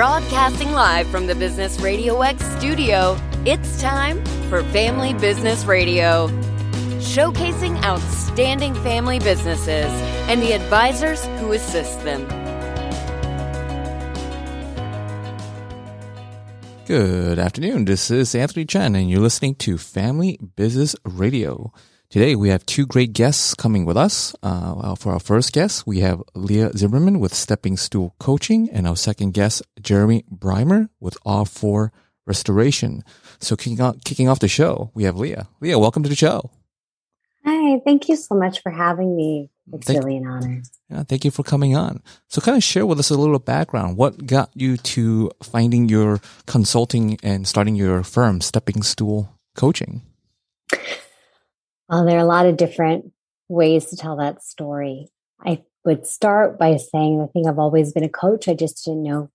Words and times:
Broadcasting 0.00 0.72
live 0.72 1.06
from 1.08 1.26
the 1.26 1.34
Business 1.34 1.78
Radio 1.78 2.22
X 2.22 2.42
studio, 2.56 3.18
it's 3.44 3.82
time 3.82 4.24
for 4.48 4.62
Family 4.72 5.12
Business 5.12 5.66
Radio. 5.66 6.28
Showcasing 7.00 7.76
outstanding 7.84 8.74
family 8.76 9.18
businesses 9.18 9.92
and 10.26 10.40
the 10.40 10.54
advisors 10.54 11.22
who 11.38 11.52
assist 11.52 12.02
them. 12.02 12.26
Good 16.86 17.38
afternoon. 17.38 17.84
This 17.84 18.10
is 18.10 18.34
Anthony 18.34 18.64
Chen, 18.64 18.94
and 18.94 19.10
you're 19.10 19.20
listening 19.20 19.54
to 19.56 19.76
Family 19.76 20.38
Business 20.56 20.96
Radio. 21.04 21.74
Today, 22.10 22.34
we 22.34 22.48
have 22.48 22.66
two 22.66 22.86
great 22.86 23.12
guests 23.12 23.54
coming 23.54 23.84
with 23.84 23.96
us. 23.96 24.34
Uh, 24.42 24.96
for 24.96 25.12
our 25.12 25.20
first 25.20 25.52
guest, 25.52 25.86
we 25.86 26.00
have 26.00 26.20
Leah 26.34 26.72
Zimmerman 26.76 27.20
with 27.20 27.32
Stepping 27.32 27.76
Stool 27.76 28.16
Coaching, 28.18 28.68
and 28.70 28.84
our 28.88 28.96
second 28.96 29.32
guest, 29.32 29.62
Jeremy 29.80 30.24
Breimer 30.28 30.88
with 30.98 31.16
R4 31.24 31.90
Restoration. 32.26 33.04
So, 33.38 33.54
kicking 33.54 33.80
off, 33.80 34.02
kicking 34.04 34.28
off 34.28 34.40
the 34.40 34.48
show, 34.48 34.90
we 34.92 35.04
have 35.04 35.16
Leah. 35.16 35.46
Leah, 35.60 35.78
welcome 35.78 36.02
to 36.02 36.08
the 36.08 36.16
show. 36.16 36.50
Hi, 37.44 37.78
thank 37.84 38.08
you 38.08 38.16
so 38.16 38.34
much 38.34 38.60
for 38.60 38.72
having 38.72 39.14
me. 39.14 39.48
It's 39.72 39.86
thank, 39.86 40.02
really 40.02 40.16
an 40.16 40.26
honor. 40.26 40.62
Yeah, 40.90 41.04
thank 41.04 41.24
you 41.24 41.30
for 41.30 41.44
coming 41.44 41.76
on. 41.76 42.02
So, 42.26 42.40
kind 42.40 42.56
of 42.56 42.64
share 42.64 42.86
with 42.86 42.98
us 42.98 43.10
a 43.10 43.16
little 43.16 43.38
background. 43.38 43.96
What 43.96 44.26
got 44.26 44.50
you 44.54 44.78
to 44.78 45.30
finding 45.44 45.88
your 45.88 46.20
consulting 46.46 47.20
and 47.22 47.46
starting 47.46 47.76
your 47.76 48.02
firm, 48.02 48.40
Stepping 48.40 48.82
Stool 48.82 49.38
Coaching? 49.54 50.02
Well, 51.90 52.04
there 52.04 52.18
are 52.18 52.22
a 52.22 52.24
lot 52.24 52.46
of 52.46 52.56
different 52.56 53.12
ways 53.48 53.86
to 53.86 53.96
tell 53.96 54.14
that 54.16 54.44
story. 54.44 55.08
I 55.44 55.64
would 55.84 56.06
start 56.06 56.56
by 56.56 56.76
saying 56.76 57.20
I 57.20 57.26
think 57.32 57.48
I've 57.48 57.58
always 57.58 57.92
been 57.92 58.04
a 58.04 58.08
coach. 58.08 58.46
I 58.46 58.54
just 58.54 58.84
didn't 58.84 59.02
know 59.02 59.28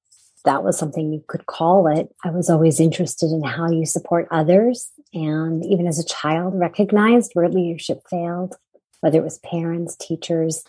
that 0.46 0.64
was 0.64 0.78
something 0.78 1.12
you 1.12 1.22
could 1.28 1.48
call 1.48 1.88
it. 1.88 2.08
I 2.24 2.30
was 2.30 2.50
always 2.50 2.80
interested 2.80 3.30
in 3.32 3.44
how 3.44 3.70
you 3.70 3.86
support 3.86 4.30
others. 4.32 4.90
And 5.14 5.66
even 5.66 5.86
as 5.86 6.00
a 6.00 6.06
child, 6.06 6.58
recognized 6.58 7.32
where 7.34 7.50
leadership 7.50 8.00
failed, 8.10 8.56
whether 9.02 9.18
it 9.18 9.24
was 9.24 9.40
parents, 9.40 9.98
teachers, 9.98 10.64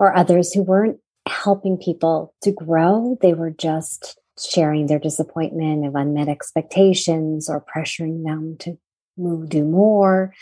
or 0.00 0.16
others 0.16 0.52
who 0.52 0.64
weren't 0.64 0.98
helping 1.28 1.78
people 1.78 2.34
to 2.42 2.50
grow. 2.50 3.16
They 3.22 3.32
were 3.32 3.50
just 3.50 4.18
sharing 4.40 4.86
their 4.86 4.98
disappointment 4.98 5.86
of 5.86 5.94
unmet 5.94 6.26
expectations 6.26 7.48
or 7.48 7.64
pressuring 7.64 8.24
them 8.24 8.56
to 8.60 8.76
move, 9.16 9.50
do 9.50 9.62
more. 9.62 10.34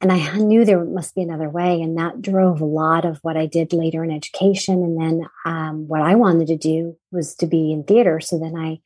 And 0.00 0.10
I 0.10 0.38
knew 0.38 0.64
there 0.64 0.82
must 0.84 1.14
be 1.14 1.22
another 1.22 1.50
way. 1.50 1.80
And 1.82 1.98
that 1.98 2.22
drove 2.22 2.60
a 2.60 2.66
lot 2.66 3.04
of 3.04 3.18
what 3.22 3.36
I 3.36 3.46
did 3.46 3.72
later 3.72 4.02
in 4.02 4.10
education. 4.10 4.82
And 4.82 5.00
then 5.00 5.28
um, 5.44 5.88
what 5.88 6.00
I 6.00 6.14
wanted 6.14 6.46
to 6.48 6.56
do 6.56 6.96
was 7.12 7.34
to 7.36 7.46
be 7.46 7.72
in 7.72 7.84
theater. 7.84 8.18
So 8.20 8.38
then 8.38 8.56
I 8.56 8.80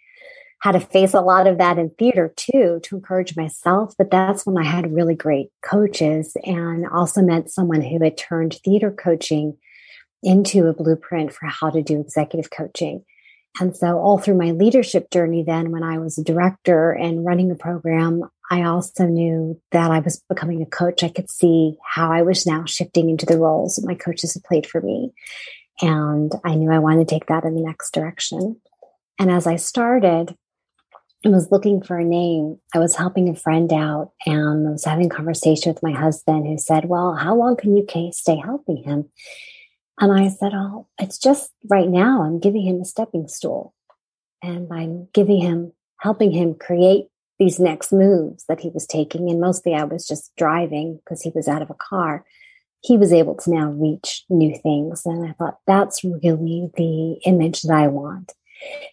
had 0.61 0.73
to 0.73 0.81
face 0.81 1.15
a 1.15 1.21
lot 1.21 1.47
of 1.47 1.59
that 1.59 1.79
in 1.79 1.91
theater 1.91 2.33
too 2.37 2.81
to 2.83 2.97
encourage 2.97 3.37
myself. 3.37 3.95
But 3.97 4.11
that's 4.11 4.45
when 4.45 4.59
I 4.59 4.65
had 4.65 4.93
really 4.93 5.15
great 5.15 5.51
coaches 5.65 6.37
and 6.45 6.87
also 6.89 7.23
met 7.23 7.51
someone 7.51 7.83
who 7.83 8.03
had 8.03 8.17
turned 8.17 8.59
theater 8.65 8.91
coaching 8.91 9.57
into 10.23 10.67
a 10.67 10.73
blueprint 10.73 11.33
for 11.33 11.47
how 11.47 11.71
to 11.71 11.83
do 11.83 12.01
executive 12.01 12.51
coaching. 12.51 13.05
And 13.61 13.77
so, 13.77 13.99
all 13.99 14.19
through 14.19 14.39
my 14.39 14.51
leadership 14.51 15.11
journey, 15.11 15.45
then 15.47 15.71
when 15.71 15.85
I 15.85 15.99
was 15.99 16.19
a 16.19 16.25
director 16.25 16.91
and 16.91 17.25
running 17.25 17.53
a 17.53 17.55
program, 17.55 18.23
I 18.55 18.63
also 18.63 19.07
knew 19.07 19.61
that 19.73 19.91
I 19.91 19.99
was 19.99 20.23
becoming 20.29 20.63
a 20.63 20.67
coach. 20.67 21.03
I 21.03 21.09
could 21.09 21.29
see 21.29 21.77
how 21.85 22.13
I 22.13 22.23
was 22.23 22.47
now 22.47 22.65
shifting 22.67 23.11
into 23.11 23.27
the 23.27 23.37
roles 23.37 23.75
that 23.75 23.87
my 23.87 23.97
coaches 23.97 24.33
had 24.33 24.45
played 24.45 24.65
for 24.65 24.81
me. 24.81 25.13
And 25.83 26.33
I 26.45 26.55
knew 26.55 26.71
I 26.71 26.79
wanted 26.79 27.09
to 27.09 27.13
take 27.13 27.27
that 27.27 27.43
in 27.43 27.57
the 27.57 27.63
next 27.65 27.93
direction. 27.93 28.61
And 29.19 29.29
as 29.29 29.49
I 29.49 29.57
started 29.57 30.37
and 31.25 31.35
was 31.35 31.51
looking 31.51 31.83
for 31.83 31.99
a 31.99 32.05
name, 32.05 32.59
I 32.73 32.79
was 32.79 32.95
helping 32.95 33.29
a 33.29 33.35
friend 33.35 33.73
out 33.73 34.13
and 34.25 34.69
I 34.69 34.71
was 34.71 34.85
having 34.85 35.07
a 35.07 35.15
conversation 35.15 35.73
with 35.73 35.83
my 35.83 35.91
husband 35.91 36.47
who 36.47 36.57
said, 36.57 36.85
Well, 36.85 37.15
how 37.15 37.35
long 37.35 37.57
can 37.57 37.77
you 37.77 37.85
stay 38.13 38.37
helping 38.37 38.85
him? 38.85 39.11
And 39.99 40.13
I 40.13 40.29
said, 40.29 40.53
Oh, 40.55 40.87
it's 41.01 41.19
just 41.19 41.51
right 41.69 41.89
now, 41.89 42.23
I'm 42.23 42.39
giving 42.39 42.65
him 42.65 42.81
a 42.81 42.85
stepping 42.85 43.27
stool. 43.27 43.75
And 44.45 44.73
I'm 44.73 45.09
giving 45.13 45.41
him, 45.41 45.73
helping 45.99 46.31
him 46.31 46.55
create 46.55 47.07
these 47.39 47.59
next 47.59 47.93
moves 47.93 48.45
that 48.49 48.61
he 48.61 48.71
was 48.71 48.87
taking. 48.87 49.29
And 49.29 49.41
mostly 49.41 49.75
I 49.75 49.85
was 49.85 50.07
just 50.07 50.35
driving 50.37 50.97
because 50.97 51.23
he 51.23 51.33
was 51.35 51.49
out 51.49 51.63
of 51.63 51.71
a 51.71 51.75
car. 51.75 52.25
He 52.81 52.97
was 52.97 53.13
able 53.13 53.35
to 53.37 53.51
now 53.51 53.71
reach 53.71 54.25
new 54.29 54.55
things. 54.57 55.03
And 55.05 55.29
I 55.29 55.33
thought, 55.33 55.59
that's 55.67 56.05
really 56.05 56.71
the 56.77 57.21
image 57.25 57.63
that 57.63 57.75
I 57.75 57.89
want. 57.89 58.33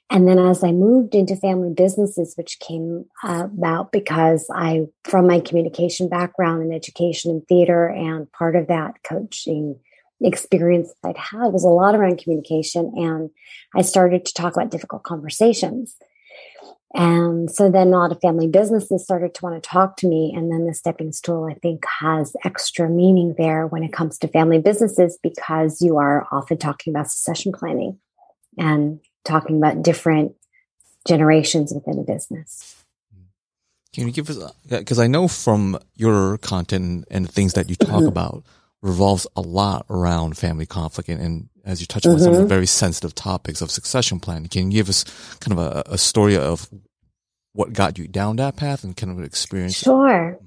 And 0.09 0.27
then 0.27 0.39
as 0.39 0.63
I 0.63 0.71
moved 0.71 1.15
into 1.15 1.35
family 1.35 1.73
businesses, 1.73 2.33
which 2.35 2.59
came 2.59 3.05
about 3.23 3.91
because 3.91 4.49
I, 4.53 4.87
from 5.03 5.27
my 5.27 5.39
communication 5.39 6.09
background 6.09 6.63
in 6.63 6.73
education 6.73 7.31
and 7.31 7.47
theater, 7.47 7.87
and 7.87 8.31
part 8.31 8.55
of 8.55 8.67
that 8.67 8.95
coaching 9.03 9.79
experience 10.19 10.93
I'd 11.03 11.17
had 11.17 11.53
was 11.53 11.63
a 11.63 11.69
lot 11.69 11.95
around 11.95 12.19
communication. 12.19 12.91
And 12.95 13.29
I 13.75 13.81
started 13.81 14.25
to 14.25 14.33
talk 14.33 14.55
about 14.55 14.71
difficult 14.71 15.03
conversations. 15.03 15.95
And 16.93 17.49
so 17.49 17.71
then 17.71 17.87
a 17.87 17.97
lot 17.97 18.11
of 18.11 18.19
family 18.19 18.47
businesses 18.47 19.03
started 19.03 19.33
to 19.35 19.45
want 19.45 19.61
to 19.61 19.67
talk 19.67 19.95
to 19.97 20.07
me. 20.07 20.33
And 20.35 20.51
then 20.51 20.65
the 20.65 20.73
stepping 20.73 21.13
stool, 21.13 21.45
I 21.49 21.53
think, 21.53 21.85
has 21.99 22.35
extra 22.43 22.89
meaning 22.89 23.35
there 23.37 23.65
when 23.65 23.83
it 23.83 23.93
comes 23.93 24.17
to 24.19 24.27
family 24.27 24.59
businesses 24.59 25.17
because 25.23 25.81
you 25.81 25.97
are 25.97 26.27
often 26.31 26.57
talking 26.57 26.93
about 26.93 27.09
succession 27.09 27.53
planning 27.53 27.97
and 28.57 28.99
talking 29.23 29.57
about 29.57 29.83
different 29.83 30.33
generations 31.07 31.73
within 31.73 31.97
a 31.97 32.03
business. 32.03 32.75
Can 33.93 34.07
you 34.07 34.13
give 34.13 34.29
us, 34.29 34.53
because 34.67 34.99
I 34.99 35.07
know 35.07 35.27
from 35.27 35.77
your 35.95 36.37
content 36.39 37.05
and 37.09 37.25
the 37.25 37.31
things 37.31 37.53
that 37.53 37.69
you 37.69 37.75
talk 37.75 37.89
mm-hmm. 37.89 38.07
about 38.07 38.45
revolves 38.81 39.27
a 39.35 39.41
lot 39.41 39.85
around 39.89 40.37
family 40.37 40.65
conflict 40.65 41.09
and, 41.09 41.21
and 41.21 41.49
as 41.65 41.81
you 41.81 41.87
touched 41.87 42.05
on 42.05 42.13
mm-hmm. 42.13 42.23
some 42.23 42.31
of 42.33 42.37
the 42.37 42.43
mm-hmm. 42.43 42.49
very 42.49 42.65
sensitive 42.65 43.15
topics 43.15 43.61
of 43.61 43.71
succession 43.71 44.19
planning. 44.19 44.47
Can 44.47 44.71
you 44.71 44.79
give 44.79 44.89
us 44.89 45.03
kind 45.39 45.57
of 45.57 45.59
a, 45.59 45.83
a 45.93 45.97
story 45.97 46.37
of 46.37 46.69
what 47.53 47.73
got 47.73 47.97
you 47.97 48.07
down 48.07 48.37
that 48.37 48.55
path 48.55 48.83
and 48.83 48.95
kind 48.95 49.11
of 49.11 49.19
an 49.19 49.25
experience? 49.25 49.75
Sure. 49.75 50.39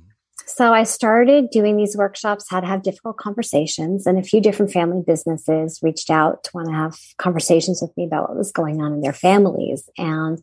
So 0.46 0.74
I 0.74 0.82
started 0.82 1.50
doing 1.50 1.76
these 1.76 1.96
workshops, 1.96 2.46
how 2.50 2.60
to 2.60 2.66
have 2.66 2.82
difficult 2.82 3.16
conversations, 3.16 4.06
and 4.06 4.18
a 4.18 4.22
few 4.22 4.40
different 4.40 4.72
family 4.72 5.02
businesses 5.04 5.80
reached 5.82 6.10
out 6.10 6.44
to 6.44 6.50
want 6.52 6.68
to 6.68 6.74
have 6.74 6.96
conversations 7.18 7.80
with 7.80 7.96
me 7.96 8.04
about 8.04 8.28
what 8.28 8.36
was 8.36 8.52
going 8.52 8.82
on 8.82 8.92
in 8.92 9.00
their 9.00 9.12
families. 9.12 9.88
And 9.96 10.42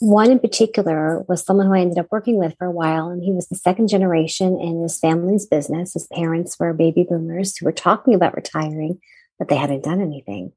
one 0.00 0.30
in 0.30 0.38
particular 0.38 1.24
was 1.28 1.44
someone 1.44 1.66
who 1.66 1.74
I 1.74 1.80
ended 1.80 1.98
up 1.98 2.06
working 2.10 2.38
with 2.38 2.54
for 2.56 2.66
a 2.66 2.72
while, 2.72 3.08
and 3.08 3.22
he 3.22 3.32
was 3.32 3.46
the 3.48 3.56
second 3.56 3.88
generation 3.88 4.58
in 4.58 4.82
his 4.82 4.98
family's 4.98 5.46
business. 5.46 5.92
His 5.94 6.06
parents 6.06 6.58
were 6.58 6.72
baby 6.72 7.04
boomers 7.08 7.56
who 7.56 7.66
were 7.66 7.72
talking 7.72 8.14
about 8.14 8.34
retiring, 8.34 9.00
but 9.38 9.48
they 9.48 9.56
hadn't 9.56 9.84
done 9.84 10.00
anything. 10.00 10.52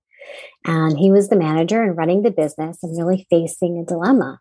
And 0.65 0.97
he 0.97 1.11
was 1.11 1.29
the 1.29 1.35
manager 1.35 1.83
and 1.83 1.97
running 1.97 2.23
the 2.23 2.31
business 2.31 2.79
and 2.81 2.97
really 2.97 3.27
facing 3.29 3.77
a 3.77 3.85
dilemma 3.85 4.39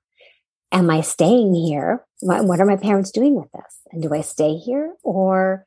am 0.74 0.90
I 0.90 1.00
staying 1.00 1.54
here? 1.54 2.04
What 2.20 2.60
are 2.60 2.66
my 2.66 2.76
parents 2.76 3.10
doing 3.10 3.36
with 3.36 3.50
this? 3.52 3.80
And 3.92 4.02
do 4.02 4.12
I 4.12 4.20
stay 4.20 4.56
here 4.56 4.94
or 5.02 5.66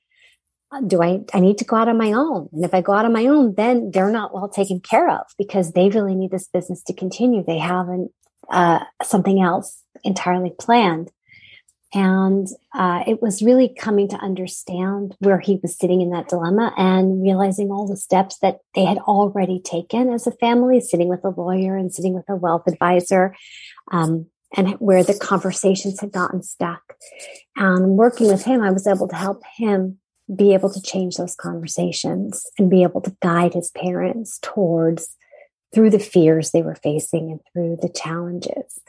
do 0.86 1.02
I, 1.02 1.22
I 1.34 1.40
need 1.40 1.58
to 1.60 1.66
go 1.66 1.78
out 1.78 1.88
on 1.88 1.98
my 1.98 2.12
own? 2.12 2.50
And 2.52 2.66
if 2.66 2.74
I 2.74 2.82
go 2.82 2.92
out 2.94 3.06
on 3.06 3.14
my 3.14 3.26
own, 3.26 3.56
then 3.56 3.92
they're 3.92 4.12
not 4.12 4.34
well 4.34 4.50
taken 4.50 4.82
care 4.82 5.10
of 5.10 5.26
because 5.38 5.72
they 5.72 5.90
really 5.90 6.14
need 6.14 6.32
this 6.32 6.50
business 6.50 6.84
to 6.84 6.94
continue. 6.94 7.44
They 7.44 7.58
haven't, 7.58 8.12
uh, 8.50 8.84
something 9.02 9.42
else 9.42 9.82
entirely 10.04 10.54
planned. 10.60 11.10
And 11.97 12.47
uh, 12.75 13.03
it 13.08 13.24
was 13.24 13.41
really 13.41 13.69
coming 13.69 14.08
to 14.09 14.18
understand 14.18 15.16
where 15.18 15.40
he 15.40 15.59
was 15.63 15.75
sitting 15.75 16.00
in 16.00 16.12
that 16.12 16.30
dilemma 16.30 16.72
and 16.78 17.24
realizing 17.24 17.72
all 17.72 17.88
the 17.88 17.98
steps 17.98 18.38
that 18.44 18.60
they 18.75 18.86
had 18.86 19.00
already 19.00 19.60
taken 19.60 20.12
as 20.12 20.27
a 20.27 20.31
family, 20.33 20.80
sitting 20.80 21.07
with 21.07 21.25
a 21.25 21.30
lawyer 21.30 21.75
and 21.75 21.92
sitting 21.92 22.13
with 22.13 22.30
a 22.30 22.36
wealth 22.36 22.68
advisor, 22.68 23.36
um, 23.92 24.27
and 24.56 24.74
where 24.74 25.04
the 25.04 25.18
conversations 25.18 26.00
had 26.00 26.12
gotten 26.12 26.44
stuck. 26.44 26.83
And 27.56 27.98
working 27.98 28.27
with 28.27 28.44
him, 28.44 28.62
I 28.62 28.69
was 28.69 28.86
able 28.86 29.07
to 29.07 29.16
help 29.16 29.42
him 29.56 29.98
be 30.36 30.54
able 30.54 30.72
to 30.74 30.81
change 30.83 31.16
those 31.16 31.33
conversations 31.33 32.45
and 32.60 32.69
be 32.69 32.83
able 32.83 33.01
to 33.01 33.18
guide 33.24 33.56
his 33.56 33.72
parents 33.72 34.38
towards 34.44 35.16
through 35.74 35.89
the 35.89 35.98
fears 35.98 36.51
they 36.51 36.62
were 36.62 36.75
facing 36.75 37.31
and 37.31 37.39
through 37.51 37.77
the 37.81 37.89
challenges. 37.89 38.80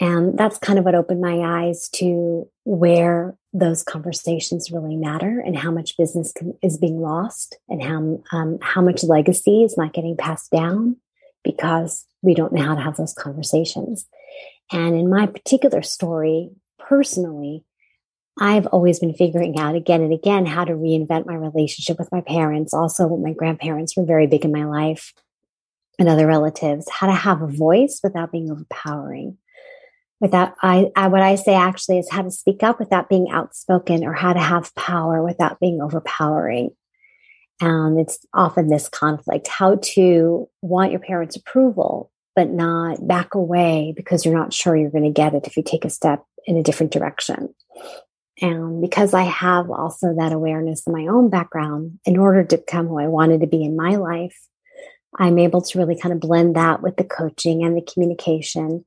And 0.00 0.38
that's 0.38 0.56
kind 0.58 0.78
of 0.78 0.84
what 0.86 0.94
opened 0.94 1.20
my 1.20 1.66
eyes 1.66 1.88
to 1.90 2.48
where 2.64 3.36
those 3.52 3.82
conversations 3.82 4.70
really 4.70 4.96
matter 4.96 5.40
and 5.40 5.56
how 5.58 5.70
much 5.70 5.98
business 5.98 6.32
can, 6.32 6.56
is 6.62 6.78
being 6.78 7.00
lost 7.00 7.58
and 7.68 7.82
how, 7.82 8.22
um, 8.32 8.58
how 8.62 8.80
much 8.80 9.04
legacy 9.04 9.62
is 9.62 9.76
not 9.76 9.92
getting 9.92 10.16
passed 10.16 10.50
down 10.50 10.96
because 11.44 12.06
we 12.22 12.34
don't 12.34 12.52
know 12.52 12.62
how 12.62 12.74
to 12.74 12.80
have 12.80 12.96
those 12.96 13.12
conversations. 13.12 14.06
And 14.72 14.94
in 14.94 15.10
my 15.10 15.26
particular 15.26 15.82
story, 15.82 16.50
personally, 16.78 17.64
I've 18.38 18.66
always 18.68 19.00
been 19.00 19.12
figuring 19.12 19.58
out 19.58 19.74
again 19.74 20.00
and 20.00 20.14
again 20.14 20.46
how 20.46 20.64
to 20.64 20.72
reinvent 20.72 21.26
my 21.26 21.34
relationship 21.34 21.98
with 21.98 22.10
my 22.10 22.22
parents. 22.22 22.72
Also, 22.72 23.06
my 23.16 23.34
grandparents 23.34 23.96
were 23.96 24.04
very 24.06 24.26
big 24.26 24.46
in 24.46 24.52
my 24.52 24.64
life. 24.64 25.12
and 25.98 26.08
other 26.08 26.26
relatives, 26.26 26.88
how 26.90 27.06
to 27.06 27.12
have 27.12 27.42
a 27.42 27.46
voice 27.46 28.00
without 28.02 28.32
being 28.32 28.50
overpowering. 28.50 29.36
Without, 30.20 30.54
I, 30.62 30.90
I, 30.94 31.08
what 31.08 31.22
I 31.22 31.34
say 31.34 31.54
actually 31.54 31.98
is 31.98 32.10
how 32.10 32.22
to 32.22 32.30
speak 32.30 32.62
up 32.62 32.78
without 32.78 33.08
being 33.08 33.30
outspoken 33.30 34.04
or 34.04 34.12
how 34.12 34.34
to 34.34 34.40
have 34.40 34.74
power 34.74 35.22
without 35.22 35.58
being 35.60 35.80
overpowering. 35.80 36.70
And 37.60 37.98
it's 37.98 38.24
often 38.32 38.68
this 38.68 38.88
conflict, 38.88 39.48
how 39.48 39.76
to 39.76 40.48
want 40.60 40.92
your 40.92 41.00
parents' 41.00 41.36
approval, 41.36 42.10
but 42.36 42.50
not 42.50 43.06
back 43.06 43.34
away 43.34 43.92
because 43.96 44.24
you're 44.24 44.36
not 44.36 44.52
sure 44.52 44.76
you're 44.76 44.90
going 44.90 45.04
to 45.04 45.10
get 45.10 45.34
it 45.34 45.46
if 45.46 45.56
you 45.56 45.62
take 45.62 45.84
a 45.84 45.90
step 45.90 46.24
in 46.46 46.56
a 46.56 46.62
different 46.62 46.92
direction. 46.92 47.54
And 48.40 48.80
because 48.80 49.12
I 49.12 49.22
have 49.22 49.70
also 49.70 50.14
that 50.16 50.32
awareness 50.32 50.86
in 50.86 50.92
my 50.92 51.06
own 51.06 51.28
background, 51.28 51.98
in 52.04 52.16
order 52.16 52.44
to 52.44 52.58
become 52.58 52.88
who 52.88 52.98
I 52.98 53.08
wanted 53.08 53.40
to 53.40 53.46
be 53.46 53.62
in 53.62 53.76
my 53.76 53.96
life, 53.96 54.36
I'm 55.18 55.38
able 55.38 55.60
to 55.60 55.78
really 55.78 55.98
kind 55.98 56.12
of 56.14 56.20
blend 56.20 56.56
that 56.56 56.82
with 56.82 56.96
the 56.96 57.04
coaching 57.04 57.62
and 57.62 57.76
the 57.76 57.82
communication. 57.82 58.84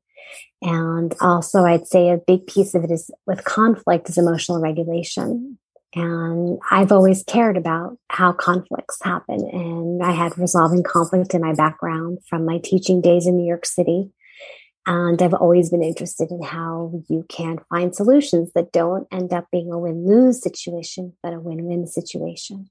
And 0.61 1.13
also, 1.19 1.63
I'd 1.65 1.87
say 1.87 2.09
a 2.09 2.21
big 2.25 2.47
piece 2.47 2.73
of 2.73 2.83
it 2.83 2.91
is 2.91 3.11
with 3.27 3.43
conflict 3.43 4.09
is 4.09 4.17
emotional 4.17 4.61
regulation. 4.61 5.57
And 5.95 6.59
I've 6.71 6.91
always 6.91 7.23
cared 7.23 7.57
about 7.57 7.97
how 8.09 8.31
conflicts 8.31 8.97
happen. 9.03 9.47
And 9.51 10.01
I 10.01 10.11
had 10.11 10.37
resolving 10.37 10.83
conflict 10.83 11.33
in 11.33 11.41
my 11.41 11.53
background 11.53 12.19
from 12.27 12.45
my 12.45 12.59
teaching 12.63 13.01
days 13.01 13.27
in 13.27 13.37
New 13.37 13.47
York 13.47 13.65
City. 13.65 14.09
And 14.85 15.21
I've 15.21 15.33
always 15.33 15.69
been 15.69 15.83
interested 15.83 16.29
in 16.31 16.41
how 16.41 16.91
you 17.09 17.25
can 17.29 17.59
find 17.69 17.95
solutions 17.95 18.51
that 18.53 18.71
don't 18.71 19.07
end 19.11 19.31
up 19.31 19.47
being 19.51 19.71
a 19.71 19.77
win 19.77 20.05
lose 20.05 20.41
situation, 20.41 21.13
but 21.21 21.33
a 21.33 21.39
win 21.39 21.65
win 21.65 21.87
situation. 21.87 22.69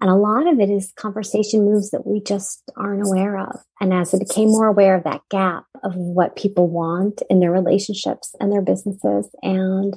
And 0.00 0.10
a 0.10 0.16
lot 0.16 0.46
of 0.46 0.60
it 0.60 0.68
is 0.68 0.92
conversation 0.96 1.64
moves 1.64 1.90
that 1.90 2.06
we 2.06 2.20
just 2.20 2.70
aren't 2.76 3.06
aware 3.06 3.38
of. 3.38 3.60
And 3.80 3.92
as 3.94 4.12
I 4.12 4.18
became 4.18 4.48
more 4.48 4.66
aware 4.66 4.96
of 4.96 5.04
that 5.04 5.22
gap 5.30 5.64
of 5.82 5.94
what 5.96 6.36
people 6.36 6.68
want 6.68 7.22
in 7.30 7.40
their 7.40 7.52
relationships 7.52 8.34
and 8.40 8.52
their 8.52 8.62
businesses 8.62 9.30
and 9.42 9.94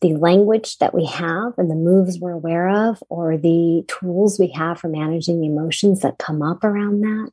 the 0.00 0.14
language 0.16 0.78
that 0.78 0.94
we 0.94 1.06
have 1.06 1.54
and 1.56 1.70
the 1.70 1.76
moves 1.76 2.18
we're 2.18 2.32
aware 2.32 2.68
of 2.68 3.02
or 3.08 3.38
the 3.38 3.84
tools 3.88 4.38
we 4.38 4.48
have 4.48 4.78
for 4.78 4.88
managing 4.88 5.40
the 5.40 5.46
emotions 5.46 6.00
that 6.00 6.18
come 6.18 6.42
up 6.42 6.62
around 6.62 7.00
that, 7.00 7.30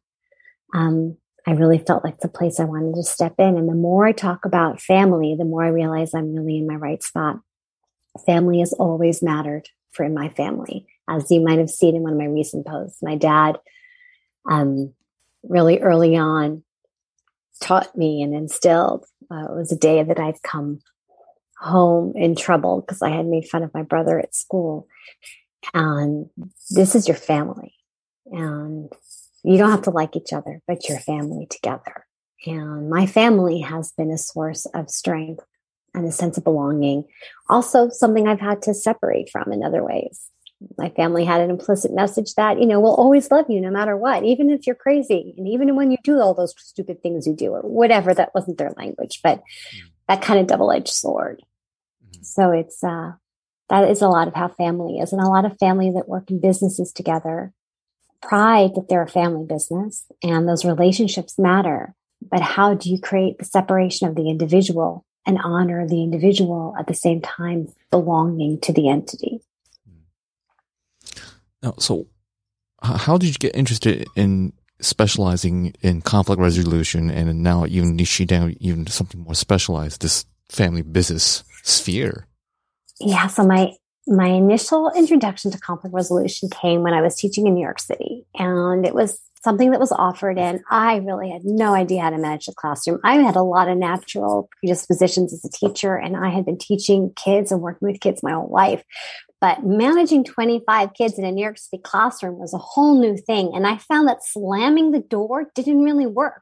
um, 0.73 1.17
I 1.47 1.51
really 1.53 1.79
felt 1.79 2.03
like 2.03 2.19
the 2.19 2.27
place 2.27 2.59
I 2.59 2.65
wanted 2.65 2.95
to 2.95 3.03
step 3.03 3.33
in. 3.39 3.57
And 3.57 3.67
the 3.67 3.73
more 3.73 4.05
I 4.05 4.11
talk 4.11 4.45
about 4.45 4.81
family, 4.81 5.35
the 5.37 5.45
more 5.45 5.63
I 5.63 5.69
realize 5.69 6.13
I'm 6.13 6.33
really 6.35 6.57
in 6.57 6.67
my 6.67 6.75
right 6.75 7.01
spot. 7.01 7.39
Family 8.25 8.59
has 8.59 8.73
always 8.73 9.23
mattered 9.23 9.67
for 9.91 10.07
my 10.09 10.29
family 10.29 10.85
as 11.09 11.31
you 11.31 11.41
might 11.41 11.59
have 11.59 11.69
seen 11.69 11.95
in 11.95 12.03
one 12.03 12.13
of 12.13 12.19
my 12.19 12.25
recent 12.25 12.65
posts. 12.65 13.01
My 13.01 13.15
dad, 13.15 13.57
um, 14.50 14.94
really 15.44 15.79
early 15.79 16.15
on, 16.15 16.63
taught 17.61 17.97
me 17.97 18.21
and 18.21 18.33
instilled. 18.33 19.06
Uh, 19.31 19.45
it 19.45 19.56
was 19.56 19.71
a 19.71 19.77
day 19.77 20.03
that 20.03 20.19
I'd 20.19 20.41
come 20.44 20.79
home 21.57 22.13
in 22.15 22.35
trouble 22.35 22.81
because 22.81 23.01
I 23.01 23.09
had 23.09 23.25
made 23.25 23.47
fun 23.47 23.63
of 23.63 23.73
my 23.73 23.83
brother 23.83 24.19
at 24.19 24.35
school. 24.35 24.88
And 25.73 26.29
this 26.69 26.95
is 26.95 27.07
your 27.07 27.17
family. 27.17 27.73
And 28.31 28.91
you 29.44 29.57
don't 29.57 29.71
have 29.71 29.83
to 29.83 29.89
like 29.89 30.15
each 30.15 30.31
other, 30.31 30.61
but 30.67 30.88
your 30.88 31.00
family 31.00 31.47
together. 31.50 32.06
And 32.45 32.89
my 32.89 33.06
family 33.06 33.59
has 33.61 33.91
been 33.91 34.11
a 34.11 34.17
source 34.17 34.65
of 34.67 34.89
strength 34.89 35.44
and 35.94 36.06
a 36.06 36.11
sense 36.11 36.38
of 36.38 36.44
belonging. 36.44 37.06
Also, 37.50 37.89
something 37.89 38.27
I've 38.27 38.39
had 38.39 38.61
to 38.63 38.73
separate 38.73 39.29
from 39.29 39.51
in 39.51 39.63
other 39.63 39.83
ways 39.83 40.29
my 40.77 40.89
family 40.89 41.23
had 41.23 41.41
an 41.41 41.50
implicit 41.50 41.94
message 41.94 42.33
that 42.35 42.59
you 42.59 42.65
know 42.65 42.79
we'll 42.79 42.95
always 42.95 43.31
love 43.31 43.45
you 43.50 43.61
no 43.61 43.71
matter 43.71 43.95
what 43.95 44.23
even 44.23 44.50
if 44.50 44.67
you're 44.67 44.75
crazy 44.75 45.33
and 45.38 45.47
even 45.47 45.75
when 45.75 45.91
you 45.91 45.97
do 46.03 46.19
all 46.19 46.33
those 46.33 46.53
stupid 46.57 47.01
things 47.01 47.25
you 47.25 47.33
do 47.33 47.51
or 47.51 47.61
whatever 47.61 48.13
that 48.13 48.33
wasn't 48.35 48.57
their 48.57 48.73
language 48.75 49.19
but 49.23 49.39
mm. 49.39 49.79
that 50.07 50.21
kind 50.21 50.39
of 50.39 50.47
double-edged 50.47 50.89
sword 50.89 51.41
mm. 52.06 52.25
so 52.25 52.51
it's 52.51 52.83
uh 52.83 53.11
that 53.69 53.89
is 53.89 54.01
a 54.01 54.07
lot 54.07 54.27
of 54.27 54.33
how 54.33 54.47
family 54.47 54.97
is 55.00 55.13
and 55.13 55.21
a 55.21 55.29
lot 55.29 55.45
of 55.45 55.57
family 55.59 55.91
that 55.91 56.09
work 56.09 56.29
in 56.29 56.41
businesses 56.41 56.91
together 56.91 57.53
pride 58.21 58.71
that 58.75 58.88
they're 58.89 59.03
a 59.03 59.07
family 59.07 59.45
business 59.45 60.06
and 60.21 60.47
those 60.47 60.65
relationships 60.65 61.39
matter 61.39 61.95
but 62.29 62.41
how 62.41 62.73
do 62.73 62.89
you 62.89 63.00
create 63.00 63.38
the 63.38 63.45
separation 63.45 64.09
of 64.09 64.15
the 64.15 64.29
individual 64.29 65.06
and 65.25 65.38
honor 65.41 65.88
the 65.88 66.03
individual 66.03 66.75
at 66.77 66.88
the 66.88 66.94
same 66.94 67.21
time 67.21 67.71
belonging 67.91 68.59
to 68.59 68.73
the 68.73 68.89
entity 68.89 69.39
now, 71.61 71.73
so 71.77 72.07
how 72.81 73.17
did 73.17 73.27
you 73.27 73.33
get 73.33 73.56
interested 73.56 74.07
in 74.15 74.53
specializing 74.81 75.73
in 75.81 76.01
conflict 76.01 76.41
resolution 76.41 77.11
and 77.11 77.44
now 77.44 77.65
even 77.65 77.97
niching 77.97 78.27
down 78.27 78.56
even 78.59 78.88
something 78.88 79.21
more 79.21 79.35
specialized, 79.35 80.01
this 80.01 80.25
family 80.50 80.81
business 80.81 81.44
sphere? 81.63 82.27
Yeah. 83.01 83.27
So 83.27 83.45
my, 83.45 83.73
my 84.07 84.27
initial 84.27 84.91
introduction 84.95 85.51
to 85.51 85.59
conflict 85.59 85.94
resolution 85.94 86.50
came 86.50 86.81
when 86.81 86.94
I 86.94 87.01
was 87.01 87.17
teaching 87.17 87.47
in 87.47 87.56
New 87.56 87.61
York 87.61 87.79
City 87.79 88.25
and 88.35 88.85
it 88.85 88.95
was 88.95 89.19
something 89.44 89.71
that 89.71 89.80
was 89.80 89.91
offered 89.91 90.38
and 90.38 90.62
I 90.69 90.97
really 90.97 91.30
had 91.30 91.45
no 91.45 91.74
idea 91.74 92.01
how 92.01 92.09
to 92.09 92.18
manage 92.18 92.45
the 92.45 92.53
classroom. 92.53 93.00
I 93.03 93.15
had 93.15 93.36
a 93.36 93.44
lot 93.44 93.69
of 93.69 93.77
natural 93.77 94.50
predispositions 94.59 95.33
as 95.33 95.45
a 95.45 95.50
teacher 95.50 95.95
and 95.95 96.18
I 96.18 96.30
had 96.30 96.45
been 96.45 96.57
teaching 96.57 97.13
kids 97.15 97.51
and 97.51 97.62
working 97.62 97.88
with 97.88 98.01
kids 98.01 98.21
my 98.21 98.33
whole 98.33 98.50
life. 98.51 98.83
But 99.41 99.63
managing 99.63 100.25
25 100.25 100.94
kids 100.94 101.18
in 101.18 101.24
a 101.24 101.31
New 101.31 101.41
York 101.41 101.57
City 101.57 101.81
classroom 101.81 102.38
was 102.38 102.53
a 102.53 102.57
whole 102.57 103.00
new 103.00 103.15
thing. 103.15 103.51
And 103.56 103.65
I 103.65 103.77
found 103.77 104.09
that 104.09 104.25
slamming 104.25 104.91
the 104.91 105.00
door 105.00 105.50
didn't 105.56 105.81
really 105.81 106.07
work. 106.07 106.42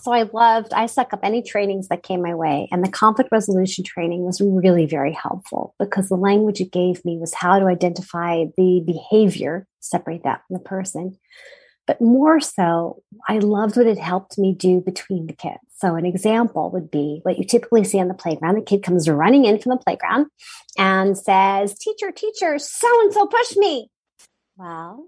So 0.00 0.12
I 0.12 0.28
loved, 0.32 0.72
I 0.72 0.86
suck 0.86 1.12
up 1.12 1.20
any 1.22 1.40
trainings 1.40 1.86
that 1.88 2.02
came 2.02 2.22
my 2.22 2.34
way. 2.34 2.68
And 2.72 2.84
the 2.84 2.90
conflict 2.90 3.30
resolution 3.30 3.84
training 3.84 4.24
was 4.24 4.40
really 4.40 4.86
very 4.86 5.12
helpful 5.12 5.76
because 5.78 6.08
the 6.08 6.16
language 6.16 6.60
it 6.60 6.72
gave 6.72 7.04
me 7.04 7.18
was 7.18 7.32
how 7.32 7.60
to 7.60 7.66
identify 7.66 8.46
the 8.56 8.82
behavior, 8.84 9.68
separate 9.78 10.24
that 10.24 10.42
from 10.48 10.54
the 10.54 10.64
person, 10.64 11.16
but 11.86 12.00
more 12.00 12.40
so, 12.40 13.02
I 13.28 13.38
loved 13.38 13.76
what 13.76 13.86
it 13.86 13.98
helped 13.98 14.38
me 14.38 14.54
do 14.54 14.80
between 14.80 15.26
the 15.26 15.32
kids. 15.34 15.58
So, 15.76 15.96
an 15.96 16.06
example 16.06 16.70
would 16.70 16.90
be 16.90 17.20
what 17.22 17.38
you 17.38 17.44
typically 17.44 17.84
see 17.84 18.00
on 18.00 18.08
the 18.08 18.14
playground. 18.14 18.56
The 18.56 18.62
kid 18.62 18.82
comes 18.82 19.08
running 19.08 19.44
in 19.44 19.58
from 19.58 19.70
the 19.70 19.82
playground 19.84 20.26
and 20.78 21.16
says, 21.16 21.76
Teacher, 21.78 22.10
teacher, 22.10 22.58
so 22.58 23.00
and 23.02 23.12
so 23.12 23.26
pushed 23.26 23.56
me. 23.56 23.90
Well, 24.56 25.06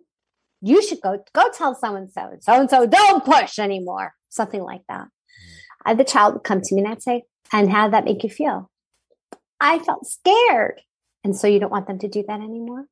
you 0.60 0.82
should 0.82 1.00
go 1.00 1.22
go 1.34 1.48
tell 1.50 1.74
so 1.74 1.94
and 1.94 2.10
so, 2.10 2.28
and 2.28 2.42
so 2.42 2.60
and 2.60 2.70
so 2.70 2.86
don't 2.86 3.24
push 3.24 3.58
anymore. 3.58 4.12
Something 4.28 4.62
like 4.62 4.82
that. 4.88 5.08
Uh, 5.84 5.94
the 5.94 6.04
child 6.04 6.34
would 6.34 6.44
come 6.44 6.60
to 6.60 6.74
me 6.74 6.82
and 6.82 6.92
I'd 6.92 7.02
say, 7.02 7.22
and 7.52 7.70
how 7.70 7.84
did 7.84 7.94
that 7.94 8.04
make 8.04 8.24
you 8.24 8.30
feel? 8.30 8.70
I 9.60 9.78
felt 9.78 10.06
scared. 10.06 10.80
And 11.24 11.36
so 11.36 11.46
you 11.46 11.58
don't 11.58 11.72
want 11.72 11.86
them 11.86 11.98
to 12.00 12.08
do 12.08 12.24
that 12.26 12.40
anymore? 12.40 12.86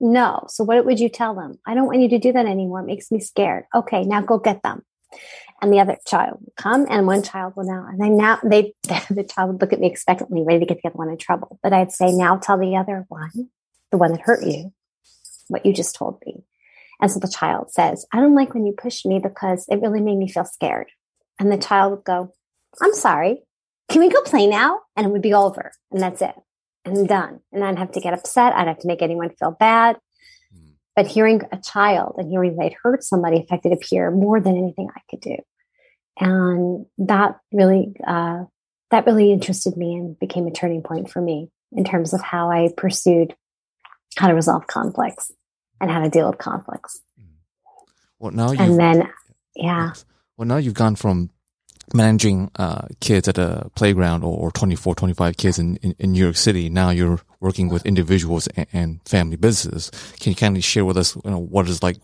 No. 0.00 0.44
So 0.48 0.64
what 0.64 0.84
would 0.84 1.00
you 1.00 1.08
tell 1.08 1.34
them? 1.34 1.58
I 1.66 1.74
don't 1.74 1.86
want 1.86 2.00
you 2.00 2.08
to 2.10 2.18
do 2.18 2.32
that 2.32 2.46
anymore. 2.46 2.80
It 2.80 2.86
makes 2.86 3.10
me 3.10 3.20
scared. 3.20 3.64
Okay, 3.74 4.04
now 4.04 4.20
go 4.20 4.38
get 4.38 4.62
them. 4.62 4.82
And 5.60 5.72
the 5.72 5.80
other 5.80 5.96
child 6.06 6.38
would 6.40 6.54
come 6.56 6.86
and 6.88 7.06
one 7.06 7.22
child 7.22 7.54
will 7.56 7.64
now, 7.64 7.84
and 7.88 8.00
then 8.00 8.16
now 8.16 8.38
they, 8.44 8.74
the 9.10 9.28
child 9.28 9.50
would 9.50 9.60
look 9.60 9.72
at 9.72 9.80
me 9.80 9.88
expectantly, 9.88 10.44
ready 10.44 10.60
to 10.60 10.66
get 10.66 10.82
the 10.82 10.88
other 10.88 10.96
one 10.96 11.08
in 11.08 11.18
trouble. 11.18 11.58
But 11.62 11.72
I'd 11.72 11.92
say, 11.92 12.12
now 12.12 12.36
tell 12.36 12.58
the 12.58 12.76
other 12.76 13.04
one, 13.08 13.50
the 13.90 13.98
one 13.98 14.12
that 14.12 14.20
hurt 14.20 14.44
you, 14.44 14.72
what 15.48 15.66
you 15.66 15.72
just 15.72 15.96
told 15.96 16.22
me. 16.24 16.44
And 17.00 17.10
so 17.10 17.18
the 17.18 17.28
child 17.28 17.72
says, 17.72 18.06
I 18.12 18.20
don't 18.20 18.34
like 18.34 18.54
when 18.54 18.66
you 18.66 18.72
push 18.72 19.04
me 19.04 19.18
because 19.18 19.66
it 19.68 19.80
really 19.80 20.00
made 20.00 20.16
me 20.16 20.28
feel 20.28 20.44
scared. 20.44 20.90
And 21.40 21.50
the 21.50 21.58
child 21.58 21.92
would 21.92 22.04
go, 22.04 22.32
I'm 22.80 22.94
sorry. 22.94 23.42
Can 23.88 24.00
we 24.00 24.10
go 24.10 24.20
play 24.22 24.46
now? 24.46 24.80
And 24.96 25.06
it 25.06 25.10
would 25.10 25.22
be 25.22 25.34
over. 25.34 25.72
And 25.90 26.02
that's 26.02 26.22
it 26.22 26.34
and 26.84 27.08
done. 27.08 27.40
And 27.52 27.64
I'd 27.64 27.78
have 27.78 27.92
to 27.92 28.00
get 28.00 28.14
upset. 28.14 28.54
I'd 28.54 28.68
have 28.68 28.78
to 28.80 28.86
make 28.86 29.02
anyone 29.02 29.30
feel 29.38 29.50
bad. 29.50 29.96
Mm. 30.54 30.72
But 30.96 31.06
hearing 31.06 31.42
a 31.52 31.58
child 31.58 32.14
and 32.18 32.30
hearing 32.30 32.56
they'd 32.56 32.76
hurt 32.82 33.02
somebody 33.02 33.40
affected 33.40 33.72
a 33.72 33.76
peer 33.76 34.10
more 34.10 34.40
than 34.40 34.56
anything 34.56 34.88
I 34.94 35.00
could 35.10 35.20
do. 35.20 35.36
And 36.20 36.86
that 36.98 37.38
really, 37.52 37.94
uh, 38.06 38.44
that 38.90 39.06
really 39.06 39.32
interested 39.32 39.76
me 39.76 39.94
and 39.94 40.18
became 40.18 40.46
a 40.46 40.52
turning 40.52 40.82
point 40.82 41.10
for 41.10 41.20
me 41.20 41.50
in 41.72 41.84
terms 41.84 42.14
of 42.14 42.20
how 42.20 42.50
I 42.50 42.70
pursued 42.76 43.34
how 44.16 44.28
to 44.28 44.34
resolve 44.34 44.66
conflicts 44.66 45.30
and 45.80 45.90
how 45.90 46.00
to 46.00 46.08
deal 46.08 46.28
with 46.28 46.38
conflicts. 46.38 47.00
Hmm. 47.16 47.24
Well, 48.18 48.32
now 48.32 48.50
and 48.50 48.78
then, 48.78 49.08
yeah. 49.54 49.92
Well, 50.36 50.48
now 50.48 50.56
you've 50.56 50.74
gone 50.74 50.96
from 50.96 51.30
managing 51.94 52.50
uh, 52.56 52.86
kids 53.00 53.28
at 53.28 53.38
a 53.38 53.70
playground 53.74 54.24
or, 54.24 54.36
or 54.36 54.50
24, 54.52 54.94
25 54.94 55.36
kids 55.36 55.58
in, 55.58 55.76
in, 55.76 55.94
in, 55.98 56.12
New 56.12 56.22
York 56.22 56.36
City. 56.36 56.68
Now 56.68 56.90
you're 56.90 57.20
working 57.40 57.68
with 57.68 57.86
individuals 57.86 58.46
and, 58.48 58.66
and, 58.72 59.00
family 59.04 59.36
businesses. 59.36 59.90
Can 60.20 60.30
you 60.30 60.36
kindly 60.36 60.60
share 60.60 60.84
with 60.84 60.96
us 60.96 61.16
you 61.16 61.30
know, 61.30 61.38
what 61.38 61.68
it's 61.68 61.82
like 61.82 61.96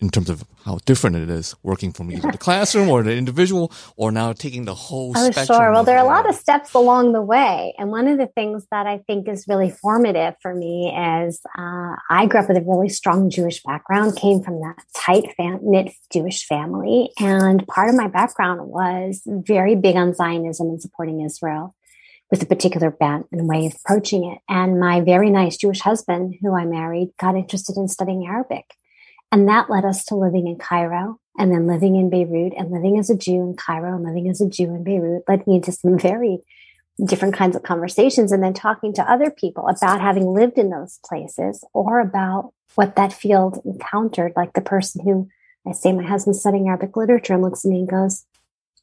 in 0.00 0.08
terms 0.08 0.30
of 0.30 0.44
how 0.64 0.78
different 0.86 1.16
it 1.16 1.28
is 1.28 1.54
working 1.62 1.92
from 1.92 2.10
either 2.10 2.30
the 2.30 2.38
classroom 2.38 2.88
or 2.88 3.02
the 3.02 3.14
individual 3.14 3.70
or 3.96 4.10
now 4.10 4.32
taking 4.32 4.64
the 4.64 4.74
whole 4.74 5.12
oh, 5.14 5.30
sure. 5.30 5.72
Well, 5.72 5.84
there 5.84 5.96
are 5.98 6.04
a 6.04 6.08
lot 6.08 6.28
of 6.28 6.34
steps 6.34 6.72
along 6.74 7.12
the 7.12 7.20
way. 7.20 7.74
And 7.78 7.90
one 7.90 8.08
of 8.08 8.18
the 8.18 8.26
things 8.26 8.66
that 8.70 8.86
I 8.86 8.98
think 9.06 9.28
is 9.28 9.46
really 9.46 9.70
formative 9.70 10.34
for 10.40 10.54
me 10.54 10.94
is 11.24 11.40
uh, 11.58 11.96
I 12.08 12.26
grew 12.26 12.40
up 12.40 12.48
with 12.48 12.56
a 12.56 12.62
really 12.62 12.88
strong 12.88 13.30
Jewish 13.30 13.62
background, 13.62 14.16
came 14.16 14.42
from 14.42 14.60
that 14.60 14.82
tight 14.94 15.34
fam- 15.36 15.60
knit 15.62 15.92
Jewish 16.12 16.46
family. 16.46 17.10
And 17.20 17.66
part 17.66 17.90
of 17.90 17.94
my 17.94 18.08
background 18.08 18.66
was 18.66 19.22
very 19.26 19.74
big 19.74 19.96
on 19.96 20.14
Zionism 20.14 20.68
and 20.68 20.80
supporting 20.80 21.20
Israel 21.20 21.74
with 22.30 22.42
a 22.42 22.46
particular 22.46 22.90
bent 22.90 23.26
and 23.32 23.48
way 23.48 23.66
of 23.66 23.74
approaching 23.74 24.24
it. 24.24 24.38
And 24.48 24.78
my 24.78 25.00
very 25.00 25.30
nice 25.30 25.56
Jewish 25.56 25.80
husband, 25.80 26.36
who 26.40 26.56
I 26.56 26.64
married, 26.64 27.10
got 27.18 27.36
interested 27.36 27.76
in 27.76 27.88
studying 27.88 28.26
Arabic. 28.26 28.64
And 29.32 29.48
that 29.48 29.70
led 29.70 29.84
us 29.84 30.04
to 30.06 30.16
living 30.16 30.46
in 30.46 30.56
Cairo 30.56 31.20
and 31.38 31.52
then 31.52 31.66
living 31.66 31.96
in 31.96 32.10
Beirut 32.10 32.52
and 32.56 32.70
living 32.70 32.98
as 32.98 33.10
a 33.10 33.16
Jew 33.16 33.42
in 33.42 33.54
Cairo 33.54 33.94
and 33.94 34.04
living 34.04 34.28
as 34.28 34.40
a 34.40 34.48
Jew 34.48 34.74
in 34.74 34.82
Beirut 34.82 35.22
led 35.28 35.46
me 35.46 35.56
into 35.56 35.72
some 35.72 35.98
very 35.98 36.40
different 37.06 37.34
kinds 37.34 37.56
of 37.56 37.62
conversations 37.62 38.32
and 38.32 38.42
then 38.42 38.52
talking 38.52 38.92
to 38.94 39.10
other 39.10 39.30
people 39.30 39.68
about 39.68 40.00
having 40.00 40.26
lived 40.26 40.58
in 40.58 40.70
those 40.70 40.98
places 41.06 41.64
or 41.72 42.00
about 42.00 42.52
what 42.74 42.96
that 42.96 43.12
field 43.12 43.60
encountered, 43.64 44.32
like 44.36 44.52
the 44.52 44.60
person 44.60 45.04
who 45.04 45.28
I 45.66 45.72
say 45.72 45.92
my 45.92 46.04
husband's 46.04 46.40
studying 46.40 46.68
Arabic 46.68 46.96
literature 46.96 47.34
and 47.34 47.42
looks 47.42 47.64
at 47.64 47.70
me 47.70 47.80
and 47.80 47.88
goes, 47.88 48.24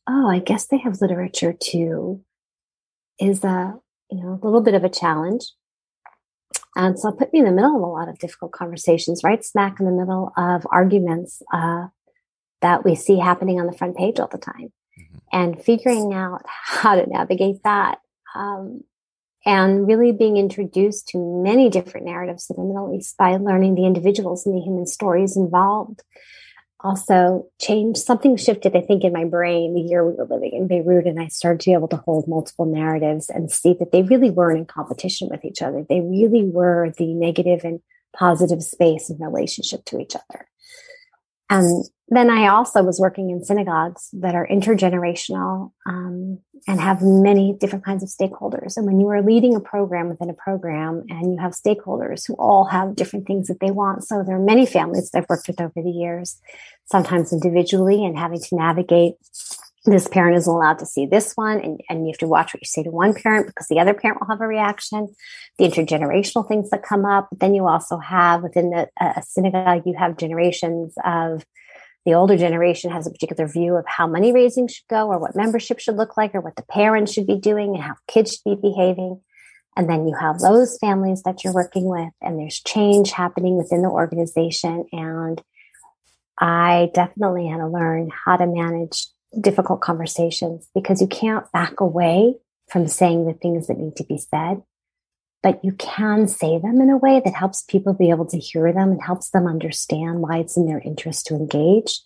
Oh, 0.08 0.30
I 0.30 0.40
guess 0.40 0.68
they 0.68 0.78
have 0.78 1.02
literature 1.02 1.54
too, 1.54 2.24
is 3.20 3.44
a 3.44 3.76
you 4.10 4.24
know 4.24 4.40
a 4.42 4.46
little 4.46 4.62
bit 4.62 4.74
of 4.74 4.84
a 4.84 4.90
challenge. 4.90 5.44
And 6.78 6.98
so 7.00 7.10
it 7.10 7.18
put 7.18 7.34
me 7.34 7.40
in 7.40 7.46
the 7.46 7.52
middle 7.52 7.76
of 7.76 7.82
a 7.82 7.86
lot 7.86 8.08
of 8.08 8.20
difficult 8.20 8.52
conversations, 8.52 9.24
right 9.24 9.44
smack 9.44 9.80
in 9.80 9.88
the 9.88 9.92
middle 9.92 10.32
of 10.38 10.66
arguments 10.72 11.42
uh, 11.52 11.88
that 12.62 12.86
we 12.86 12.94
see 12.94 13.18
happening 13.18 13.60
on 13.60 13.66
the 13.66 13.76
front 13.76 13.98
page 13.98 14.20
all 14.20 14.28
the 14.28 14.38
time. 14.38 14.72
Mm-hmm. 14.98 15.18
And 15.34 15.62
figuring 15.62 16.14
out 16.14 16.44
how 16.46 16.96
to 16.96 17.08
navigate 17.08 17.64
that. 17.64 17.98
Um, 18.36 18.84
and 19.44 19.88
really 19.88 20.12
being 20.12 20.38
introduced 20.38 21.08
to 21.10 21.42
many 21.44 21.70
different 21.70 22.06
narratives 22.06 22.50
in 22.50 22.58
the 22.58 22.68
Middle 22.68 22.94
East 22.96 23.18
by 23.18 23.38
learning 23.38 23.76
the 23.76 23.86
individuals 23.86 24.46
and 24.46 24.56
the 24.56 24.62
human 24.62 24.86
stories 24.86 25.36
involved 25.36 26.04
also 26.82 27.48
changed 27.60 28.00
something 28.00 28.38
shifted 28.38 28.76
i 28.76 28.82
think 28.82 29.04
in 29.04 29.12
my 29.12 29.26
brain 29.26 29.74
the 29.74 29.82
year 29.82 30.06
we 30.06 30.14
were 30.14 30.28
living 30.30 30.52
in 30.54 30.68
beirut 30.68 31.08
and 31.08 31.20
i 31.20 31.28
started 31.28 31.60
to 31.60 31.70
be 31.70 31.74
able 31.74 31.88
to 31.88 31.98
hold 31.98 32.28
multiple 32.28 32.66
narratives 32.66 33.30
and 33.30 33.52
see 33.52 33.74
that 33.74 33.92
they 33.92 34.04
really 34.04 34.30
weren't 34.30 34.60
in 34.60 34.66
competition 34.66 35.28
with 35.30 35.44
each 35.46 35.62
other. 35.62 35.86
They 35.88 36.02
really 36.02 36.44
were 36.44 36.92
the 36.98 37.14
negative 37.14 37.64
and 37.64 37.80
positive 38.16 38.64
space 38.64 39.10
in 39.10 39.18
relationship 39.20 39.86
to 39.86 40.00
each 40.00 40.16
other 40.16 40.48
and 41.50 41.86
then 42.10 42.30
I 42.30 42.48
also 42.48 42.84
was 42.84 43.00
working 43.00 43.30
in 43.30 43.44
synagogues 43.44 44.10
that 44.14 44.34
are 44.34 44.48
intergenerational 44.48 45.72
um, 45.86 46.40
and 46.68 46.80
have 46.80 47.02
many 47.02 47.54
different 47.60 47.84
kinds 47.84 48.02
of 48.02 48.10
stakeholders. 48.10 48.78
And 48.78 48.86
when 48.86 49.00
you 49.00 49.10
are 49.10 49.22
leading 49.22 49.56
a 49.56 49.60
program 49.60 50.08
within 50.08 50.30
a 50.30 50.34
program 50.34 51.04
and 51.10 51.34
you 51.34 51.38
have 51.40 51.52
stakeholders 51.52 52.26
who 52.26 52.34
all 52.36 52.66
have 52.66 52.96
different 52.96 53.28
things 53.28 53.48
that 53.48 53.60
they 53.60 53.72
want, 53.72 54.06
so 54.06 54.24
there 54.24 54.38
are 54.38 54.44
many 54.44 54.66
families 54.66 55.12
that 55.12 55.20
I've 55.20 55.30
worked 55.30 55.48
with 55.48 55.60
over 55.60 55.74
the 55.76 55.92
years, 55.92 56.40
sometimes 56.86 57.34
individually 57.34 58.06
and 58.06 58.18
having 58.18 58.40
to 58.42 58.56
navigate 58.56 59.16
this 59.94 60.08
parent 60.08 60.38
isn't 60.38 60.54
allowed 60.54 60.80
to 60.80 60.86
see 60.86 61.06
this 61.06 61.34
one 61.34 61.60
and, 61.60 61.82
and 61.90 62.06
you 62.06 62.12
have 62.12 62.20
to 62.20 62.28
watch 62.28 62.54
what 62.54 62.62
you 62.62 62.68
say 62.68 62.84
to 62.84 62.92
one 62.92 63.14
parent 63.14 63.48
because 63.48 63.68
the 63.68 63.80
other 63.80 63.94
parent 63.94 64.20
will 64.20 64.28
have 64.28 64.42
a 64.42 64.48
reaction 64.48 65.08
the 65.58 65.66
intergenerational 65.66 66.48
things 66.48 66.70
that 66.70 66.84
come 66.84 67.06
up 67.06 67.28
but 67.32 67.40
then 67.40 67.54
you 67.54 67.68
also 67.68 67.98
have 67.98 68.44
within 68.44 68.70
the 68.70 68.88
uh, 69.00 69.22
synagogue 69.22 69.84
you 69.86 69.96
have 69.98 70.18
generations 70.18 70.94
of 71.06 71.44
the 72.08 72.14
older 72.14 72.38
generation 72.38 72.90
has 72.90 73.06
a 73.06 73.12
particular 73.12 73.50
view 73.50 73.76
of 73.76 73.84
how 73.86 74.08
money 74.08 74.32
raising 74.32 74.70
should 74.70 74.88
go 74.90 75.10
or 75.10 75.20
what 75.20 75.36
membership 75.36 75.78
should 75.78 75.98
look 75.98 76.16
like 76.16 76.34
or 76.34 76.40
what 76.40 76.56
the 76.56 76.64
parents 76.64 77.12
should 77.12 77.28
be 77.28 77.38
doing 77.38 77.76
and 77.76 77.84
how 77.84 77.96
kids 78.08 78.32
should 78.32 78.62
be 78.62 78.70
behaving. 78.70 79.20
And 79.76 79.90
then 79.90 80.08
you 80.08 80.16
have 80.16 80.40
those 80.40 80.78
families 80.78 81.24
that 81.24 81.44
you're 81.44 81.54
working 81.54 81.84
with 81.84 82.14
and 82.22 82.40
there's 82.40 82.62
change 82.62 83.12
happening 83.12 83.58
within 83.58 83.82
the 83.82 83.90
organization. 83.90 84.86
And 84.94 85.44
I 86.40 86.92
definitely 86.94 87.48
had 87.48 87.58
to 87.58 87.68
learn 87.68 88.10
how 88.26 88.38
to 88.38 88.48
manage 88.48 89.08
difficult 89.40 89.82
conversations 89.82 90.68
because 90.74 91.02
you 91.02 91.08
can't 91.08 91.50
back 91.52 91.80
away 91.80 92.36
from 92.70 92.88
saying 92.88 93.26
the 93.26 93.34
things 93.34 93.68
that 93.68 93.78
need 93.78 93.96
to 93.96 94.04
be 94.04 94.18
said 94.18 94.62
but 95.44 95.64
you 95.64 95.72
can 95.74 96.28
say 96.28 96.58
them 96.58 96.82
in 96.82 96.90
a 96.90 96.98
way 96.98 97.22
that 97.24 97.34
helps 97.34 97.64
people 97.64 97.94
be 97.94 98.10
able 98.10 98.26
to 98.26 98.38
hear 98.40 98.74
them 98.74 98.92
and 98.92 99.02
helps 99.02 99.30
them 99.30 99.48
understand 99.48 100.20
why 100.20 100.40
it's 100.40 100.58
in 100.58 100.66
their 100.66 100.82
interest 100.84 101.28
to 101.28 101.36
engage 101.36 102.02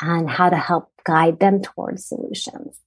and 0.00 0.28
how 0.28 0.50
to 0.50 0.56
help 0.56 0.90
guide 1.04 1.40
them 1.40 1.62
towards 1.62 2.06
solutions. 2.06 2.78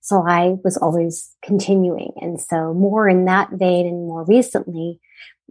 So 0.00 0.22
I 0.26 0.56
was 0.62 0.76
always 0.76 1.34
continuing. 1.42 2.12
And 2.20 2.40
so 2.40 2.74
more 2.74 3.08
in 3.08 3.24
that 3.24 3.50
vein 3.52 3.86
and 3.86 4.06
more 4.06 4.24
recently, 4.24 5.00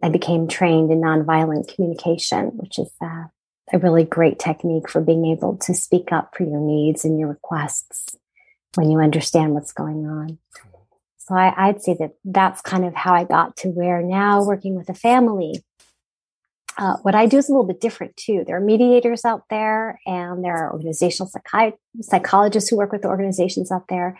I 0.03 0.10
became 0.10 0.48
trained 0.48 0.91
in 0.91 1.01
nonviolent 1.01 1.74
communication, 1.74 2.51
which 2.55 2.77
is 2.77 2.91
uh, 3.01 3.25
a 3.72 3.79
really 3.79 4.03
great 4.03 4.39
technique 4.39 4.89
for 4.89 5.01
being 5.01 5.25
able 5.25 5.58
to 5.58 5.74
speak 5.74 6.12
up 6.12 6.36
for 6.36 6.43
your 6.43 6.60
needs 6.60 7.05
and 7.05 7.20
your 7.20 7.29
requests 7.29 8.15
when 8.75 8.91
you 8.91 9.00
understand 9.00 9.53
what's 9.53 9.72
going 9.72 10.05
on. 10.05 10.38
So 11.17 11.36
I, 11.36 11.72
would 11.72 11.82
say 11.82 11.96
that 12.00 12.15
that's 12.25 12.62
kind 12.62 12.84
of 12.84 12.93
how 12.93 13.13
I 13.13 13.24
got 13.24 13.55
to 13.58 13.70
where 13.70 14.01
now 14.01 14.43
working 14.43 14.75
with 14.75 14.89
a 14.89 14.93
family. 14.93 15.63
Uh, 16.77 16.98
what 17.03 17.15
I 17.15 17.27
do 17.27 17.38
is 17.38 17.48
a 17.48 17.51
little 17.51 17.67
bit 17.67 17.79
different 17.79 18.17
too. 18.17 18.43
There 18.46 18.58
are 18.58 18.62
mediators 18.62 19.24
out 19.24 19.43
there 19.50 20.00
and 20.05 20.43
there 20.43 20.58
are 20.58 20.74
organizational 20.74 21.32
psychi- 21.32 21.77
psychologists 22.01 22.70
who 22.70 22.77
work 22.77 22.91
with 22.91 23.05
organizations 23.05 23.72
out 23.72 23.88
there. 23.88 24.20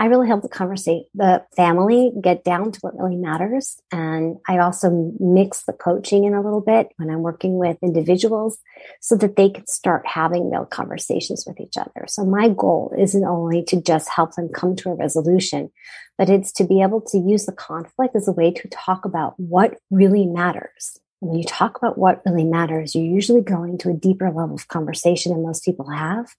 I 0.00 0.06
really 0.06 0.28
help 0.28 0.40
the 0.40 0.48
conversation, 0.48 1.04
the 1.14 1.44
family 1.54 2.10
get 2.22 2.42
down 2.42 2.72
to 2.72 2.80
what 2.80 2.98
really 2.98 3.16
matters. 3.16 3.78
And 3.92 4.38
I 4.48 4.56
also 4.56 5.14
mix 5.20 5.64
the 5.64 5.74
coaching 5.74 6.24
in 6.24 6.32
a 6.32 6.40
little 6.40 6.62
bit 6.62 6.88
when 6.96 7.10
I'm 7.10 7.20
working 7.20 7.58
with 7.58 7.76
individuals 7.82 8.56
so 9.02 9.14
that 9.16 9.36
they 9.36 9.50
can 9.50 9.66
start 9.66 10.06
having 10.06 10.50
real 10.50 10.64
conversations 10.64 11.44
with 11.46 11.60
each 11.60 11.76
other. 11.76 12.06
So 12.08 12.24
my 12.24 12.48
goal 12.48 12.94
isn't 12.96 13.26
only 13.26 13.62
to 13.64 13.82
just 13.82 14.08
help 14.08 14.36
them 14.36 14.48
come 14.48 14.74
to 14.76 14.88
a 14.88 14.94
resolution, 14.94 15.70
but 16.16 16.30
it's 16.30 16.50
to 16.52 16.64
be 16.64 16.80
able 16.80 17.02
to 17.02 17.18
use 17.18 17.44
the 17.44 17.52
conflict 17.52 18.16
as 18.16 18.26
a 18.26 18.32
way 18.32 18.52
to 18.52 18.68
talk 18.68 19.04
about 19.04 19.38
what 19.38 19.76
really 19.90 20.24
matters. 20.24 20.98
And 21.20 21.30
when 21.30 21.40
you 21.40 21.44
talk 21.44 21.76
about 21.76 21.98
what 21.98 22.22
really 22.24 22.44
matters, 22.44 22.94
you're 22.94 23.04
usually 23.04 23.42
going 23.42 23.76
to 23.76 23.90
a 23.90 23.94
deeper 23.94 24.30
level 24.30 24.54
of 24.54 24.68
conversation 24.68 25.32
than 25.32 25.42
most 25.42 25.62
people 25.62 25.90
have 25.90 26.34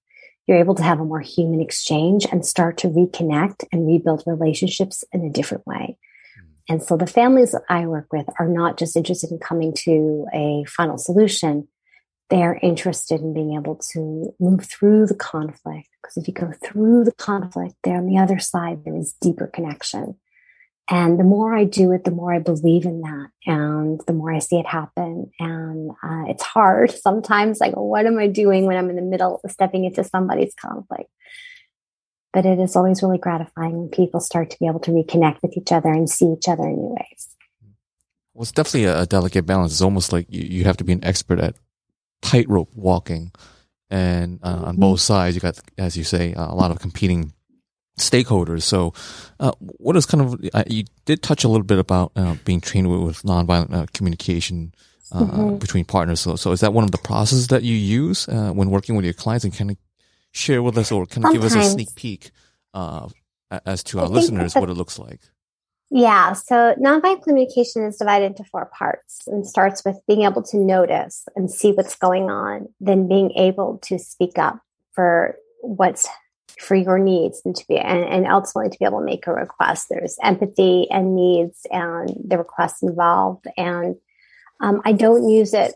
you're 0.48 0.60
able 0.60 0.75
to 0.75 0.83
have 0.83 1.00
a 1.00 1.05
more 1.05 1.21
human 1.21 1.62
exchange 1.62 2.25
and 2.31 2.45
start 2.45 2.77
to 2.79 2.89
reconnect 2.89 3.63
and 3.71 3.88
rebuild 3.88 4.24
relationships 4.25 5.03
in 5.12 5.24
a 5.24 5.29
different 5.29 5.65
way. 5.65 5.98
Hmm. 6.36 6.74
And 6.74 6.83
so 6.83 6.98
the 6.98 7.07
families 7.07 7.51
that 7.51 7.63
I 7.69 7.86
work 7.86 8.12
with 8.12 8.27
are 8.39 8.48
not 8.48 8.77
just 8.77 8.95
interested 8.95 9.31
in 9.31 9.39
coming 9.39 9.74
to 9.79 10.25
a 10.33 10.65
final 10.67 10.98
solution. 10.98 11.67
They're 12.29 12.60
interested 12.62 13.21
in 13.21 13.33
being 13.33 13.55
able 13.55 13.79
to 13.93 14.33
move 14.39 14.65
through 14.65 15.07
the 15.07 15.15
conflict. 15.15 15.89
Because 16.01 16.17
if 16.17 16.27
you 16.27 16.33
go 16.33 16.51
through 16.63 17.03
the 17.03 17.12
conflict, 17.12 17.75
there 17.83 17.98
on 17.98 18.07
the 18.07 18.17
other 18.17 18.39
side, 18.39 18.83
there 18.83 18.95
is 18.95 19.13
deeper 19.21 19.48
connection. 19.48 20.15
And 20.91 21.17
the 21.17 21.24
more 21.24 21.55
I 21.55 21.63
do 21.63 21.93
it, 21.93 22.03
the 22.03 22.12
more 22.12 22.33
I 22.33 22.39
believe 22.39 22.83
in 22.83 23.00
that 23.00 23.29
and 23.45 24.01
the 24.07 24.12
more 24.13 24.33
I 24.33 24.39
see 24.39 24.57
it 24.60 24.67
happen. 24.67 25.31
And 25.39 25.91
uh, 25.91 26.25
it's 26.27 26.43
hard. 26.43 26.91
Sometimes 27.01 27.62
like, 27.62 27.74
what 27.75 28.05
am 28.05 28.19
I 28.19 28.27
doing 28.27 28.65
when 28.65 28.75
I'm 28.75 28.89
in 28.89 28.98
the 28.98 29.01
middle 29.01 29.39
of 29.41 29.51
stepping 29.51 29.86
into 29.86 30.03
somebody's 30.03 30.53
conflict? 30.53 31.10
But 32.33 32.45
it 32.45 32.60
is 32.60 32.75
always 32.75 33.01
really 33.01 33.19
gratifying 33.19 33.77
when 33.77 33.89
people 33.89 34.19
start 34.19 34.50
to 34.50 34.60
be 34.60 34.67
able 34.67 34.81
to 34.81 34.91
reconnect 34.91 35.41
with 35.41 35.55
each 35.55 35.71
other 35.71 35.89
and 35.89 36.10
see 36.10 36.25
each 36.25 36.50
other 36.50 36.63
in 36.63 36.75
new 36.75 36.95
ways. 37.00 37.29
Well, 38.33 38.43
it's 38.43 38.51
definitely 38.51 38.86
a 38.86 39.05
delicate 39.05 39.45
balance. 39.45 39.71
It's 39.71 39.81
almost 39.81 40.12
like 40.12 40.25
you, 40.29 40.41
you 40.41 40.63
have 40.65 40.77
to 40.77 40.83
be 40.83 40.93
an 40.93 41.05
expert 41.05 41.39
at 41.39 41.55
tightrope 42.21 42.71
walking. 42.75 43.31
And 43.89 44.39
uh, 44.43 44.48
on 44.48 44.62
mm-hmm. 44.62 44.81
both 44.81 45.00
sides, 45.00 45.36
you 45.36 45.41
got, 45.41 45.57
as 45.77 45.95
you 45.95 46.03
say, 46.03 46.33
a 46.36 46.53
lot 46.53 46.71
of 46.71 46.79
competing 46.79 47.33
stakeholders. 48.00 48.63
So, 48.63 48.93
uh, 49.39 49.51
what 49.60 49.95
is 49.95 50.05
kind 50.05 50.24
of 50.24 50.50
uh, 50.53 50.63
you 50.67 50.86
did 51.05 51.21
touch 51.21 51.43
a 51.43 51.48
little 51.48 51.65
bit 51.65 51.79
about 51.79 52.12
uh, 52.15 52.36
being 52.45 52.62
trained 52.62 52.89
with, 52.89 53.01
with 53.01 53.24
nonviolent 53.24 53.74
uh, 53.74 53.86
communication 53.93 54.74
uh, 55.12 55.21
mm-hmm. 55.21 55.57
between 55.57 55.86
partners. 55.86 56.21
So, 56.21 56.36
so 56.36 56.51
is 56.51 56.62
that 56.62 56.74
one 56.74 56.83
of 56.83 56.91
the 56.91 56.98
processes 56.98 57.48
that 57.48 57.63
you 57.63 57.75
use 57.75 58.27
uh, 58.27 58.51
when 58.51 58.69
working 58.69 58.95
with 58.95 59.05
your 59.05 59.13
clients, 59.13 59.45
and 59.45 59.55
kind 59.55 59.71
of 59.71 59.77
share 60.31 60.63
with 60.63 60.77
us 60.77 60.91
or 60.91 61.05
kind 61.05 61.25
of 61.25 61.33
give 61.33 61.43
us 61.43 61.55
a 61.55 61.63
sneak 61.63 61.93
peek 61.95 62.31
as 62.74 63.83
to 63.83 64.00
our 64.00 64.07
listeners 64.07 64.55
what 64.55 64.69
it 64.69 64.75
looks 64.75 64.98
like? 64.98 65.19
Yeah, 65.93 66.31
so 66.31 66.74
nonviolent 66.79 67.24
communication 67.24 67.83
is 67.83 67.98
divided 67.98 68.27
into 68.27 68.45
four 68.45 68.71
parts 68.77 69.27
and 69.27 69.45
starts 69.45 69.83
with 69.83 70.00
being 70.07 70.21
able 70.21 70.41
to 70.43 70.57
notice 70.57 71.25
and 71.36 71.51
see 71.51 71.74
what's 71.74 71.98
going 71.98 72.29
on, 72.29 72.69
then 72.79 73.10
being 73.10 73.31
able 73.31 73.77
to 73.79 74.00
speak 74.00 74.38
up 74.38 74.62
for 74.93 75.36
what's 75.60 76.07
for 76.60 76.75
your 76.75 77.00
needs 77.00 77.41
and 77.46 77.55
to 77.55 77.65
be 77.67 77.77
and, 77.77 78.03
and 78.03 78.27
ultimately 78.27 78.70
to 78.70 78.77
be 78.79 78.86
able 78.86 79.00
to 79.00 79.05
make 79.05 79.27
a 79.27 79.34
request 79.34 79.88
there's 79.89 80.17
empathy 80.24 80.89
and 80.89 81.15
needs 81.15 81.65
and 81.72 82.10
the 82.27 82.38
requests 82.38 82.84
involved 82.84 83.46
and 83.58 83.96
Um, 84.62 84.77
I 84.86 84.93
don't 84.93 85.27
use 85.27 85.53
it. 85.55 85.74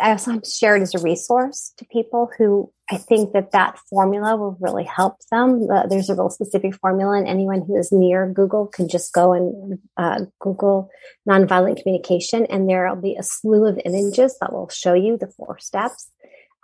I 0.00 0.10
also 0.12 0.40
share 0.40 0.74
it 0.74 0.80
as 0.80 0.94
a 0.94 1.04
resource 1.04 1.74
to 1.76 1.84
people 1.84 2.30
who 2.36 2.72
I 2.90 2.96
think 2.96 3.32
that 3.32 3.52
that 3.52 3.78
formula 3.90 4.36
will 4.36 4.56
really 4.58 4.84
help 4.84 5.16
them. 5.30 5.68
Uh, 5.70 5.86
there's 5.86 6.08
a 6.08 6.14
real 6.14 6.30
specific 6.30 6.74
formula, 6.76 7.18
and 7.18 7.28
anyone 7.28 7.60
who 7.60 7.76
is 7.76 7.92
near 7.92 8.32
Google 8.32 8.66
can 8.66 8.88
just 8.88 9.12
go 9.12 9.34
and 9.34 9.78
uh, 9.98 10.20
Google 10.40 10.88
nonviolent 11.28 11.82
communication, 11.82 12.46
and 12.46 12.66
there 12.66 12.88
will 12.88 13.02
be 13.02 13.16
a 13.16 13.22
slew 13.22 13.66
of 13.66 13.78
images 13.84 14.36
that 14.40 14.52
will 14.52 14.70
show 14.70 14.94
you 14.94 15.18
the 15.18 15.32
four 15.36 15.58
steps 15.58 16.08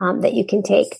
um, 0.00 0.22
that 0.22 0.32
you 0.32 0.44
can 0.46 0.62
take. 0.62 0.96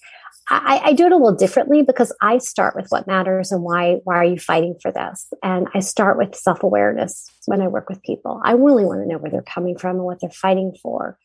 I, 0.51 0.81
I, 0.85 0.93
do 0.95 1.05
it 1.05 1.13
a 1.13 1.17
little 1.17 1.35
differently 1.35 1.83
because 1.83 2.15
I 2.23 2.39
start 2.39 2.75
with 2.75 2.87
what 2.89 3.07
matters 3.07 3.53
and 3.53 3.63
why 3.63 3.99
why 4.05 4.17
are 4.17 4.25
you 4.25 4.39
fighting 4.39 4.77
for 4.81 4.91
this? 4.91 5.29
And 5.43 5.69
I 5.75 5.81
start 5.81 6.17
with 6.17 6.35
self 6.35 6.63
awareness 6.63 7.27
when 7.47 7.61
I 7.61 7.69
work 7.69 7.89
with 7.89 8.03
people. 8.03 8.41
I 8.45 8.53
really 8.53 8.85
want 8.85 9.03
to 9.03 9.07
know 9.07 9.19
where 9.19 9.31
they're 9.31 9.43
coming 9.43 9.77
from 9.77 9.97
and 9.97 10.05
what 10.05 10.21
they're 10.21 10.31
fighting 10.31 10.75
for. 10.83 11.19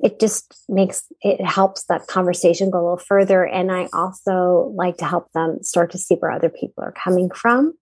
It 0.00 0.20
just 0.20 0.54
makes 0.68 1.04
it 1.22 1.44
helps 1.44 1.84
that 1.84 2.08
conversation 2.08 2.70
go 2.70 2.80
a 2.80 2.82
little 2.82 2.96
further. 2.98 3.44
And 3.44 3.70
I 3.70 3.88
also 3.92 4.72
like 4.74 4.96
to 4.98 5.06
help 5.06 5.30
them 5.32 5.62
start 5.62 5.92
to 5.92 5.98
see 5.98 6.16
where 6.16 6.32
other 6.32 6.50
people 6.50 6.82
are 6.82 6.92
coming 6.92 7.30
from 7.30 7.74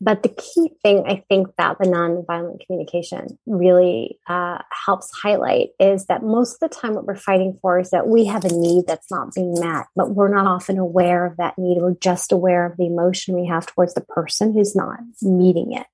but 0.00 0.22
the 0.22 0.28
key 0.28 0.70
thing 0.82 1.04
I 1.06 1.24
think 1.28 1.48
that 1.56 1.78
the 1.78 1.86
nonviolent 1.86 2.66
communication 2.66 3.38
really 3.46 4.18
uh, 4.26 4.58
helps 4.84 5.10
highlight 5.12 5.70
is 5.78 6.06
that 6.06 6.22
most 6.22 6.54
of 6.54 6.70
the 6.70 6.76
time, 6.76 6.94
what 6.94 7.06
we're 7.06 7.14
fighting 7.16 7.58
for 7.62 7.78
is 7.78 7.90
that 7.90 8.08
we 8.08 8.24
have 8.26 8.44
a 8.44 8.54
need 8.54 8.84
that's 8.86 9.10
not 9.10 9.34
being 9.34 9.54
met, 9.58 9.86
but 9.94 10.14
we're 10.14 10.34
not 10.34 10.46
often 10.46 10.78
aware 10.78 11.26
of 11.26 11.36
that 11.36 11.58
need. 11.58 11.80
We're 11.80 11.94
just 11.94 12.32
aware 12.32 12.66
of 12.66 12.76
the 12.76 12.86
emotion 12.86 13.34
we 13.34 13.46
have 13.46 13.66
towards 13.66 13.94
the 13.94 14.00
person 14.00 14.52
who's 14.52 14.74
not 14.74 14.98
meeting 15.20 15.72
it. 15.72 15.86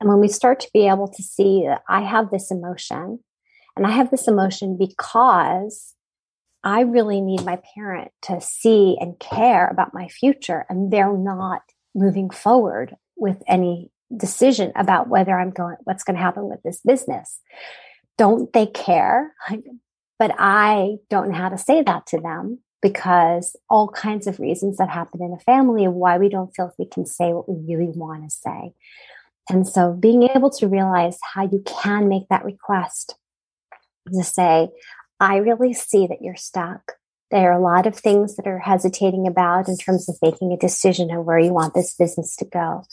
And 0.00 0.08
when 0.08 0.20
we 0.20 0.28
start 0.28 0.60
to 0.60 0.70
be 0.72 0.86
able 0.86 1.08
to 1.08 1.22
see 1.22 1.64
that 1.66 1.82
I 1.88 2.02
have 2.02 2.30
this 2.30 2.50
emotion, 2.50 3.20
and 3.76 3.86
I 3.86 3.92
have 3.92 4.10
this 4.10 4.28
emotion 4.28 4.76
because 4.76 5.94
I 6.64 6.80
really 6.80 7.20
need 7.20 7.44
my 7.44 7.60
parent 7.74 8.10
to 8.22 8.40
see 8.40 8.96
and 9.00 9.18
care 9.18 9.68
about 9.68 9.94
my 9.94 10.08
future, 10.08 10.66
and 10.68 10.90
they're 10.92 11.16
not 11.16 11.62
moving 11.94 12.30
forward 12.30 12.96
with 13.16 13.42
any 13.46 13.90
decision 14.16 14.72
about 14.74 15.08
whether 15.08 15.38
I'm 15.38 15.50
going, 15.50 15.76
what's 15.84 16.04
going 16.04 16.16
to 16.16 16.22
happen 16.22 16.48
with 16.48 16.62
this 16.62 16.80
business. 16.80 17.40
Don't 18.16 18.52
they 18.52 18.66
care? 18.66 19.34
But 20.18 20.34
I 20.38 20.96
don't 21.10 21.30
know 21.30 21.36
how 21.36 21.48
to 21.50 21.58
say 21.58 21.82
that 21.82 22.06
to 22.08 22.20
them 22.20 22.60
because 22.80 23.56
all 23.68 23.88
kinds 23.88 24.26
of 24.26 24.40
reasons 24.40 24.76
that 24.76 24.88
happen 24.88 25.22
in 25.22 25.32
a 25.32 25.38
family 25.38 25.84
of 25.84 25.92
why 25.92 26.18
we 26.18 26.28
don't 26.28 26.54
feel 26.54 26.72
we 26.78 26.86
can 26.86 27.06
say 27.06 27.32
what 27.32 27.48
we 27.48 27.74
really 27.74 27.92
want 27.94 28.24
to 28.24 28.30
say. 28.30 28.72
And 29.50 29.66
so 29.66 29.92
being 29.92 30.24
able 30.24 30.50
to 30.50 30.68
realize 30.68 31.18
how 31.22 31.42
you 31.42 31.62
can 31.66 32.08
make 32.08 32.28
that 32.28 32.44
request 32.44 33.16
to 34.12 34.22
say, 34.22 34.68
I 35.20 35.36
really 35.36 35.72
see 35.72 36.06
that 36.06 36.22
you're 36.22 36.36
stuck. 36.36 36.92
There 37.30 37.52
are 37.52 37.58
a 37.58 37.62
lot 37.62 37.86
of 37.86 37.94
things 37.94 38.36
that 38.36 38.46
are 38.46 38.58
hesitating 38.58 39.26
about 39.26 39.68
in 39.68 39.76
terms 39.76 40.08
of 40.08 40.16
making 40.22 40.52
a 40.52 40.56
decision 40.56 41.10
of 41.10 41.24
where 41.24 41.38
you 41.38 41.52
want 41.52 41.74
this 41.74 41.94
business 41.94 42.34
to 42.36 42.46
go. 42.46 42.84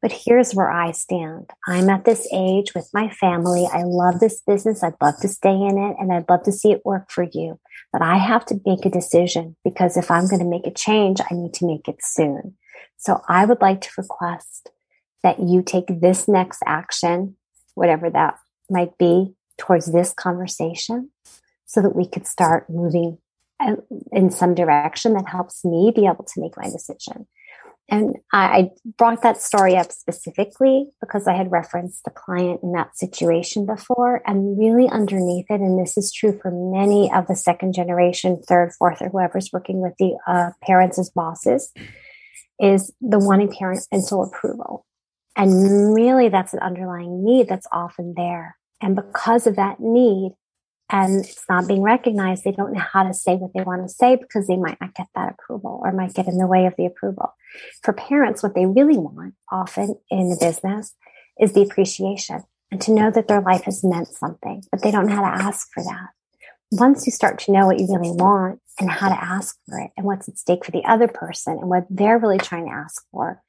But 0.00 0.12
here's 0.12 0.54
where 0.54 0.70
I 0.70 0.92
stand. 0.92 1.50
I'm 1.66 1.88
at 1.90 2.04
this 2.04 2.28
age 2.32 2.74
with 2.74 2.88
my 2.92 3.08
family. 3.08 3.66
I 3.72 3.82
love 3.82 4.20
this 4.20 4.42
business. 4.46 4.82
I'd 4.82 4.92
love 5.00 5.18
to 5.22 5.28
stay 5.28 5.54
in 5.54 5.78
it 5.78 5.96
and 5.98 6.12
I'd 6.12 6.28
love 6.28 6.44
to 6.44 6.52
see 6.52 6.70
it 6.70 6.84
work 6.84 7.10
for 7.10 7.24
you. 7.32 7.58
But 7.92 8.02
I 8.02 8.18
have 8.18 8.44
to 8.46 8.60
make 8.64 8.84
a 8.84 8.90
decision 8.90 9.56
because 9.64 9.96
if 9.96 10.10
I'm 10.10 10.28
going 10.28 10.40
to 10.40 10.48
make 10.48 10.66
a 10.66 10.74
change, 10.74 11.20
I 11.20 11.34
need 11.34 11.54
to 11.54 11.66
make 11.66 11.88
it 11.88 11.98
soon. 12.00 12.56
So 12.96 13.22
I 13.28 13.44
would 13.44 13.60
like 13.60 13.80
to 13.80 13.90
request 13.96 14.70
that 15.22 15.40
you 15.40 15.62
take 15.62 16.00
this 16.00 16.28
next 16.28 16.62
action, 16.66 17.36
whatever 17.74 18.08
that 18.10 18.38
might 18.70 18.96
be, 18.98 19.34
towards 19.56 19.90
this 19.90 20.12
conversation 20.12 21.10
so 21.66 21.82
that 21.82 21.96
we 21.96 22.06
could 22.06 22.26
start 22.26 22.70
moving 22.70 23.18
in 24.12 24.30
some 24.30 24.54
direction 24.54 25.14
that 25.14 25.28
helps 25.28 25.64
me 25.64 25.92
be 25.94 26.06
able 26.06 26.24
to 26.24 26.40
make 26.40 26.56
my 26.56 26.70
decision. 26.70 27.26
And 27.90 28.16
I 28.34 28.70
brought 28.98 29.22
that 29.22 29.40
story 29.40 29.74
up 29.74 29.92
specifically 29.92 30.88
because 31.00 31.26
I 31.26 31.34
had 31.34 31.50
referenced 31.50 32.04
the 32.04 32.10
client 32.10 32.60
in 32.62 32.72
that 32.72 32.98
situation 32.98 33.64
before. 33.64 34.20
And 34.26 34.58
really 34.58 34.88
underneath 34.90 35.46
it, 35.48 35.60
and 35.60 35.80
this 35.80 35.96
is 35.96 36.12
true 36.12 36.38
for 36.42 36.50
many 36.50 37.10
of 37.10 37.26
the 37.28 37.34
second 37.34 37.72
generation, 37.72 38.42
third, 38.46 38.72
fourth, 38.78 39.00
or 39.00 39.08
whoever's 39.08 39.50
working 39.54 39.80
with 39.80 39.94
the 39.98 40.18
uh, 40.26 40.50
parents 40.62 40.98
as 40.98 41.08
bosses, 41.08 41.72
is 42.60 42.92
the 43.00 43.18
wanting 43.18 43.54
parental 43.56 44.22
approval. 44.22 44.84
And 45.34 45.94
really, 45.94 46.28
that's 46.28 46.52
an 46.52 46.60
underlying 46.60 47.24
need 47.24 47.48
that's 47.48 47.68
often 47.72 48.12
there. 48.16 48.56
And 48.82 48.96
because 48.96 49.46
of 49.46 49.56
that 49.56 49.80
need, 49.80 50.32
and 50.90 51.24
it's 51.24 51.44
not 51.48 51.68
being 51.68 51.82
recognized, 51.82 52.44
they 52.44 52.52
don't 52.52 52.72
know 52.72 52.80
how 52.80 53.02
to 53.02 53.12
say 53.12 53.34
what 53.36 53.52
they 53.54 53.62
want 53.62 53.82
to 53.82 53.88
say 53.88 54.16
because 54.16 54.46
they 54.46 54.56
might 54.56 54.80
not 54.80 54.94
get 54.94 55.08
that 55.14 55.34
approval 55.34 55.80
or 55.82 55.92
might 55.92 56.14
get 56.14 56.28
in 56.28 56.38
the 56.38 56.46
way 56.46 56.66
of 56.66 56.74
the 56.76 56.86
approval. 56.86 57.34
For 57.82 57.92
parents, 57.92 58.42
what 58.42 58.54
they 58.54 58.66
really 58.66 58.96
want 58.96 59.34
often 59.50 59.96
in 60.10 60.30
the 60.30 60.38
business 60.40 60.94
is 61.38 61.52
the 61.52 61.62
appreciation 61.62 62.42
and 62.70 62.80
to 62.82 62.92
know 62.92 63.10
that 63.10 63.28
their 63.28 63.40
life 63.40 63.64
has 63.64 63.84
meant 63.84 64.08
something, 64.08 64.62
but 64.70 64.82
they 64.82 64.90
don't 64.90 65.06
know 65.06 65.16
how 65.16 65.30
to 65.30 65.44
ask 65.44 65.68
for 65.72 65.82
that. 65.82 66.08
Once 66.70 67.06
you 67.06 67.12
start 67.12 67.38
to 67.40 67.52
know 67.52 67.66
what 67.66 67.78
you 67.78 67.86
really 67.86 68.10
want 68.10 68.60
and 68.78 68.90
how 68.90 69.08
to 69.08 69.22
ask 69.22 69.56
for 69.66 69.78
it 69.78 69.90
and 69.96 70.06
what's 70.06 70.28
at 70.28 70.38
stake 70.38 70.64
for 70.64 70.70
the 70.70 70.84
other 70.84 71.08
person 71.08 71.54
and 71.54 71.68
what 71.68 71.86
they're 71.88 72.18
really 72.18 72.38
trying 72.38 72.66
to 72.66 72.72
ask 72.72 73.04
for, 73.10 73.42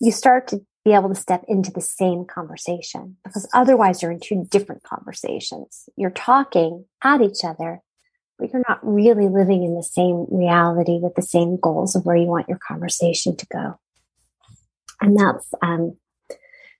you 0.00 0.12
start 0.12 0.48
to 0.48 0.60
be 0.86 0.94
able 0.94 1.08
to 1.08 1.16
step 1.16 1.44
into 1.48 1.72
the 1.72 1.80
same 1.80 2.24
conversation 2.24 3.16
because 3.24 3.48
otherwise 3.52 4.00
you're 4.00 4.12
in 4.12 4.20
two 4.20 4.46
different 4.48 4.84
conversations. 4.84 5.88
You're 5.96 6.10
talking 6.10 6.84
at 7.02 7.20
each 7.20 7.42
other, 7.42 7.82
but 8.38 8.52
you're 8.52 8.62
not 8.68 8.78
really 8.86 9.28
living 9.28 9.64
in 9.64 9.74
the 9.74 9.82
same 9.82 10.26
reality 10.30 11.00
with 11.02 11.16
the 11.16 11.22
same 11.22 11.58
goals 11.60 11.96
of 11.96 12.06
where 12.06 12.14
you 12.14 12.28
want 12.28 12.48
your 12.48 12.60
conversation 12.64 13.36
to 13.36 13.46
go. 13.46 13.80
And 15.00 15.18
that's, 15.18 15.52
um, 15.60 15.96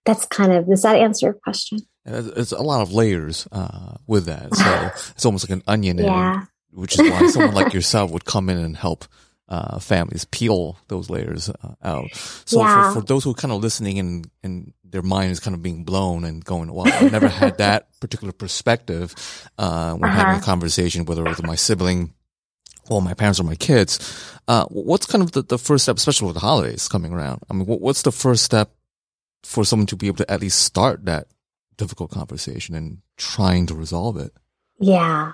that's 0.05 0.25
kind 0.27 0.53
of, 0.53 0.69
does 0.69 0.83
that 0.83 0.99
answer 0.99 1.27
your 1.27 1.35
question? 1.35 1.81
It's 2.05 2.53
a 2.53 2.63
lot 2.63 2.83
of 2.83 2.93
layers, 2.93 3.49
uh, 3.51 3.97
with 4.07 4.27
that. 4.27 4.55
So 4.55 5.11
it's 5.17 5.27
almost 5.27 5.51
like 5.51 5.59
an 5.59 5.65
onion, 5.67 5.99
yeah. 5.99 6.45
which 6.71 6.97
is 6.97 7.11
why 7.11 7.27
someone 7.27 7.55
like 7.55 7.73
yourself 7.75 8.13
would 8.13 8.25
come 8.25 8.49
in 8.51 8.59
and 8.59 8.77
help 8.77 9.05
uh, 9.49 9.79
families 9.79 10.25
peel 10.25 10.77
those 10.89 11.09
layers 11.09 11.49
uh, 11.49 11.75
out. 11.83 12.15
So 12.45 12.61
yeah. 12.61 12.93
for, 12.93 13.01
for 13.01 13.07
those 13.07 13.25
who 13.25 13.31
are 13.31 13.35
kind 13.35 13.53
of 13.53 13.63
listening 13.63 13.99
and, 13.99 14.31
and 14.43 14.73
their 14.85 15.03
mind 15.03 15.31
is 15.31 15.41
kind 15.41 15.55
of 15.55 15.63
being 15.63 15.85
blown 15.85 16.25
and 16.25 16.45
going, 16.45 16.73
well, 16.73 16.87
I've 16.93 17.13
never 17.13 17.29
had 17.29 17.59
that 17.59 17.89
particular 18.01 18.33
perspective, 18.33 19.15
uh, 19.59 19.95
when 19.95 20.11
uh-huh. 20.11 20.19
having 20.19 20.41
a 20.41 20.45
conversation, 20.45 21.05
whether 21.05 21.23
with 21.23 21.43
my 21.43 21.55
sibling 21.55 22.13
or 22.89 23.03
my 23.03 23.15
parents 23.15 23.41
or 23.41 23.45
my 23.45 23.55
kids. 23.55 23.99
Uh, 24.49 24.65
what's 24.67 25.07
kind 25.07 25.23
of 25.23 25.33
the, 25.33 25.43
the 25.43 25.59
first 25.59 25.85
step, 25.85 25.97
especially 25.97 26.27
with 26.27 26.35
the 26.35 26.41
holidays 26.41 26.89
coming 26.89 27.13
around? 27.13 27.43
I 27.51 27.55
mean, 27.55 27.67
what's 27.67 28.03
the 28.03 28.13
first 28.13 28.45
step 28.45 28.71
for 29.43 29.65
someone 29.65 29.87
to 29.87 29.97
be 29.97 30.07
able 30.07 30.19
to 30.19 30.31
at 30.31 30.41
least 30.41 30.61
start 30.61 31.05
that 31.05 31.29
difficult 31.77 32.11
conversation 32.11 32.75
and 32.75 32.99
trying 33.17 33.67
to 33.67 33.75
resolve 33.75 34.17
it? 34.17 34.33
Yeah. 34.79 35.33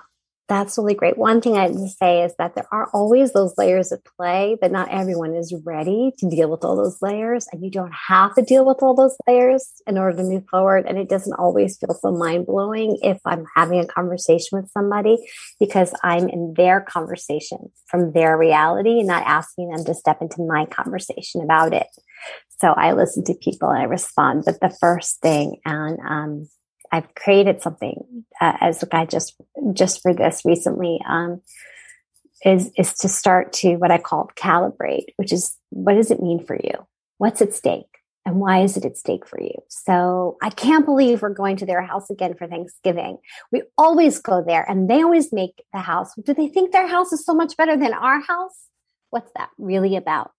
That's 0.52 0.76
really 0.76 0.92
great. 0.92 1.16
One 1.16 1.40
thing 1.40 1.56
I'd 1.56 1.74
say 1.88 2.24
is 2.24 2.34
that 2.36 2.54
there 2.54 2.66
are 2.70 2.90
always 2.92 3.32
those 3.32 3.54
layers 3.56 3.90
at 3.90 4.04
play, 4.04 4.54
but 4.60 4.70
not 4.70 4.90
everyone 4.90 5.34
is 5.34 5.54
ready 5.64 6.12
to 6.18 6.28
deal 6.28 6.50
with 6.50 6.62
all 6.62 6.76
those 6.76 7.00
layers. 7.00 7.46
And 7.50 7.64
you 7.64 7.70
don't 7.70 7.94
have 8.08 8.34
to 8.34 8.42
deal 8.42 8.66
with 8.66 8.82
all 8.82 8.94
those 8.94 9.16
layers 9.26 9.72
in 9.86 9.96
order 9.96 10.14
to 10.18 10.22
move 10.22 10.44
forward. 10.50 10.84
And 10.86 10.98
it 10.98 11.08
doesn't 11.08 11.32
always 11.38 11.78
feel 11.78 11.94
so 11.94 12.12
mind 12.12 12.44
blowing 12.44 12.98
if 13.00 13.18
I'm 13.24 13.46
having 13.56 13.80
a 13.80 13.86
conversation 13.86 14.58
with 14.58 14.70
somebody 14.72 15.16
because 15.58 15.94
I'm 16.04 16.28
in 16.28 16.52
their 16.54 16.82
conversation 16.82 17.72
from 17.86 18.12
their 18.12 18.36
reality 18.36 18.98
and 18.98 19.08
not 19.08 19.26
asking 19.26 19.70
them 19.70 19.86
to 19.86 19.94
step 19.94 20.20
into 20.20 20.46
my 20.46 20.66
conversation 20.66 21.40
about 21.40 21.72
it. 21.72 21.86
So 22.60 22.72
I 22.72 22.92
listen 22.92 23.24
to 23.24 23.34
people 23.34 23.70
and 23.70 23.80
I 23.80 23.84
respond. 23.84 24.42
But 24.44 24.60
the 24.60 24.76
first 24.82 25.22
thing, 25.22 25.56
and 25.64 25.98
um, 26.06 26.48
I've 26.92 27.14
created 27.14 27.62
something 27.62 28.24
uh, 28.40 28.58
as 28.60 28.82
a 28.82 28.86
guy 28.86 29.06
just 29.06 29.34
just 29.72 30.02
for 30.02 30.14
this 30.14 30.42
recently. 30.44 31.00
Um, 31.08 31.40
is 32.44 32.70
is 32.76 32.92
to 32.94 33.08
start 33.08 33.52
to 33.54 33.76
what 33.76 33.90
I 33.90 33.98
call 33.98 34.30
calibrate, 34.36 35.06
which 35.16 35.32
is 35.32 35.56
what 35.70 35.94
does 35.94 36.10
it 36.10 36.22
mean 36.22 36.44
for 36.44 36.56
you? 36.56 36.86
What's 37.18 37.40
at 37.40 37.54
stake? 37.54 37.86
And 38.24 38.36
why 38.36 38.60
is 38.62 38.76
it 38.76 38.84
at 38.84 38.96
stake 38.96 39.26
for 39.26 39.40
you? 39.40 39.54
So 39.68 40.36
I 40.42 40.50
can't 40.50 40.84
believe 40.84 41.22
we're 41.22 41.30
going 41.30 41.56
to 41.56 41.66
their 41.66 41.82
house 41.82 42.08
again 42.08 42.34
for 42.34 42.46
Thanksgiving. 42.46 43.18
We 43.50 43.62
always 43.76 44.20
go 44.20 44.44
there 44.46 44.64
and 44.68 44.88
they 44.88 45.02
always 45.02 45.32
make 45.32 45.64
the 45.72 45.80
house. 45.80 46.12
Do 46.24 46.32
they 46.32 46.46
think 46.46 46.70
their 46.70 46.86
house 46.86 47.12
is 47.12 47.24
so 47.24 47.34
much 47.34 47.56
better 47.56 47.76
than 47.76 47.92
our 47.92 48.20
house? 48.20 48.68
What's 49.10 49.32
that 49.36 49.48
really 49.58 49.96
about? 49.96 50.30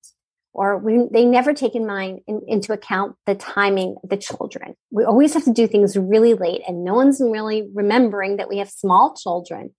Or 0.53 0.77
we, 0.77 1.07
they 1.11 1.25
never 1.25 1.53
take 1.53 1.75
in 1.75 1.85
mind 1.85 2.21
in, 2.27 2.41
into 2.47 2.73
account 2.73 3.15
the 3.25 3.35
timing 3.35 3.95
of 4.03 4.09
the 4.09 4.17
children. 4.17 4.75
We 4.91 5.03
always 5.03 5.33
have 5.33 5.45
to 5.45 5.53
do 5.53 5.67
things 5.67 5.97
really 5.97 6.33
late, 6.33 6.61
and 6.67 6.83
no 6.83 6.93
one's 6.93 7.19
really 7.19 7.67
remembering 7.73 8.37
that 8.37 8.49
we 8.49 8.59
have 8.59 8.69
small 8.69 9.15
children. 9.15 9.71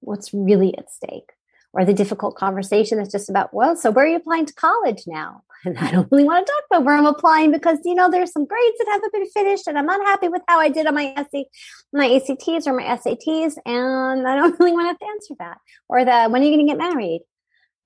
What's 0.00 0.34
really 0.34 0.76
at 0.76 0.90
stake? 0.90 1.30
or 1.74 1.84
the 1.84 1.92
difficult 1.92 2.36
conversation 2.36 2.98
that's 2.98 3.10
just 3.10 3.28
about, 3.28 3.52
well, 3.52 3.74
so 3.74 3.90
where 3.90 4.04
are 4.04 4.08
you 4.08 4.16
applying 4.16 4.46
to 4.46 4.54
college 4.54 5.02
now? 5.06 5.42
And 5.66 5.78
I 5.78 5.90
don't 5.90 6.12
really 6.12 6.24
want 6.24 6.46
to 6.46 6.52
talk 6.52 6.62
about 6.70 6.84
where 6.84 6.94
I'm 6.94 7.06
applying 7.06 7.50
because, 7.50 7.78
you 7.86 7.94
know, 7.94 8.10
there's 8.10 8.32
some 8.32 8.44
grades 8.44 8.76
that 8.76 8.86
haven't 8.86 9.14
been 9.14 9.24
finished 9.30 9.66
and 9.66 9.78
I'm 9.78 9.86
not 9.86 10.04
happy 10.04 10.28
with 10.28 10.42
how 10.46 10.60
I 10.60 10.68
did 10.68 10.86
on 10.86 10.94
my 10.94 11.14
SC, 11.16 11.48
my 11.90 12.04
ACTs 12.04 12.66
or 12.66 12.74
my 12.74 12.82
SATs. 12.82 13.54
And 13.64 14.28
I 14.28 14.36
don't 14.36 14.54
really 14.60 14.72
want 14.72 15.00
to 15.00 15.06
answer 15.06 15.34
that. 15.38 15.56
Or 15.88 16.04
the, 16.04 16.28
when 16.28 16.42
are 16.42 16.44
you 16.44 16.54
going 16.54 16.66
to 16.66 16.70
get 16.70 16.76
married? 16.76 17.22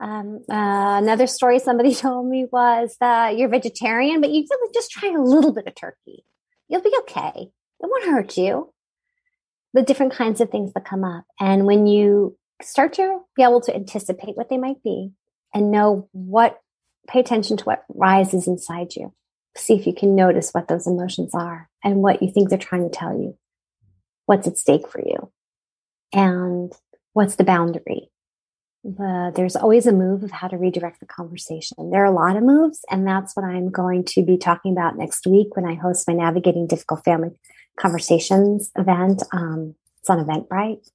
Um, 0.01 0.41
uh, 0.49 0.99
another 1.03 1.27
story 1.27 1.59
somebody 1.59 1.95
told 1.95 2.29
me 2.29 2.47
was 2.51 2.97
that 3.01 3.37
you're 3.37 3.49
vegetarian, 3.49 4.21
but 4.21 4.31
you 4.31 4.47
really 4.49 4.73
just 4.73 4.91
try 4.91 5.11
a 5.11 5.21
little 5.21 5.53
bit 5.53 5.67
of 5.67 5.75
turkey. 5.75 6.25
You'll 6.69 6.83
be 6.83 6.95
okay. 7.01 7.51
It 7.81 7.91
won't 7.91 8.05
hurt 8.05 8.37
you. 8.37 8.73
The 9.75 9.83
different 9.83 10.13
kinds 10.13 10.41
of 10.41 10.51
things 10.51 10.73
that 10.73 10.85
come 10.85 11.05
up. 11.05 11.25
And 11.39 11.67
when 11.67 11.87
you 11.87 12.37
start 12.63 12.95
to 12.95 13.21
be 13.37 13.43
able 13.43 13.61
to 13.63 13.75
anticipate 13.75 14.37
what 14.37 14.49
they 14.49 14.59
might 14.59 14.83
be 14.83 15.13
and 15.55 15.71
know 15.71 16.09
what, 16.13 16.59
pay 17.09 17.21
attention 17.21 17.57
to 17.59 17.65
what 17.65 17.85
rises 17.89 18.47
inside 18.47 18.95
you. 18.97 19.13
See 19.57 19.75
if 19.75 19.87
you 19.87 19.95
can 19.95 20.15
notice 20.15 20.51
what 20.51 20.69
those 20.69 20.87
emotions 20.87 21.35
are 21.35 21.69
and 21.83 21.97
what 21.97 22.23
you 22.23 22.31
think 22.31 22.49
they're 22.49 22.59
trying 22.59 22.89
to 22.89 22.97
tell 22.97 23.19
you. 23.19 23.37
What's 24.27 24.47
at 24.47 24.59
stake 24.59 24.89
for 24.89 25.01
you? 25.01 25.33
And 26.13 26.73
what's 27.13 27.37
the 27.37 27.45
boundary? 27.45 28.11
The, 28.85 29.33
there's 29.35 29.57
always 29.57 29.87
a 29.87 29.93
move 29.93 30.23
of 30.23 30.31
how 30.31 30.49
to 30.49 30.57
redirect 30.57 31.01
the 31.01 31.07
conversation. 31.07 31.91
There 31.91 32.03
are 32.03 32.07
a 32.07 32.14
lot 32.14 32.37
of 32.37 32.43
moves, 32.43 32.81
and 32.91 33.07
that's 33.07 33.35
what 33.35 33.45
I'm 33.45 33.71
going 33.71 34.05
to 34.05 34.23
be 34.23 34.38
talking 34.38 34.73
about 34.73 34.97
next 34.97 35.27
week 35.27 35.57
when 35.57 35.67
I 35.67 35.75
host 35.75 36.07
my 36.09 36.14
Navigating 36.14 36.67
Difficult 36.67 37.05
Family 37.05 37.31
Conversations 37.79 38.71
event. 38.77 39.23
Um, 39.33 39.75
it's 40.01 40.09
on 40.09 40.25
Eventbrite 40.25 40.88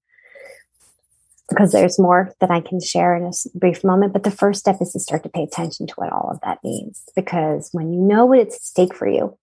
because 1.50 1.72
there's 1.72 2.00
more 2.00 2.34
that 2.40 2.50
I 2.50 2.62
can 2.62 2.80
share 2.82 3.16
in 3.16 3.26
a 3.26 3.32
brief 3.54 3.84
moment. 3.84 4.14
But 4.14 4.24
the 4.24 4.32
first 4.32 4.62
step 4.62 4.78
is 4.82 4.94
to 4.94 5.00
start 5.00 5.24
to 5.24 5.30
pay 5.30 5.44
attention 5.44 5.88
to 5.88 5.94
what 5.96 6.12
all 6.12 6.30
of 6.32 6.40
that 6.42 6.60
means. 6.64 7.04
Because 7.16 7.70
when 7.74 7.92
you 7.92 8.02
know 8.02 8.26
what 8.26 8.40
it's 8.40 8.56
at 8.56 8.62
stake 8.62 8.96
for 8.96 9.08
you, 9.08 9.38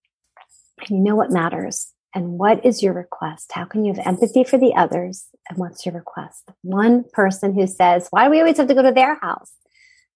and 0.79 0.97
you 0.97 1.03
know 1.03 1.15
what 1.15 1.31
matters, 1.31 1.91
and 2.13 2.37
what 2.39 2.65
is 2.65 2.83
your 2.83 2.93
request, 2.93 3.51
how 3.53 3.65
can 3.65 3.85
you 3.85 3.93
have 3.93 4.05
empathy 4.05 4.43
for 4.43 4.57
the 4.57 4.73
others, 4.75 5.27
and 5.49 5.57
what's 5.57 5.85
your 5.85 5.95
request? 5.95 6.49
One 6.61 7.05
person 7.13 7.53
who 7.53 7.67
says, 7.67 8.07
Why 8.11 8.25
do 8.25 8.31
we 8.31 8.39
always 8.39 8.57
have 8.57 8.67
to 8.67 8.73
go 8.73 8.81
to 8.81 8.91
their 8.91 9.15
house? 9.15 9.53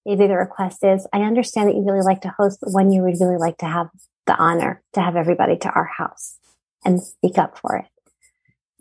Maybe 0.04 0.26
the 0.26 0.36
request 0.36 0.84
is, 0.84 1.06
I 1.12 1.22
understand 1.22 1.68
that 1.68 1.74
you 1.74 1.84
really 1.84 2.04
like 2.04 2.20
to 2.22 2.34
host, 2.38 2.58
but 2.62 2.72
when 2.72 2.92
you 2.92 3.02
would 3.02 3.20
really 3.20 3.38
like 3.38 3.58
to 3.58 3.66
have 3.66 3.88
the 4.26 4.36
honor 4.36 4.82
to 4.92 5.00
have 5.00 5.16
everybody 5.16 5.56
to 5.56 5.70
our 5.70 5.86
house 5.86 6.38
and 6.84 7.02
speak 7.02 7.38
up 7.38 7.58
for 7.58 7.76
it 7.76 7.86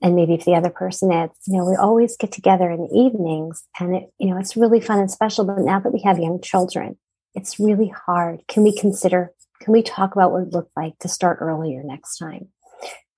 and 0.01 0.15
maybe 0.15 0.33
if 0.33 0.45
the 0.45 0.55
other 0.55 0.69
person 0.69 1.11
is, 1.11 1.31
you 1.47 1.57
know, 1.57 1.65
we 1.65 1.75
always 1.75 2.17
get 2.17 2.31
together 2.31 2.69
in 2.69 2.81
the 2.81 2.95
evenings 2.95 3.63
and 3.79 3.95
it, 3.95 4.13
you 4.19 4.29
know, 4.29 4.37
it's 4.37 4.57
really 4.57 4.79
fun 4.79 4.99
and 4.99 5.09
special. 5.09 5.45
But 5.45 5.59
now 5.59 5.79
that 5.79 5.93
we 5.93 6.01
have 6.01 6.19
young 6.19 6.41
children, 6.41 6.97
it's 7.33 7.59
really 7.59 7.87
hard. 8.05 8.41
Can 8.47 8.63
we 8.63 8.77
consider, 8.77 9.31
can 9.61 9.73
we 9.73 9.81
talk 9.81 10.13
about 10.13 10.31
what 10.31 10.43
it 10.43 10.53
looked 10.53 10.75
like 10.75 10.99
to 10.99 11.07
start 11.07 11.39
earlier 11.41 11.81
next 11.83 12.17
time? 12.17 12.49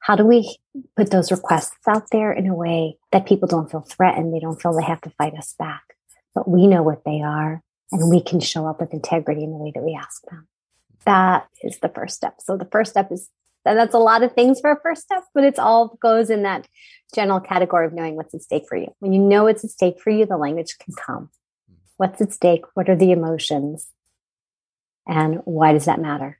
How 0.07 0.15
do 0.15 0.25
we 0.25 0.57
put 0.95 1.11
those 1.11 1.33
requests 1.33 1.75
out 1.85 2.11
there 2.13 2.31
in 2.31 2.47
a 2.47 2.55
way 2.55 2.95
that 3.11 3.25
people 3.25 3.45
don't 3.45 3.69
feel 3.69 3.81
threatened? 3.81 4.33
They 4.33 4.39
don't 4.39 4.55
feel 4.55 4.73
they 4.73 4.85
have 4.85 5.01
to 5.01 5.09
fight 5.09 5.33
us 5.33 5.53
back, 5.59 5.83
but 6.33 6.47
we 6.47 6.65
know 6.65 6.81
what 6.81 7.03
they 7.03 7.21
are 7.21 7.61
and 7.91 8.09
we 8.09 8.21
can 8.21 8.39
show 8.39 8.65
up 8.65 8.79
with 8.79 8.93
integrity 8.93 9.43
in 9.43 9.51
the 9.51 9.57
way 9.57 9.73
that 9.75 9.83
we 9.83 9.99
ask 10.01 10.21
them. 10.31 10.47
That 11.03 11.49
is 11.61 11.79
the 11.79 11.89
first 11.89 12.15
step. 12.15 12.35
So 12.39 12.55
the 12.55 12.69
first 12.71 12.91
step 12.91 13.11
is 13.11 13.29
and 13.65 13.77
that's 13.77 13.93
a 13.93 13.99
lot 13.99 14.23
of 14.23 14.31
things 14.31 14.61
for 14.61 14.71
a 14.71 14.79
first 14.79 15.01
step, 15.01 15.25
but 15.33 15.43
it's 15.43 15.59
all 15.59 15.97
goes 16.01 16.29
in 16.29 16.43
that 16.43 16.69
general 17.13 17.41
category 17.41 17.85
of 17.85 17.91
knowing 17.91 18.15
what's 18.15 18.33
at 18.33 18.41
stake 18.41 18.63
for 18.69 18.77
you. 18.77 18.87
When 18.99 19.11
you 19.11 19.19
know 19.19 19.43
what's 19.43 19.65
at 19.65 19.71
stake 19.71 19.99
for 19.99 20.09
you, 20.09 20.25
the 20.25 20.37
language 20.37 20.77
can 20.79 20.93
come. 20.93 21.31
What's 21.97 22.21
at 22.21 22.31
stake? 22.31 22.63
What 22.75 22.87
are 22.87 22.95
the 22.95 23.11
emotions? 23.11 23.87
And 25.05 25.41
why 25.43 25.73
does 25.73 25.83
that 25.83 25.99
matter? 25.99 26.39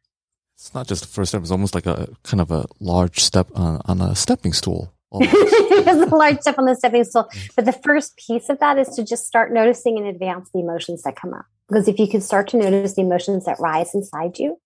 It's 0.58 0.74
not 0.74 0.88
just 0.88 1.04
the 1.04 1.08
first 1.08 1.30
step, 1.30 1.42
it's 1.42 1.52
almost 1.52 1.76
like 1.76 1.86
a 1.86 2.10
kind 2.24 2.42
of 2.42 2.50
a 2.50 2.66
large 2.80 3.20
step 3.20 3.48
on, 3.54 3.80
on 3.86 4.02
a 4.02 4.16
stepping 4.16 4.54
stool. 4.54 4.92
it's 5.14 6.12
a 6.12 6.16
large 6.16 6.40
step 6.40 6.58
on 6.58 6.66
the 6.66 6.76
stepping 6.76 7.04
stool. 7.04 7.30
But 7.56 7.66
the 7.66 7.74
first 7.74 8.18
piece 8.18 8.50
of 8.50 8.60
that 8.60 8.80
is 8.80 8.90
to 8.96 9.06
just 9.06 9.28
start 9.28 9.54
noticing 9.54 9.98
in 10.00 10.08
advance 10.08 10.50
the 10.52 10.60
emotions 10.60 11.04
that 11.04 11.16
come 11.16 11.36
up. 11.36 11.46
Because 11.70 11.88
if 11.88 12.00
you 12.00 12.08
can 12.08 12.22
start 12.22 12.48
to 12.50 12.58
notice 12.58 12.96
the 12.96 13.04
emotions 13.04 13.46
that 13.46 13.60
rise 13.60 13.94
inside 13.94 14.40
you, 14.40 14.60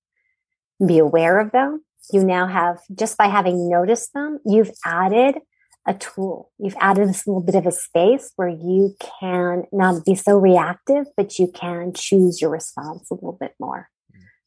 be 0.86 0.98
aware 0.98 1.40
of 1.40 1.52
them, 1.52 1.84
you 2.14 2.24
now 2.24 2.48
have, 2.48 2.80
just 2.96 3.18
by 3.18 3.28
having 3.28 3.70
noticed 3.70 4.14
them, 4.14 4.40
you've 4.46 4.72
added 4.86 5.40
a 5.86 5.94
tool. 5.94 6.52
You've 6.58 6.76
added 6.80 7.10
this 7.10 7.28
little 7.28 7.44
bit 7.44 7.56
of 7.56 7.66
a 7.66 7.72
space 7.72 8.32
where 8.38 8.48
you 8.48 8.96
can 9.20 9.66
not 9.74 10.06
be 10.06 10.16
so 10.16 10.38
reactive, 10.38 11.08
but 11.18 11.38
you 11.38 11.52
can 11.54 11.92
choose 11.94 12.40
your 12.40 12.50
response 12.50 13.12
a 13.12 13.16
little 13.16 13.38
bit 13.40 13.56
more 13.60 13.90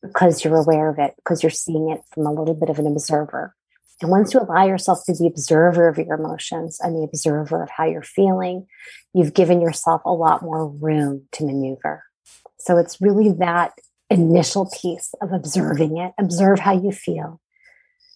because 0.07 0.45
you're 0.45 0.57
aware 0.57 0.89
of 0.89 0.99
it, 0.99 1.15
because 1.17 1.43
you're 1.43 1.51
seeing 1.51 1.91
it 1.91 2.01
from 2.13 2.27
a 2.27 2.33
little 2.33 2.55
bit 2.55 2.71
of 2.71 2.79
an 2.79 2.87
observer. 2.87 3.55
And 4.01 4.11
once 4.11 4.35
you 4.35 4.41
allow 4.41 4.67
yourself 4.67 5.01
to 5.07 5.15
be 5.19 5.27
observer 5.27 5.89
of 5.89 5.99
your 5.99 6.15
emotions 6.15 6.79
and 6.81 6.97
the 6.97 7.05
observer 7.05 7.63
of 7.63 7.71
how 7.71 7.85
you're 7.87 8.03
feeling, 8.03 8.67
you've 9.13 9.35
given 9.35 9.61
yourself 9.61 10.03
a 10.05 10.13
lot 10.13 10.43
more 10.43 10.69
room 10.69 11.27
to 11.33 11.45
maneuver. 11.45 12.05
So 12.59 12.77
it's 12.79 13.01
really 13.01 13.31
that 13.39 13.73
initial 14.11 14.71
piece 14.81 15.15
of 15.21 15.33
observing 15.33 15.97
it. 15.99 16.13
Observe 16.19 16.59
how 16.59 16.73
you 16.73 16.93
feel 16.93 17.41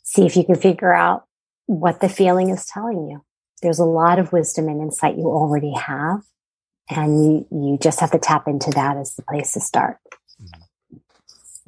see 0.08 0.24
if 0.24 0.36
you 0.36 0.44
can 0.44 0.56
figure 0.56 0.92
out 0.92 1.26
what 1.66 2.00
the 2.00 2.08
feeling 2.08 2.48
is 2.48 2.64
telling 2.64 3.08
you. 3.08 3.22
There's 3.60 3.78
a 3.78 3.84
lot 3.84 4.18
of 4.18 4.32
wisdom 4.32 4.68
and 4.68 4.80
insight 4.80 5.18
you 5.18 5.26
already 5.26 5.74
have. 5.74 6.22
And 6.88 7.22
you, 7.22 7.46
you 7.50 7.78
just 7.78 8.00
have 8.00 8.12
to 8.12 8.18
tap 8.18 8.48
into 8.48 8.70
that 8.70 8.96
as 8.96 9.14
the 9.14 9.22
place 9.22 9.52
to 9.52 9.60
start. 9.60 9.98
Mm-hmm. 10.42 10.62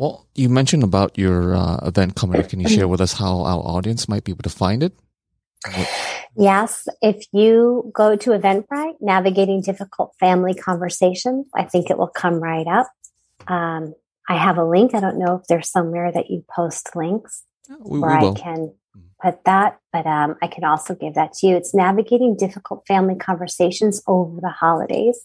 Well, 0.01 0.27
you 0.35 0.49
mentioned 0.49 0.83
about 0.83 1.19
your 1.19 1.55
uh, 1.55 1.77
event 1.87 2.17
coming 2.17 2.41
up. 2.41 2.49
Can 2.49 2.59
you 2.59 2.71
share 2.71 2.89
with 2.89 3.03
us 3.03 3.13
how 3.13 3.43
our 3.43 3.61
audience 3.61 4.09
might 4.09 4.25
be 4.25 4.33
able 4.33 4.45
to 4.45 4.49
find 4.49 4.83
it? 4.83 4.95
Yes, 6.35 6.89
if 7.03 7.27
you 7.35 7.93
go 7.95 8.17
to 8.17 8.31
Eventbrite, 8.31 8.95
Navigating 9.03 9.61
Difficult 9.61 10.15
Family 10.19 10.55
Conversations, 10.55 11.49
I 11.55 11.65
think 11.65 11.91
it 11.91 11.99
will 11.99 12.09
come 12.09 12.37
right 12.37 12.67
up. 12.67 12.87
Um, 13.47 13.93
I 14.27 14.39
have 14.39 14.57
a 14.57 14.65
link. 14.65 14.95
I 14.95 15.01
don't 15.01 15.19
know 15.19 15.35
if 15.35 15.47
there's 15.49 15.69
somewhere 15.69 16.11
that 16.11 16.31
you 16.31 16.47
post 16.49 16.97
links 16.97 17.43
we, 17.85 18.01
where 18.01 18.21
we 18.23 18.29
I 18.29 18.33
can 18.33 18.57
mm-hmm. 18.57 19.01
put 19.21 19.45
that, 19.45 19.81
but 19.93 20.07
um, 20.07 20.37
I 20.41 20.47
can 20.47 20.65
also 20.65 20.95
give 20.95 21.13
that 21.17 21.35
to 21.35 21.47
you. 21.47 21.57
It's 21.57 21.75
navigating 21.75 22.39
difficult 22.39 22.87
family 22.87 23.17
conversations 23.17 24.03
over 24.07 24.41
the 24.41 24.49
holidays. 24.49 25.21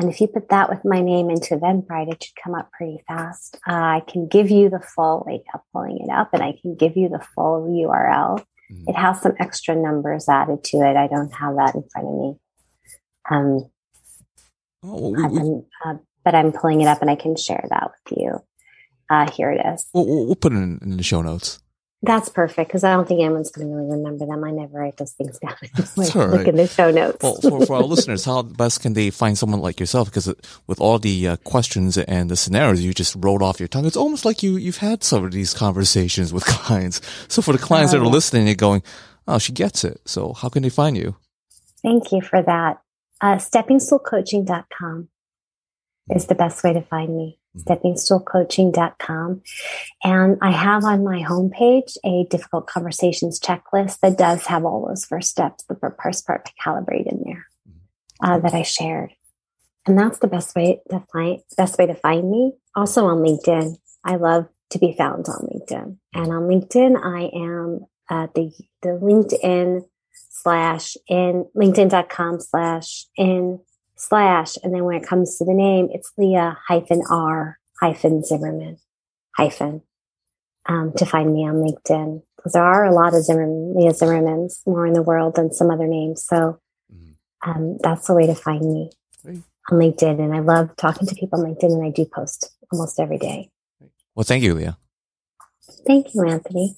And 0.00 0.08
if 0.08 0.18
you 0.18 0.28
put 0.28 0.48
that 0.48 0.70
with 0.70 0.82
my 0.82 1.02
name 1.02 1.28
into 1.28 1.54
Eventbrite, 1.56 2.10
it 2.10 2.24
should 2.24 2.42
come 2.42 2.54
up 2.54 2.72
pretty 2.72 3.02
fast. 3.06 3.58
Uh, 3.68 3.74
I 3.74 4.02
can 4.08 4.28
give 4.28 4.50
you 4.50 4.70
the 4.70 4.80
full, 4.80 5.24
wait, 5.26 5.42
I'm 5.52 5.60
pulling 5.74 5.98
it 5.98 6.10
up, 6.10 6.32
and 6.32 6.42
I 6.42 6.54
can 6.62 6.74
give 6.74 6.96
you 6.96 7.10
the 7.10 7.22
full 7.34 7.68
URL. 7.68 8.38
Mm-hmm. 8.72 8.88
It 8.88 8.96
has 8.96 9.20
some 9.20 9.34
extra 9.38 9.76
numbers 9.76 10.26
added 10.26 10.64
to 10.64 10.78
it. 10.78 10.96
I 10.96 11.06
don't 11.06 11.32
have 11.34 11.54
that 11.56 11.74
in 11.74 11.84
front 11.92 12.08
of 12.08 12.14
me. 12.14 12.34
Um, 13.30 13.70
oh, 14.84 15.10
we, 15.10 15.38
we, 15.38 15.62
uh, 15.84 15.96
but 16.24 16.34
I'm 16.34 16.52
pulling 16.52 16.80
it 16.80 16.88
up 16.88 17.02
and 17.02 17.10
I 17.10 17.16
can 17.16 17.36
share 17.36 17.66
that 17.68 17.90
with 17.90 18.18
you. 18.18 18.38
Uh, 19.10 19.30
here 19.30 19.50
it 19.50 19.60
is. 19.74 19.84
We'll, 19.92 20.06
we'll 20.06 20.34
put 20.34 20.54
it 20.54 20.56
in, 20.56 20.78
in, 20.80 20.96
the 20.96 21.02
show 21.02 21.20
notes. 21.20 21.58
That's 22.02 22.30
perfect 22.30 22.70
because 22.70 22.82
I 22.82 22.94
don't 22.94 23.06
think 23.06 23.20
anyone's 23.20 23.50
going 23.50 23.68
to 23.68 23.74
really 23.74 23.90
remember 23.90 24.24
them. 24.24 24.42
I 24.42 24.50
never 24.52 24.78
write 24.78 24.96
those 24.96 25.12
things 25.12 25.38
down. 25.38 25.54
like, 25.96 26.14
right. 26.14 26.30
Look 26.30 26.48
in 26.48 26.56
the 26.56 26.66
show 26.66 26.90
notes. 26.90 27.22
well, 27.22 27.34
for, 27.34 27.66
for, 27.66 27.76
our 27.76 27.82
listeners, 27.94 28.24
how 28.24 28.40
best 28.40 28.80
can 28.80 28.94
they 28.94 29.10
find 29.10 29.36
someone 29.36 29.60
like 29.60 29.78
yourself? 29.78 30.08
Because 30.08 30.26
with 30.66 30.80
all 30.80 30.98
the 30.98 31.28
uh, 31.28 31.36
questions 31.44 31.98
and 31.98 32.30
the 32.30 32.36
scenarios 32.36 32.82
you 32.82 32.94
just 32.94 33.14
rolled 33.18 33.42
off 33.42 33.60
your 33.60 33.68
tongue, 33.68 33.84
it's 33.84 33.98
almost 33.98 34.24
like 34.24 34.42
you 34.42 34.56
you've 34.56 34.78
had 34.78 35.04
some 35.04 35.24
of 35.24 35.32
these 35.32 35.52
conversations 35.52 36.32
with 36.32 36.44
clients. 36.46 37.02
So 37.28 37.42
for 37.42 37.52
the 37.52 37.58
clients 37.58 37.92
oh, 37.92 37.98
that 37.98 38.06
are 38.06 38.08
listening, 38.08 38.46
they're 38.46 38.54
going, 38.54 38.82
"Oh, 39.28 39.38
she 39.38 39.52
gets 39.52 39.84
it." 39.84 40.00
So 40.06 40.32
how 40.32 40.48
can 40.48 40.62
they 40.62 40.70
find 40.70 40.96
you? 40.96 41.16
Thank 41.82 42.12
you 42.12 42.22
for 42.22 42.42
that. 42.42 42.80
Uh, 43.20 43.36
steppingstoolcoaching.com 43.36 45.08
is 46.10 46.26
the 46.26 46.34
best 46.34 46.64
way 46.64 46.72
to 46.72 46.80
find 46.80 47.14
me. 47.14 47.39
Mm-hmm. 47.56 47.72
steppingstoolcoaching.com. 47.72 49.42
And 50.04 50.38
I 50.40 50.52
have 50.52 50.84
on 50.84 51.02
my 51.02 51.22
homepage 51.22 51.96
a 52.04 52.24
difficult 52.30 52.68
conversations 52.68 53.40
checklist 53.40 53.98
that 54.00 54.16
does 54.16 54.46
have 54.46 54.64
all 54.64 54.86
those 54.86 55.04
first 55.04 55.30
steps, 55.30 55.64
the 55.64 55.92
first 56.00 56.26
part 56.26 56.44
to 56.44 56.52
calibrate 56.64 57.10
in 57.10 57.22
there 57.24 57.46
uh, 58.22 58.38
that 58.38 58.54
I 58.54 58.62
shared. 58.62 59.12
And 59.84 59.98
that's 59.98 60.20
the 60.20 60.28
best 60.28 60.54
way 60.54 60.80
to 60.90 61.02
find, 61.12 61.40
best 61.56 61.76
way 61.76 61.86
to 61.86 61.94
find 61.94 62.30
me. 62.30 62.52
Also 62.76 63.06
on 63.06 63.18
LinkedIn. 63.18 63.78
I 64.04 64.16
love 64.16 64.46
to 64.70 64.78
be 64.78 64.94
found 64.96 65.26
on 65.28 65.48
LinkedIn. 65.48 65.96
And 66.14 66.32
on 66.32 66.42
LinkedIn, 66.42 66.96
I 67.02 67.30
am 67.36 67.86
at 68.08 68.34
the, 68.34 68.52
the 68.82 68.90
LinkedIn 68.90 69.82
slash 70.12 70.96
in 71.08 71.46
LinkedIn.com 71.56 72.40
slash 72.40 73.06
in 73.16 73.60
slash, 74.00 74.56
and 74.62 74.74
then 74.74 74.84
when 74.84 74.96
it 74.96 75.06
comes 75.06 75.36
to 75.38 75.44
the 75.44 75.54
name, 75.54 75.88
it's 75.92 76.12
Leah 76.16 76.58
hyphen 76.66 77.02
R 77.10 77.58
hyphen 77.80 78.24
Zimmerman 78.24 78.78
hyphen 79.36 79.82
um, 80.66 80.92
to 80.96 81.06
find 81.06 81.32
me 81.32 81.48
on 81.48 81.56
LinkedIn 81.56 82.22
because 82.36 82.52
there 82.52 82.64
are 82.64 82.84
a 82.84 82.94
lot 82.94 83.14
of 83.14 83.24
Zimmerman, 83.24 83.74
Leah 83.76 83.92
Zimmermans 83.92 84.60
more 84.66 84.86
in 84.86 84.94
the 84.94 85.02
world 85.02 85.34
than 85.36 85.52
some 85.52 85.70
other 85.70 85.86
names. 85.86 86.24
So 86.24 86.60
mm-hmm. 86.92 87.50
um, 87.50 87.78
that's 87.82 88.06
the 88.06 88.14
way 88.14 88.26
to 88.26 88.34
find 88.34 88.62
me. 88.62 88.90
on 89.70 89.78
LinkedIn, 89.78 90.18
and 90.18 90.34
I 90.34 90.40
love 90.40 90.74
talking 90.76 91.06
to 91.06 91.14
people 91.14 91.40
on 91.40 91.54
LinkedIn, 91.54 91.72
and 91.72 91.84
I 91.84 91.90
do 91.90 92.04
post 92.04 92.50
almost 92.72 92.98
every 92.98 93.18
day. 93.18 93.50
Well, 94.14 94.24
thank 94.24 94.42
you, 94.42 94.54
Leah. 94.54 94.78
Thank 95.86 96.14
you, 96.14 96.26
Anthony. 96.26 96.76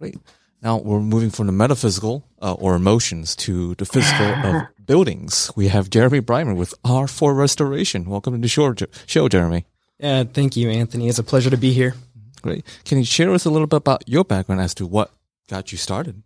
Great. 0.00 0.18
Now 0.64 0.78
we're 0.78 1.00
moving 1.00 1.28
from 1.28 1.46
the 1.46 1.52
metaphysical 1.52 2.24
uh, 2.40 2.54
or 2.54 2.74
emotions 2.74 3.36
to 3.36 3.74
the 3.74 3.84
physical 3.84 4.24
of 4.24 4.62
buildings. 4.86 5.50
We 5.54 5.68
have 5.68 5.90
Jeremy 5.90 6.20
Bryman 6.20 6.56
with 6.56 6.72
R4 6.82 7.36
Restoration. 7.36 8.06
Welcome 8.06 8.32
to 8.32 8.40
the 8.40 8.48
show, 8.48 8.74
show, 9.04 9.28
Jeremy. 9.28 9.66
Yeah, 9.98 10.24
thank 10.24 10.56
you, 10.56 10.70
Anthony. 10.70 11.10
It's 11.10 11.18
a 11.18 11.22
pleasure 11.22 11.50
to 11.50 11.58
be 11.58 11.74
here. 11.74 11.94
Great. 12.40 12.64
Can 12.86 12.96
you 12.96 13.04
share 13.04 13.26
with 13.26 13.42
us 13.42 13.44
a 13.44 13.50
little 13.50 13.66
bit 13.66 13.76
about 13.76 14.08
your 14.08 14.24
background 14.24 14.62
as 14.62 14.72
to 14.76 14.86
what 14.86 15.10
got 15.50 15.70
you 15.70 15.76
started? 15.76 16.22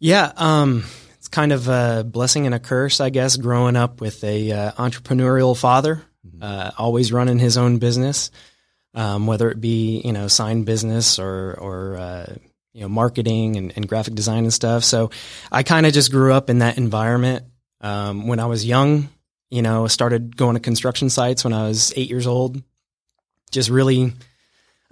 Yeah, 0.00 0.32
um, 0.34 0.82
it's 1.18 1.28
kind 1.28 1.52
of 1.52 1.68
a 1.68 2.02
blessing 2.02 2.44
and 2.44 2.56
a 2.56 2.58
curse, 2.58 3.00
I 3.00 3.10
guess. 3.10 3.36
Growing 3.36 3.76
up 3.76 4.00
with 4.00 4.24
a 4.24 4.50
uh, 4.50 4.72
entrepreneurial 4.72 5.56
father, 5.56 6.02
mm-hmm. 6.26 6.42
uh, 6.42 6.72
always 6.76 7.12
running 7.12 7.38
his 7.38 7.56
own 7.56 7.78
business, 7.78 8.32
um, 8.94 9.28
whether 9.28 9.48
it 9.48 9.60
be 9.60 10.02
you 10.04 10.12
know 10.12 10.26
sign 10.26 10.64
business 10.64 11.20
or 11.20 11.54
or 11.54 11.96
uh, 11.96 12.34
you 12.78 12.84
know 12.84 12.88
marketing 12.88 13.56
and, 13.56 13.72
and, 13.74 13.88
graphic 13.88 14.14
design 14.14 14.44
and 14.44 14.54
stuff. 14.54 14.84
So 14.84 15.10
I 15.50 15.64
kind 15.64 15.84
of 15.84 15.92
just 15.92 16.12
grew 16.12 16.32
up 16.32 16.48
in 16.48 16.60
that 16.60 16.78
environment. 16.78 17.44
Um, 17.80 18.28
when 18.28 18.38
I 18.38 18.46
was 18.46 18.64
young, 18.64 19.08
you 19.50 19.62
know, 19.62 19.88
started 19.88 20.36
going 20.36 20.54
to 20.54 20.60
construction 20.60 21.10
sites 21.10 21.42
when 21.42 21.52
I 21.52 21.66
was 21.66 21.92
eight 21.96 22.08
years 22.08 22.26
old. 22.26 22.62
Just 23.50 23.68
really 23.68 24.12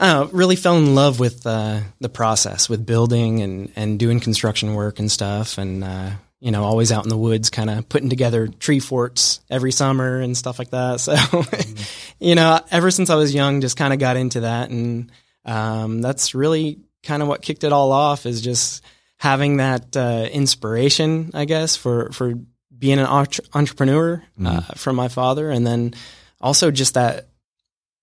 know, 0.01 0.29
really 0.33 0.57
fell 0.57 0.77
in 0.77 0.95
love 0.95 1.21
with 1.21 1.47
uh, 1.47 1.81
the 2.01 2.09
process, 2.09 2.69
with 2.69 2.85
building 2.85 3.41
and, 3.43 3.73
and 3.77 3.99
doing 3.99 4.21
construction 4.21 4.75
work 4.75 4.99
and 4.99 5.11
stuff. 5.11 5.59
And, 5.59 5.85
uh, 5.85 6.11
you 6.41 6.51
know, 6.51 6.65
always 6.65 6.93
out 6.93 7.05
in 7.05 7.09
the 7.09 7.17
woods, 7.17 7.51
kind 7.51 7.71
of 7.71 7.89
putting 7.89 8.11
together 8.11 8.47
tree 8.47 8.81
forts 8.81 9.41
every 9.49 9.73
summer 9.73 10.21
and 10.21 10.37
stuff 10.37 10.59
like 10.59 10.71
that. 10.71 11.01
So, 11.07 11.15
mm-hmm. 11.15 11.83
you 12.21 12.35
know, 12.35 12.61
ever 12.71 12.91
since 12.91 13.11
I 13.11 13.15
was 13.15 13.35
young, 13.35 13.61
just 13.61 13.77
kind 13.77 13.93
of 13.93 13.99
got 13.99 14.17
into 14.17 14.41
that. 14.41 14.71
And 14.71 15.11
um, 15.45 16.03
that's 16.03 16.35
really 16.35 16.81
kind 17.07 17.23
of 17.23 17.29
what 17.29 17.43
kicked 17.43 17.65
it 17.65 17.73
all 17.73 17.93
off 17.93 18.27
is 18.27 18.41
just 18.43 18.85
having 19.19 19.59
that 19.59 19.97
uh, 19.97 20.29
inspiration, 20.31 21.31
I 21.33 21.47
guess, 21.47 21.77
for, 21.77 22.11
for 22.13 22.35
being 22.77 22.99
an 22.99 23.07
entrepreneur 23.07 24.23
mm. 24.39 24.79
from 24.79 24.97
my 24.97 25.09
father. 25.09 25.51
And 25.51 25.67
then 25.67 25.95
also 26.41 26.71
just 26.71 26.95
that 26.95 27.29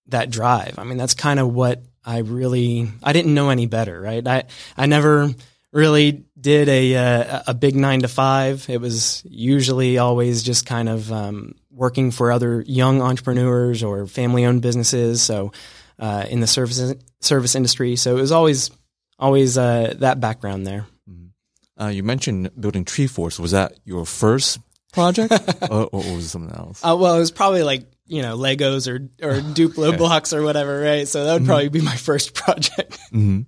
that 0.08 0.30
drive. 0.30 0.78
I 0.78 0.84
mean, 0.84 0.98
that's 0.98 1.14
kind 1.14 1.40
of 1.40 1.52
what 1.52 1.82
I 2.04 2.18
really 2.18 2.88
I 3.02 3.12
didn't 3.12 3.34
know 3.34 3.50
any 3.50 3.66
better, 3.66 4.00
right? 4.00 4.26
I 4.26 4.44
I 4.76 4.86
never 4.86 5.30
really 5.72 6.24
did 6.38 6.68
a 6.68 6.96
uh, 6.96 7.42
a 7.48 7.54
big 7.54 7.74
nine 7.74 8.00
to 8.00 8.08
five. 8.08 8.68
It 8.68 8.80
was 8.80 9.22
usually 9.24 9.98
always 9.98 10.42
just 10.42 10.66
kind 10.66 10.88
of 10.88 11.10
um, 11.12 11.54
working 11.70 12.10
for 12.10 12.32
other 12.32 12.62
young 12.66 13.00
entrepreneurs 13.00 13.82
or 13.82 14.06
family 14.06 14.44
owned 14.44 14.62
businesses. 14.62 15.22
So 15.22 15.52
uh, 15.98 16.26
in 16.28 16.40
the 16.40 16.46
service 16.46 16.94
service 17.20 17.54
industry, 17.54 17.96
so 17.96 18.16
it 18.16 18.20
was 18.20 18.32
always 18.32 18.70
always 19.24 19.56
uh, 19.56 19.94
that 19.98 20.20
background 20.20 20.66
there. 20.66 20.86
Mm-hmm. 21.08 21.82
Uh, 21.82 21.88
you 21.88 22.02
mentioned 22.02 22.50
building 22.60 22.84
Tree 22.84 23.06
Force. 23.06 23.40
Was 23.40 23.52
that 23.52 23.72
your 23.84 24.04
first 24.04 24.58
project, 24.92 25.32
or, 25.70 25.88
or, 25.92 26.00
was 26.14 26.26
it 26.26 26.28
something 26.28 26.54
else? 26.54 26.84
Uh, 26.84 26.96
well, 26.98 27.16
it 27.16 27.18
was 27.18 27.30
probably 27.30 27.62
like 27.62 27.86
you 28.06 28.22
know 28.22 28.36
Legos 28.36 28.86
or 28.86 28.96
or 29.26 29.40
Duplo 29.40 29.88
okay. 29.88 29.96
blocks 29.96 30.32
or 30.32 30.42
whatever, 30.42 30.80
right? 30.80 31.08
So 31.08 31.24
that 31.24 31.32
would 31.32 31.42
mm-hmm. 31.42 31.48
probably 31.48 31.68
be 31.70 31.80
my 31.80 31.96
first 31.96 32.34
project. 32.40 32.98
mm-hmm. 33.12 33.40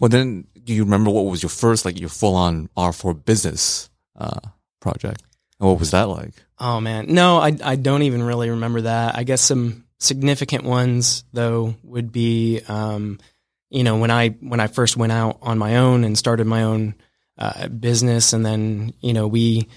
Well, 0.00 0.08
then, 0.08 0.46
do 0.62 0.74
you 0.74 0.84
remember 0.84 1.10
what 1.10 1.22
was 1.22 1.42
your 1.42 1.50
first 1.50 1.84
like 1.84 1.98
your 1.98 2.08
full 2.08 2.34
on 2.34 2.68
R 2.76 2.92
four 2.92 3.14
business 3.14 3.88
uh, 4.16 4.40
project? 4.80 5.22
And 5.60 5.68
what 5.68 5.78
was 5.78 5.92
that 5.92 6.08
like? 6.08 6.34
Oh 6.58 6.80
man, 6.80 7.06
no, 7.08 7.38
I 7.38 7.56
I 7.62 7.76
don't 7.76 8.02
even 8.02 8.22
really 8.22 8.50
remember 8.50 8.82
that. 8.82 9.16
I 9.16 9.22
guess 9.22 9.40
some 9.40 9.84
significant 10.00 10.64
ones 10.64 11.24
though 11.32 11.74
would 11.82 12.12
be, 12.12 12.60
um, 12.68 13.18
you 13.70 13.84
know, 13.84 13.98
when 13.98 14.10
I 14.10 14.30
when 14.30 14.60
I 14.60 14.66
first 14.66 14.96
went 14.96 15.12
out 15.12 15.38
on 15.42 15.58
my 15.58 15.76
own 15.76 16.04
and 16.04 16.16
started 16.16 16.46
my 16.46 16.62
own 16.62 16.94
uh, 17.36 17.68
business, 17.68 18.32
and 18.32 18.44
then 18.44 18.94
you 19.00 19.12
know 19.12 19.26
we 19.26 19.68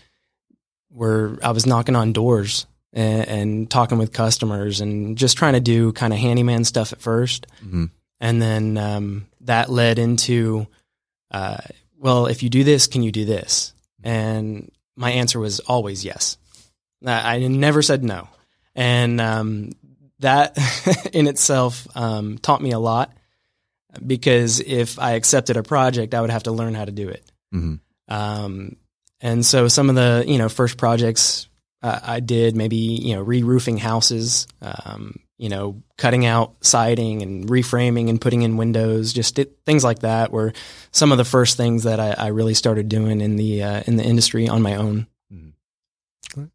were 0.89 1.37
I 1.43 1.51
was 1.51 1.65
knocking 1.65 1.95
on 1.95 2.13
doors 2.13 2.65
and, 2.93 3.27
and, 3.27 3.71
talking 3.71 3.97
with 3.97 4.11
customers 4.11 4.81
and 4.81 5.17
just 5.17 5.37
trying 5.37 5.53
to 5.53 5.61
do 5.61 5.93
kind 5.93 6.11
of 6.11 6.19
handyman 6.19 6.65
stuff 6.65 6.91
at 6.91 6.99
1st 6.99 7.45
mm-hmm. 7.63 7.85
And 8.19 8.39
then 8.39 8.77
um, 8.77 9.27
that 9.41 9.71
led 9.71 9.97
into, 9.97 10.67
uh, 11.31 11.57
well, 11.97 12.27
if 12.27 12.43
you 12.43 12.51
do 12.51 12.63
this, 12.63 12.85
can 12.85 13.01
you 13.01 13.11
do 13.11 13.25
this? 13.25 13.73
And 14.03 14.71
my 14.95 15.09
answer 15.09 15.39
was 15.39 15.59
always 15.59 16.05
yes. 16.05 16.37
I, 17.03 17.37
I 17.37 17.47
never 17.47 17.81
said 17.81 18.03
no. 18.03 18.27
And 18.75 19.19
um, 19.19 19.71
that 20.19 20.55
in 21.13 21.25
itself 21.25 21.87
um, 21.95 22.37
taught 22.37 22.61
me 22.61 22.73
a 22.73 22.79
lot 22.79 23.11
because 24.05 24.59
if 24.59 24.99
I 24.99 25.11
accepted 25.11 25.57
a 25.57 25.63
project, 25.63 26.13
I 26.13 26.21
would 26.21 26.29
have 26.29 26.43
to 26.43 26.51
learn 26.51 26.73
how 26.73 26.85
to 26.85 26.91
do 26.91 27.09
it. 27.09 27.29
Mm-hmm. 27.53 27.75
Um, 28.13 28.77
and 29.19 29.45
so 29.45 29.67
some 29.67 29.89
of 29.89 29.95
the 29.95 30.23
you 30.27 30.37
know 30.37 30.49
first 30.49 30.77
projects 30.77 31.47
uh, 31.83 31.99
I 32.03 32.19
did 32.19 32.55
maybe 32.55 32.75
you 32.75 33.15
know 33.15 33.21
re-roofing 33.21 33.77
houses, 33.77 34.47
um, 34.61 35.19
you 35.37 35.49
know 35.49 35.81
cutting 35.97 36.25
out 36.25 36.55
siding 36.61 37.21
and 37.21 37.47
reframing 37.47 38.09
and 38.09 38.21
putting 38.21 38.41
in 38.43 38.57
windows, 38.57 39.13
just 39.13 39.39
it, 39.39 39.57
things 39.65 39.83
like 39.83 39.99
that 39.99 40.31
were 40.31 40.53
some 40.91 41.11
of 41.11 41.17
the 41.17 41.25
first 41.25 41.57
things 41.57 41.83
that 41.83 41.99
I, 41.99 42.11
I 42.17 42.27
really 42.27 42.53
started 42.53 42.89
doing 42.89 43.21
in 43.21 43.35
the 43.35 43.63
uh, 43.63 43.83
in 43.87 43.95
the 43.95 44.03
industry 44.03 44.47
on 44.47 44.61
my 44.61 44.75
own. 44.75 45.07
Mm-hmm. 45.33 46.45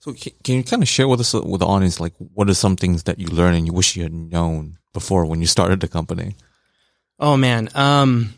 So 0.00 0.12
can 0.12 0.54
you 0.54 0.62
kind 0.62 0.82
of 0.82 0.88
share 0.88 1.08
with 1.08 1.20
us 1.20 1.34
uh, 1.34 1.42
with 1.42 1.60
the 1.60 1.66
audience 1.66 1.98
like 1.98 2.14
what 2.18 2.48
are 2.48 2.54
some 2.54 2.76
things 2.76 3.04
that 3.04 3.18
you 3.18 3.26
learned 3.26 3.56
and 3.56 3.66
you 3.66 3.72
wish 3.72 3.96
you 3.96 4.04
had 4.04 4.12
known 4.12 4.78
before 4.92 5.26
when 5.26 5.40
you 5.40 5.46
started 5.46 5.80
the 5.80 5.88
company? 5.88 6.36
Oh 7.18 7.36
man, 7.36 7.68
um, 7.74 8.34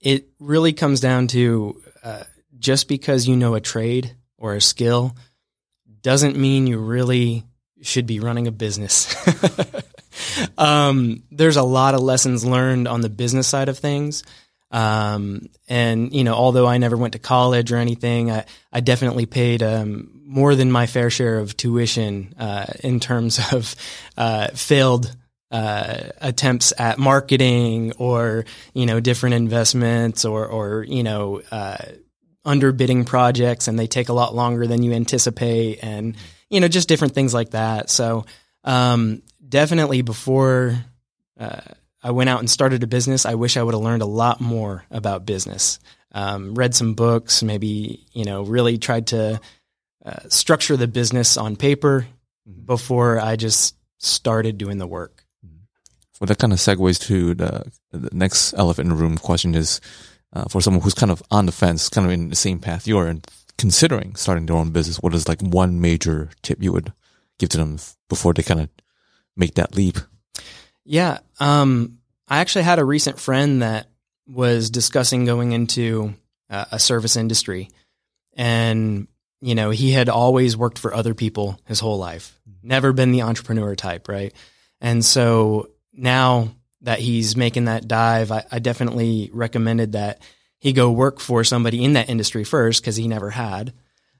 it 0.00 0.28
really 0.38 0.72
comes 0.72 1.00
down 1.00 1.26
to 1.28 1.82
uh, 2.02 2.24
just 2.58 2.88
because 2.88 3.28
you 3.28 3.36
know 3.36 3.54
a 3.54 3.60
trade 3.60 4.14
or 4.38 4.54
a 4.54 4.60
skill 4.60 5.16
doesn't 6.02 6.36
mean 6.36 6.66
you 6.66 6.78
really 6.78 7.44
should 7.82 8.06
be 8.06 8.20
running 8.20 8.46
a 8.46 8.52
business. 8.52 9.14
um, 10.58 11.22
there's 11.30 11.56
a 11.56 11.62
lot 11.62 11.94
of 11.94 12.00
lessons 12.00 12.44
learned 12.44 12.88
on 12.88 13.00
the 13.00 13.08
business 13.08 13.46
side 13.46 13.68
of 13.68 13.78
things. 13.78 14.22
Um, 14.70 15.48
and 15.68 16.12
you 16.12 16.24
know, 16.24 16.34
although 16.34 16.66
I 16.66 16.78
never 16.78 16.96
went 16.96 17.12
to 17.12 17.18
college 17.18 17.70
or 17.70 17.76
anything, 17.76 18.30
I, 18.30 18.44
I 18.72 18.80
definitely 18.80 19.26
paid 19.26 19.62
um, 19.62 20.22
more 20.26 20.54
than 20.54 20.72
my 20.72 20.86
fair 20.86 21.10
share 21.10 21.38
of 21.38 21.56
tuition 21.56 22.34
uh, 22.38 22.66
in 22.82 22.98
terms 22.98 23.40
of 23.52 23.76
uh, 24.16 24.48
failed 24.48 25.14
uh, 25.54 26.10
attempts 26.20 26.72
at 26.78 26.98
marketing 26.98 27.92
or 27.96 28.44
you 28.72 28.86
know 28.86 28.98
different 28.98 29.36
investments 29.36 30.24
or 30.24 30.44
or 30.44 30.82
you 30.82 31.04
know 31.04 31.42
uh, 31.52 31.76
underbidding 32.44 33.06
projects 33.06 33.68
and 33.68 33.78
they 33.78 33.86
take 33.86 34.08
a 34.08 34.12
lot 34.12 34.34
longer 34.34 34.66
than 34.66 34.82
you 34.82 34.92
anticipate 34.92 35.78
and 35.80 36.16
you 36.50 36.60
know 36.60 36.66
just 36.66 36.88
different 36.88 37.14
things 37.14 37.32
like 37.32 37.50
that. 37.50 37.88
So 37.88 38.26
um, 38.64 39.22
definitely 39.48 40.02
before 40.02 40.76
uh, 41.38 41.60
i 42.02 42.10
went 42.10 42.28
out 42.28 42.40
and 42.40 42.50
started 42.50 42.82
a 42.82 42.88
business 42.88 43.24
i 43.24 43.34
wish 43.34 43.56
i 43.56 43.62
would 43.62 43.74
have 43.74 43.82
learned 43.82 44.02
a 44.02 44.06
lot 44.06 44.40
more 44.40 44.84
about 44.90 45.24
business. 45.24 45.78
Um, 46.10 46.54
read 46.56 46.74
some 46.74 46.94
books 46.94 47.44
maybe 47.44 48.06
you 48.12 48.24
know 48.24 48.42
really 48.42 48.78
tried 48.78 49.08
to 49.08 49.40
uh, 50.04 50.28
structure 50.28 50.76
the 50.76 50.88
business 50.88 51.36
on 51.36 51.54
paper 51.54 52.08
mm-hmm. 52.48 52.66
before 52.66 53.20
i 53.20 53.36
just 53.36 53.76
started 53.98 54.58
doing 54.58 54.78
the 54.78 54.86
work 54.86 55.23
well 56.20 56.26
that 56.26 56.38
kind 56.38 56.52
of 56.52 56.58
segues 56.58 57.00
to 57.00 57.34
the, 57.34 57.70
the 57.90 58.08
next 58.12 58.54
elephant 58.54 58.90
in 58.90 58.96
the 58.96 59.02
room 59.02 59.18
question 59.18 59.54
is 59.54 59.80
uh, 60.34 60.44
for 60.48 60.60
someone 60.60 60.82
who's 60.82 60.94
kind 60.94 61.12
of 61.12 61.22
on 61.30 61.46
the 61.46 61.52
fence, 61.52 61.88
kind 61.88 62.06
of 62.06 62.12
in 62.12 62.28
the 62.28 62.36
same 62.36 62.58
path 62.58 62.86
you're 62.86 63.08
in, 63.08 63.22
considering 63.56 64.14
starting 64.16 64.46
their 64.46 64.56
own 64.56 64.70
business, 64.70 64.98
what 64.98 65.14
is 65.14 65.28
like 65.28 65.40
one 65.40 65.80
major 65.80 66.30
tip 66.42 66.62
you 66.62 66.72
would 66.72 66.92
give 67.38 67.48
to 67.50 67.58
them 67.58 67.78
before 68.08 68.34
they 68.34 68.42
kind 68.42 68.60
of 68.60 68.68
make 69.36 69.54
that 69.54 69.76
leap? 69.76 69.98
Yeah. 70.84 71.18
Um, 71.38 71.98
I 72.28 72.38
actually 72.38 72.64
had 72.64 72.78
a 72.78 72.84
recent 72.84 73.20
friend 73.20 73.62
that 73.62 73.86
was 74.26 74.70
discussing 74.70 75.24
going 75.24 75.52
into 75.52 76.14
uh, 76.50 76.64
a 76.72 76.78
service 76.78 77.16
industry 77.16 77.70
and 78.32 79.06
you 79.40 79.54
know 79.54 79.70
he 79.70 79.92
had 79.92 80.08
always 80.08 80.56
worked 80.56 80.78
for 80.78 80.94
other 80.94 81.14
people 81.14 81.58
his 81.66 81.78
whole 81.78 81.98
life 81.98 82.38
never 82.62 82.92
been 82.92 83.12
the 83.12 83.22
entrepreneur 83.22 83.74
type 83.74 84.08
right 84.08 84.32
and 84.80 85.04
so 85.04 85.68
now 85.96 86.50
that 86.82 87.00
he's 87.00 87.36
making 87.36 87.64
that 87.64 87.88
dive, 87.88 88.30
I, 88.30 88.44
I 88.50 88.58
definitely 88.58 89.30
recommended 89.32 89.92
that 89.92 90.20
he 90.58 90.72
go 90.72 90.90
work 90.90 91.20
for 91.20 91.44
somebody 91.44 91.84
in 91.84 91.94
that 91.94 92.08
industry 92.08 92.44
first 92.44 92.82
because 92.82 92.96
he 92.96 93.08
never 93.08 93.30
had. 93.30 93.72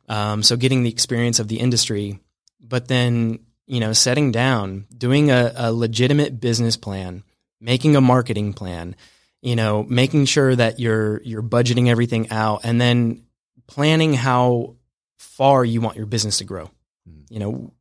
Um, 0.08 0.42
so 0.42 0.56
getting 0.56 0.82
the 0.82 0.90
experience 0.90 1.38
of 1.38 1.48
the 1.48 1.60
industry, 1.60 2.20
but 2.60 2.88
then 2.88 3.40
you 3.66 3.80
know 3.80 3.92
setting 3.92 4.32
down, 4.32 4.86
doing 4.96 5.30
a, 5.30 5.52
a 5.56 5.72
legitimate 5.72 6.40
business 6.40 6.76
plan, 6.76 7.22
making 7.60 7.96
a 7.96 8.00
marketing 8.00 8.52
plan, 8.52 8.96
you 9.40 9.56
know, 9.56 9.82
making 9.82 10.26
sure 10.26 10.54
that 10.54 10.80
you're 10.80 11.22
you're 11.22 11.42
budgeting 11.42 11.88
everything 11.88 12.30
out, 12.30 12.60
and 12.64 12.80
then 12.80 13.24
planning 13.66 14.12
how 14.12 14.76
far 15.16 15.64
you 15.64 15.80
want 15.80 15.96
your 15.96 16.06
business 16.06 16.38
to 16.38 16.44
grow. 16.44 16.70
Mm. 17.08 17.24
You 17.30 17.38
know, 17.38 17.72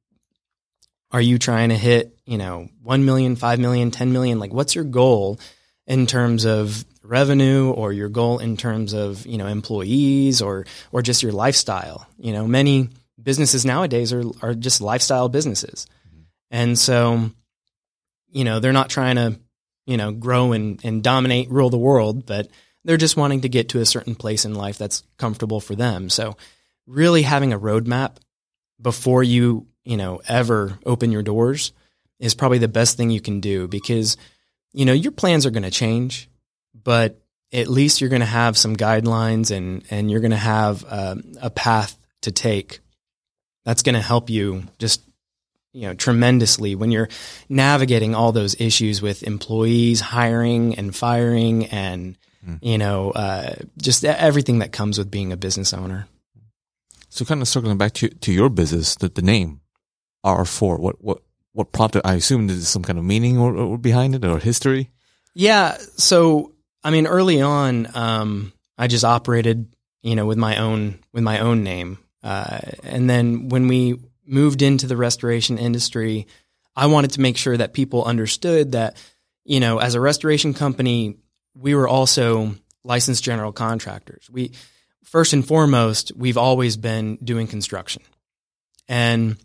are 1.13 1.21
you 1.21 1.37
trying 1.37 1.69
to 1.69 1.77
hit, 1.77 2.17
you 2.25 2.39
know, 2.39 2.67
1 2.81 3.05
million, 3.05 3.35
5 3.35 3.59
million, 3.59 3.91
10 3.91 4.11
million? 4.11 4.39
Like 4.39 4.51
what's 4.51 4.73
your 4.73 4.83
goal 4.83 5.39
in 5.85 6.07
terms 6.07 6.45
of 6.45 6.83
revenue 7.03 7.69
or 7.69 7.93
your 7.93 8.09
goal 8.09 8.39
in 8.39 8.57
terms 8.57 8.93
of, 8.93 9.25
you 9.27 9.37
know, 9.37 9.47
employees 9.47 10.41
or 10.41 10.65
or 10.91 11.03
just 11.03 11.21
your 11.21 11.31
lifestyle? 11.31 12.07
You 12.17 12.33
know, 12.33 12.47
many 12.47 12.89
businesses 13.21 13.63
nowadays 13.63 14.11
are 14.11 14.23
are 14.41 14.55
just 14.55 14.81
lifestyle 14.81 15.29
businesses. 15.29 15.85
Mm-hmm. 16.07 16.21
And 16.49 16.79
so, 16.79 17.29
you 18.29 18.43
know, 18.43 18.59
they're 18.59 18.73
not 18.73 18.89
trying 18.89 19.15
to, 19.17 19.39
you 19.85 19.97
know, 19.97 20.11
grow 20.11 20.51
and, 20.53 20.83
and 20.83 21.03
dominate, 21.03 21.51
rule 21.51 21.69
the 21.69 21.77
world, 21.77 22.25
but 22.25 22.47
they're 22.83 22.97
just 22.97 23.17
wanting 23.17 23.41
to 23.41 23.49
get 23.49 23.69
to 23.69 23.79
a 23.79 23.85
certain 23.85 24.15
place 24.15 24.45
in 24.45 24.55
life 24.55 24.77
that's 24.79 25.03
comfortable 25.17 25.61
for 25.61 25.75
them. 25.75 26.09
So 26.09 26.35
really 26.87 27.21
having 27.21 27.53
a 27.53 27.59
roadmap 27.59 28.17
before 28.81 29.23
you 29.23 29.67
you 29.83 29.97
know, 29.97 30.21
ever 30.27 30.77
open 30.85 31.11
your 31.11 31.23
doors 31.23 31.73
is 32.19 32.35
probably 32.35 32.57
the 32.57 32.67
best 32.67 32.97
thing 32.97 33.09
you 33.09 33.21
can 33.21 33.39
do 33.39 33.67
because, 33.67 34.17
you 34.71 34.85
know, 34.85 34.93
your 34.93 35.11
plans 35.11 35.45
are 35.45 35.51
going 35.51 35.63
to 35.63 35.71
change, 35.71 36.29
but 36.73 37.19
at 37.51 37.67
least 37.67 38.01
you're 38.01 38.09
going 38.09 38.21
to 38.21 38.25
have 38.25 38.57
some 38.57 38.75
guidelines 38.75 39.55
and, 39.55 39.83
and 39.89 40.09
you're 40.09 40.21
going 40.21 40.31
to 40.31 40.37
have 40.37 40.85
um, 40.87 41.23
a 41.41 41.49
path 41.49 41.97
to 42.21 42.31
take 42.31 42.79
that's 43.65 43.83
going 43.83 43.95
to 43.95 44.01
help 44.01 44.29
you 44.29 44.63
just, 44.79 45.01
you 45.73 45.83
know, 45.83 45.93
tremendously 45.93 46.75
when 46.75 46.91
you're 46.91 47.09
navigating 47.49 48.13
all 48.15 48.31
those 48.31 48.59
issues 48.59 49.01
with 49.01 49.23
employees, 49.23 50.01
hiring 50.01 50.75
and 50.75 50.95
firing 50.95 51.65
and, 51.67 52.17
mm. 52.45 52.59
you 52.61 52.77
know, 52.77 53.11
uh, 53.11 53.55
just 53.77 54.05
everything 54.05 54.59
that 54.59 54.71
comes 54.71 54.97
with 54.97 55.09
being 55.09 55.31
a 55.31 55.37
business 55.37 55.73
owner. 55.73 56.07
So 57.09 57.25
kind 57.25 57.41
of 57.41 57.47
circling 57.47 57.77
back 57.77 57.93
to, 57.93 58.09
to 58.09 58.31
your 58.31 58.49
business, 58.49 58.95
the, 58.95 59.09
the 59.09 59.21
name, 59.21 59.61
R4? 60.25 60.79
What 60.79 61.03
what 61.03 61.21
what 61.53 61.71
prompted? 61.71 62.01
I 62.05 62.15
assume 62.15 62.47
there's 62.47 62.67
some 62.67 62.83
kind 62.83 62.97
of 62.99 63.05
meaning 63.05 63.37
or, 63.37 63.55
or 63.55 63.77
behind 63.77 64.15
it 64.15 64.25
or 64.25 64.39
history. 64.39 64.89
Yeah. 65.33 65.77
So 65.97 66.53
I 66.83 66.89
mean, 66.89 67.07
early 67.07 67.41
on, 67.41 67.87
um, 67.95 68.53
I 68.77 68.87
just 68.87 69.05
operated, 69.05 69.73
you 70.01 70.15
know, 70.15 70.25
with 70.25 70.37
my 70.37 70.57
own 70.57 70.99
with 71.13 71.23
my 71.23 71.39
own 71.39 71.63
name, 71.63 71.99
uh, 72.23 72.59
and 72.83 73.09
then 73.09 73.49
when 73.49 73.67
we 73.67 73.99
moved 74.25 74.61
into 74.61 74.87
the 74.87 74.97
restoration 74.97 75.57
industry, 75.57 76.27
I 76.75 76.87
wanted 76.87 77.11
to 77.11 77.21
make 77.21 77.37
sure 77.37 77.55
that 77.55 77.73
people 77.73 78.03
understood 78.03 78.71
that, 78.73 78.97
you 79.43 79.59
know, 79.59 79.77
as 79.79 79.95
a 79.95 80.01
restoration 80.01 80.53
company, 80.53 81.17
we 81.53 81.75
were 81.75 81.87
also 81.87 82.55
licensed 82.83 83.23
general 83.23 83.51
contractors. 83.51 84.29
We 84.29 84.51
first 85.03 85.33
and 85.33 85.45
foremost, 85.45 86.11
we've 86.15 86.37
always 86.37 86.77
been 86.77 87.17
doing 87.17 87.47
construction, 87.47 88.01
and 88.87 89.37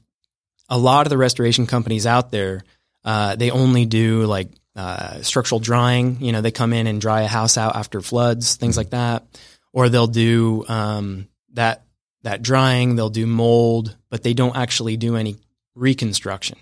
a 0.68 0.78
lot 0.78 1.07
of 1.07 1.11
the 1.11 1.18
restoration 1.18 1.66
companies 1.66 2.07
out 2.07 2.31
there, 2.31 2.64
uh, 3.04 3.37
they 3.37 3.50
only 3.50 3.87
do 3.87 4.24
like 4.24 4.48
uh, 4.76 5.22
structural 5.22 5.61
drying. 5.61 6.18
You 6.20 6.33
know, 6.33 6.40
they 6.40 6.50
come 6.50 6.72
in 6.72 6.87
and 6.87 7.00
dry 7.00 7.22
a 7.22 7.26
house 7.26 7.57
out 7.57 7.76
after 7.76 8.00
floods, 8.00 8.57
things 8.57 8.76
like 8.76 8.90
that, 8.90 9.24
or 9.72 9.88
they'll 9.88 10.07
do 10.07 10.64
um, 10.68 11.28
that 11.54 11.85
that 12.22 12.42
drying. 12.42 12.96
They'll 12.96 13.11
do 13.11 13.26
mold, 13.26 13.96
but 14.11 14.22
they 14.22 14.35
don't 14.35 14.57
actually 14.57 14.96
do 14.96 15.16
any 15.16 15.37
reconstruction. 15.74 16.59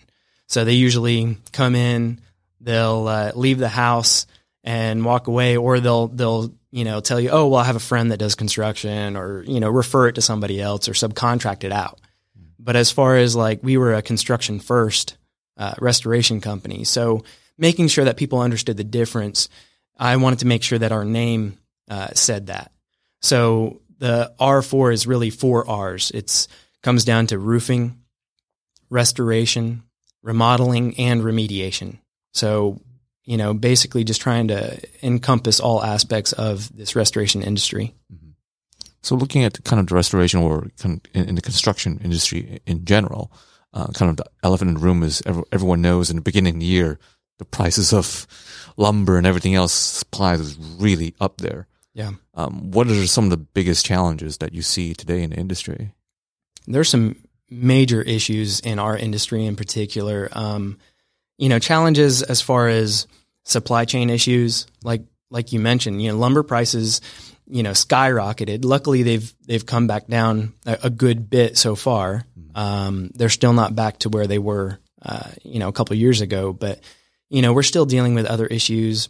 So 0.47 0.64
they 0.64 0.75
usually 0.75 1.37
come 1.53 1.75
in, 1.75 2.21
they'll 2.61 3.09
uh, 3.09 3.33
leave 3.35 3.59
the 3.59 3.69
house 3.69 4.27
and 4.62 5.05
walk 5.05 5.27
away, 5.27 5.57
or 5.57 5.81
they'll 5.81 6.09
they'll 6.09 6.53
you 6.71 6.85
know 6.85 7.01
tell 7.01 7.21
you, 7.21 7.31
oh 7.31 7.49
well, 7.49 7.61
I 7.61 7.64
have 7.64 7.77
a 7.77 7.81
friend 7.81 8.12
that 8.12 8.19
does 8.19 8.35
construction, 8.35 9.16
or 9.16 9.42
you 9.42 9.61
know 9.61 9.71
refer 9.71 10.09
it 10.09 10.14
to 10.14 10.23
somebody 10.23 10.61
else, 10.61 10.88
or 10.88 10.92
subcontract 10.92 11.64
it 11.64 11.73
out. 11.73 12.01
But 12.66 12.74
as 12.74 12.90
far 12.90 13.16
as 13.16 13.37
like 13.37 13.62
we 13.62 13.76
were 13.76 13.94
a 13.94 14.02
construction 14.02 14.59
first 14.59 15.16
uh, 15.57 15.74
restoration 15.79 16.40
company, 16.40 16.83
so 16.83 17.24
making 17.57 17.87
sure 17.88 18.05
that 18.05 18.16
people 18.16 18.40
understood 18.40 18.76
the 18.76 18.83
difference, 18.83 19.48
I 19.96 20.16
wanted 20.16 20.40
to 20.40 20.46
make 20.46 20.64
sure 20.64 20.81
that 20.81 20.90
our 20.90 21.05
name 21.05 21.59
uh, 21.88 22.09
said 22.14 22.48
that. 22.48 22.72
So 23.22 23.81
the 23.98 24.35
R4 24.40 24.92
is 24.92 25.07
really 25.07 25.31
four 25.31 25.70
R's. 25.70 26.11
It's 26.11 26.48
comes 26.83 27.05
down 27.05 27.29
to 27.29 27.38
roofing, 27.38 28.00
restoration, 28.90 29.85
remodeling, 30.22 30.98
and 30.98 31.22
remediation. 31.22 31.98
So 32.35 32.81
you 33.26 33.37
know, 33.37 33.55
basically 33.55 34.02
just 34.02 34.20
trying 34.20 34.48
to 34.48 34.81
encompass 35.02 35.61
all 35.61 35.85
aspects 35.85 36.33
of 36.33 36.74
this 36.76 36.96
restoration 36.96 37.42
industry. 37.42 37.94
Mm-hmm. 38.12 38.26
So 39.07 39.14
looking 39.14 39.45
at 39.45 39.62
kind 39.62 39.79
of 39.79 39.87
the 39.87 39.95
restoration 39.95 40.40
or 40.40 40.66
in 41.14 41.37
the 41.37 41.40
construction 41.40 42.01
industry 42.03 42.59
in 42.66 42.85
general, 42.85 43.31
uh, 43.73 43.87
kind 43.92 44.11
of 44.11 44.16
the 44.16 44.25
elephant 44.42 44.71
in 44.71 44.75
the 44.75 44.81
room 44.81 45.05
is 45.05 45.23
everyone 45.53 45.81
knows 45.81 46.11
in 46.11 46.16
the 46.16 46.23
beginning 46.23 46.55
of 46.55 46.61
the 46.61 46.66
year, 46.66 46.99
the 47.38 47.45
prices 47.45 47.92
of 47.92 48.27
lumber 48.77 49.16
and 49.16 49.25
everything 49.25 49.55
else 49.55 49.73
supplies 49.73 50.40
is 50.40 50.57
really 50.81 51.14
up 51.21 51.37
there. 51.37 51.69
Yeah. 51.95 52.14
Um, 52.35 52.73
what 52.73 52.88
are 52.88 53.07
some 53.07 53.23
of 53.23 53.31
the 53.31 53.37
biggest 53.37 53.87
challenges 53.87 54.38
that 54.38 54.53
you 54.53 54.62
see 54.62 54.92
today 54.92 55.23
in 55.23 55.31
the 55.31 55.37
industry? 55.37 55.92
There's 56.66 56.88
some 56.88 57.14
major 57.49 58.03
issues 58.03 58.59
in 58.59 58.81
our 58.81 58.97
industry 58.97 59.47
in 59.47 59.55
particular. 59.55 60.29
Um, 60.33 60.79
you 61.38 61.49
know, 61.49 61.61
challenges 61.61 62.25
as 62.25 62.40
far 62.40 62.66
as 62.66 63.07
supply 63.45 63.85
chain 63.85 64.11
issues, 64.11 64.66
like 64.83 65.03
like 65.31 65.53
you 65.53 65.61
mentioned, 65.61 66.03
you 66.03 66.11
know, 66.11 66.19
lumber 66.19 66.42
prices 66.42 67.01
you 67.46 67.62
know, 67.62 67.72
skyrocketed. 67.72 68.64
Luckily, 68.64 69.02
they've 69.02 69.32
they've 69.46 69.64
come 69.64 69.87
back 69.87 70.06
down 70.06 70.54
a, 70.64 70.78
a 70.85 70.90
good 70.90 71.30
bit 71.30 71.56
so 71.56 71.74
far. 71.74 72.26
Um, 72.54 73.11
they're 73.14 73.28
still 73.28 73.52
not 73.52 73.76
back 73.76 73.98
to 74.00 74.09
where 74.09 74.26
they 74.26 74.38
were, 74.38 74.78
uh, 75.02 75.30
you 75.42 75.59
know, 75.59 75.68
a 75.68 75.72
couple 75.72 75.96
years 75.96 76.20
ago. 76.20 76.52
But 76.52 76.80
you 77.28 77.42
know, 77.42 77.52
we're 77.52 77.62
still 77.62 77.87
dealing 77.87 78.14
with 78.14 78.26
other 78.26 78.46
issues, 78.46 79.09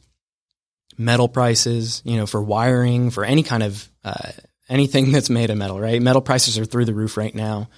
metal 0.98 1.28
prices, 1.28 2.02
you 2.04 2.16
know, 2.16 2.26
for 2.26 2.42
wiring, 2.42 3.10
for 3.10 3.24
any 3.24 3.42
kind 3.42 3.62
of 3.62 3.88
uh, 4.04 4.32
anything 4.68 5.12
that's 5.12 5.30
made 5.30 5.50
of 5.50 5.56
metal. 5.56 5.80
Right, 5.80 6.00
metal 6.00 6.22
prices 6.22 6.58
are 6.58 6.64
through 6.64 6.84
the 6.84 6.94
roof 6.94 7.16
right 7.16 7.34
now, 7.34 7.68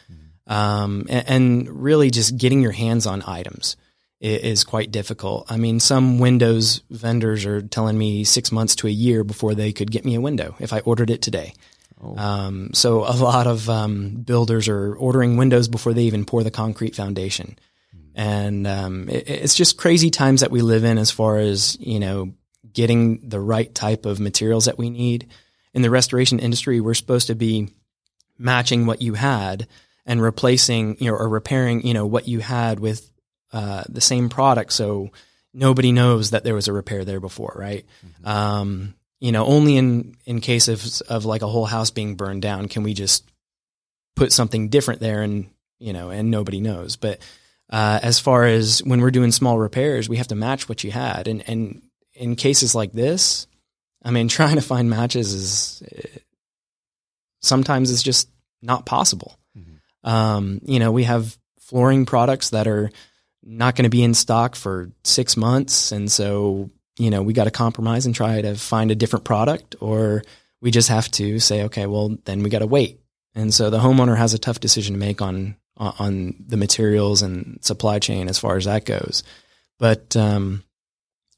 um, 0.46 1.06
and, 1.08 1.28
and 1.28 1.82
really 1.82 2.10
just 2.10 2.36
getting 2.36 2.62
your 2.62 2.72
hands 2.72 3.06
on 3.06 3.22
items 3.26 3.76
is 4.20 4.64
quite 4.64 4.90
difficult. 4.90 5.50
I 5.50 5.56
mean, 5.56 5.78
some 5.80 6.18
Windows 6.18 6.82
vendors 6.90 7.46
are 7.46 7.62
telling 7.62 7.96
me 7.96 8.24
six 8.24 8.50
months 8.50 8.74
to 8.76 8.88
a 8.88 8.90
year 8.90 9.22
before 9.22 9.54
they 9.54 9.72
could 9.72 9.90
get 9.90 10.04
me 10.04 10.16
a 10.16 10.20
window 10.20 10.56
if 10.58 10.72
I 10.72 10.80
ordered 10.80 11.10
it 11.10 11.22
today. 11.22 11.54
Oh. 12.02 12.16
Um, 12.16 12.70
so 12.74 13.04
a 13.04 13.14
lot 13.14 13.46
of 13.46 13.68
um, 13.68 14.22
builders 14.22 14.68
are 14.68 14.94
ordering 14.96 15.36
windows 15.36 15.68
before 15.68 15.92
they 15.92 16.04
even 16.04 16.24
pour 16.24 16.42
the 16.42 16.50
concrete 16.50 16.94
foundation, 16.94 17.58
and 18.14 18.66
um, 18.66 19.08
it, 19.08 19.28
it's 19.28 19.54
just 19.54 19.78
crazy 19.78 20.10
times 20.10 20.40
that 20.40 20.50
we 20.50 20.62
live 20.62 20.84
in 20.84 20.98
as 20.98 21.10
far 21.10 21.38
as 21.38 21.76
you 21.80 21.98
know 21.98 22.34
getting 22.72 23.28
the 23.28 23.40
right 23.40 23.74
type 23.74 24.06
of 24.06 24.20
materials 24.20 24.66
that 24.66 24.78
we 24.78 24.90
need. 24.90 25.28
In 25.74 25.82
the 25.82 25.90
restoration 25.90 26.38
industry, 26.38 26.80
we're 26.80 26.94
supposed 26.94 27.26
to 27.28 27.34
be 27.34 27.68
matching 28.38 28.86
what 28.86 29.02
you 29.02 29.14
had 29.14 29.66
and 30.06 30.22
replacing, 30.22 30.96
you 30.98 31.10
know, 31.10 31.16
or 31.16 31.28
repairing, 31.28 31.86
you 31.86 31.92
know, 31.92 32.06
what 32.06 32.26
you 32.26 32.40
had 32.40 32.80
with 32.80 33.10
uh, 33.52 33.84
the 33.88 34.00
same 34.00 34.28
product, 34.28 34.72
so 34.72 35.10
nobody 35.54 35.92
knows 35.92 36.30
that 36.30 36.44
there 36.44 36.54
was 36.54 36.68
a 36.68 36.72
repair 36.72 37.04
there 37.04 37.20
before, 37.20 37.54
right? 37.56 37.84
Mm-hmm. 38.06 38.28
Um, 38.28 38.94
you 39.20 39.32
know, 39.32 39.46
only 39.46 39.76
in 39.76 40.16
in 40.24 40.40
case 40.40 40.68
of 40.68 40.84
of 41.08 41.24
like 41.24 41.42
a 41.42 41.48
whole 41.48 41.66
house 41.66 41.90
being 41.90 42.14
burned 42.14 42.42
down 42.42 42.68
can 42.68 42.82
we 42.82 42.94
just 42.94 43.24
put 44.16 44.32
something 44.32 44.68
different 44.68 45.00
there, 45.00 45.22
and 45.22 45.48
you 45.78 45.92
know, 45.92 46.10
and 46.10 46.30
nobody 46.30 46.60
knows. 46.60 46.96
But 46.96 47.20
uh, 47.70 48.00
as 48.02 48.18
far 48.20 48.44
as 48.44 48.82
when 48.84 49.00
we're 49.00 49.10
doing 49.10 49.32
small 49.32 49.58
repairs, 49.58 50.08
we 50.08 50.18
have 50.18 50.28
to 50.28 50.34
match 50.34 50.68
what 50.68 50.84
you 50.84 50.90
had, 50.90 51.26
and 51.26 51.48
and 51.48 51.82
in 52.14 52.36
cases 52.36 52.74
like 52.74 52.92
this, 52.92 53.46
I 54.02 54.10
mean, 54.10 54.28
trying 54.28 54.56
to 54.56 54.62
find 54.62 54.88
matches 54.88 55.32
is 55.32 55.82
sometimes 57.40 57.90
it's 57.90 58.02
just 58.02 58.28
not 58.62 58.86
possible. 58.86 59.38
Mm-hmm. 59.56 60.08
Um, 60.08 60.60
you 60.64 60.78
know, 60.78 60.92
we 60.92 61.04
have 61.04 61.36
flooring 61.60 62.06
products 62.06 62.50
that 62.50 62.66
are 62.66 62.90
not 63.48 63.74
going 63.74 63.84
to 63.84 63.90
be 63.90 64.02
in 64.02 64.12
stock 64.12 64.54
for 64.54 64.90
six 65.04 65.36
months. 65.36 65.90
And 65.90 66.12
so, 66.12 66.70
you 66.98 67.10
know, 67.10 67.22
we 67.22 67.32
got 67.32 67.44
to 67.44 67.50
compromise 67.50 68.04
and 68.04 68.14
try 68.14 68.42
to 68.42 68.54
find 68.56 68.90
a 68.90 68.94
different 68.94 69.24
product, 69.24 69.74
or 69.80 70.22
we 70.60 70.70
just 70.70 70.88
have 70.90 71.10
to 71.12 71.40
say, 71.40 71.64
okay, 71.64 71.86
well, 71.86 72.18
then 72.24 72.42
we 72.42 72.50
got 72.50 72.58
to 72.58 72.66
wait. 72.66 73.00
And 73.34 73.52
so 73.54 73.70
the 73.70 73.78
homeowner 73.78 74.16
has 74.16 74.34
a 74.34 74.38
tough 74.38 74.60
decision 74.60 74.94
to 74.94 75.00
make 75.00 75.22
on 75.22 75.56
on 75.76 76.34
the 76.44 76.56
materials 76.56 77.22
and 77.22 77.64
supply 77.64 78.00
chain 78.00 78.28
as 78.28 78.36
far 78.38 78.56
as 78.56 78.64
that 78.64 78.84
goes. 78.84 79.22
But 79.78 80.16
um, 80.16 80.64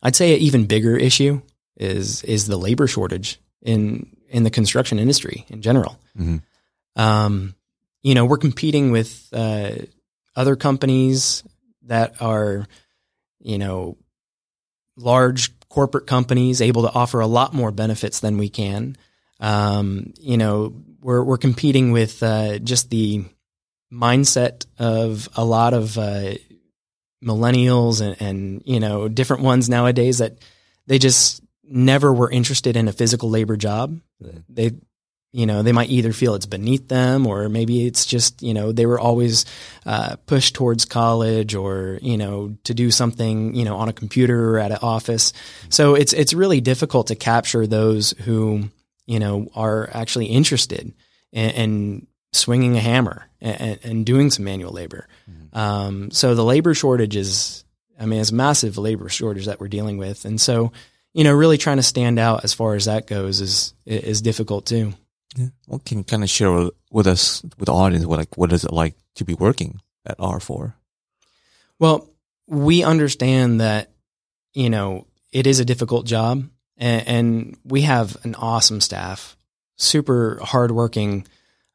I'd 0.03 0.17
say 0.17 0.35
an 0.35 0.41
even 0.41 0.65
bigger 0.65 0.97
issue 0.97 1.43
is 1.77 2.25
is 2.25 2.47
the 2.47 2.57
labor 2.57 2.87
shortage 2.87 3.39
in 3.63 4.17
in 4.29 4.43
the 4.43 4.51
construction 4.51 4.99
industry 4.99 5.45
in 5.49 5.61
general. 5.61 5.99
Mm-hmm. 6.19 6.39
Um, 7.01 7.55
you 8.03 8.15
know, 8.15 8.25
we're 8.25 8.39
competing 8.39 8.93
with 8.93 9.29
uh, 9.33 9.73
other 10.35 10.57
companies 10.57 11.43
that 11.91 12.23
are, 12.23 12.67
you 13.41 13.59
know, 13.59 13.99
large 14.97 15.59
corporate 15.69 16.07
companies 16.07 16.63
able 16.63 16.83
to 16.83 16.93
offer 16.93 17.21
a 17.21 17.27
lot 17.27 17.53
more 17.53 17.73
benefits 17.73 18.21
than 18.21 18.39
we 18.39 18.49
can. 18.49 18.97
Um, 19.41 20.15
you 20.21 20.37
know, 20.37 20.75
we're 21.01 21.23
we're 21.23 21.37
competing 21.37 21.91
with 21.91 22.23
uh, 22.23 22.59
just 22.59 22.91
the 22.91 23.25
mindset 23.93 24.67
of 24.79 25.29
a 25.37 25.45
lot 25.45 25.75
of 25.75 25.99
uh, 25.99 26.35
millennials 27.25 28.01
and, 28.01 28.21
and 28.23 28.63
you 28.65 28.79
know 28.79 29.09
different 29.09 29.43
ones 29.43 29.69
nowadays 29.69 30.19
that 30.19 30.39
they 30.87 30.99
just 30.99 31.43
never 31.65 32.13
were 32.13 32.31
interested 32.31 32.77
in 32.77 32.87
a 32.87 32.93
physical 32.93 33.31
labor 33.31 33.57
job. 33.57 33.99
They 34.49 34.73
you 35.33 35.47
know 35.47 35.63
they 35.63 35.73
might 35.73 35.91
either 35.91 36.13
feel 36.13 36.35
it's 36.35 36.47
beneath 36.47 36.89
them 36.89 37.27
or 37.27 37.49
maybe 37.49 37.87
it's 37.87 38.05
just 38.05 38.43
you 38.43 38.53
know 38.53 38.73
they 38.73 38.87
were 38.87 38.99
always 38.99 39.45
uh, 39.87 40.17
pushed 40.27 40.55
towards 40.55 40.85
college 40.85 41.55
or 41.55 41.99
you 42.03 42.17
know 42.17 42.57
to 42.65 42.75
do 42.75 42.91
something 42.91 43.55
you 43.55 43.65
know 43.65 43.77
on 43.77 43.89
a 43.89 43.93
computer 43.93 44.51
or 44.51 44.59
at 44.59 44.73
an 44.73 44.79
office. 44.83 45.33
So 45.69 45.95
it's 45.95 46.13
it's 46.13 46.35
really 46.35 46.61
difficult 46.61 47.09
to 47.09 47.17
capture 47.17 47.67
those 47.67 48.11
who 48.25 48.71
you 49.07 49.19
know 49.21 49.49
are 49.55 49.89
actually 49.93 50.27
interested 50.27 50.93
in, 51.33 51.51
in 51.51 52.07
swinging 52.33 52.77
a 52.77 52.81
hammer 52.81 53.27
and, 53.41 53.79
and, 53.83 54.07
doing 54.07 54.31
some 54.31 54.45
manual 54.45 54.73
labor. 54.73 55.09
Mm-hmm. 55.29 55.59
um, 55.59 56.11
so 56.13 56.35
the 56.35 56.45
labor 56.45 56.75
shortage 56.75 57.17
is 57.17 57.65
i 57.99 58.07
mean 58.07 58.21
it's 58.21 58.31
a 58.31 58.35
massive 58.35 58.79
labor 58.79 59.09
shortage 59.09 59.47
that 59.47 59.61
we're 59.61 59.69
dealing 59.69 59.97
with. 59.97 60.25
And 60.25 60.41
so 60.41 60.73
you 61.13 61.23
know 61.23 61.33
really 61.33 61.59
trying 61.59 61.77
to 61.77 61.85
stand 61.85 62.19
out 62.19 62.43
as 62.43 62.53
far 62.53 62.75
as 62.75 62.87
that 62.87 63.07
goes 63.07 63.41
is 63.41 63.75
is 63.87 64.23
difficult 64.23 64.67
too 64.67 64.93
yeah. 65.37 65.49
Well, 65.67 65.81
can 65.85 65.99
you 65.99 66.05
kind 66.05 66.23
of 66.23 66.31
share 66.31 66.71
with 66.91 67.07
us, 67.07 67.43
with 67.59 67.67
the 67.67 67.73
audience, 67.73 68.05
what 68.05 68.19
like 68.19 68.37
what 68.37 68.53
is 68.53 68.65
it 68.65 68.73
like 68.73 68.95
to 69.17 69.25
be 69.25 69.35
working 69.35 69.81
at 70.05 70.19
R4? 70.19 70.75
Well, 71.79 72.11
we 72.47 72.83
understand 72.83 73.61
that 73.61 73.93
you 74.53 74.71
know 74.71 75.07
it 75.33 75.47
is 75.47 75.61
a 75.61 75.65
difficult 75.65 76.07
job, 76.07 76.49
and, 76.77 77.09
and 77.09 77.59
we 77.65 77.83
have 77.83 78.17
an 78.25 78.35
awesome 78.35 78.81
staff, 78.81 79.37
super 79.77 80.41
hardworking 80.43 81.27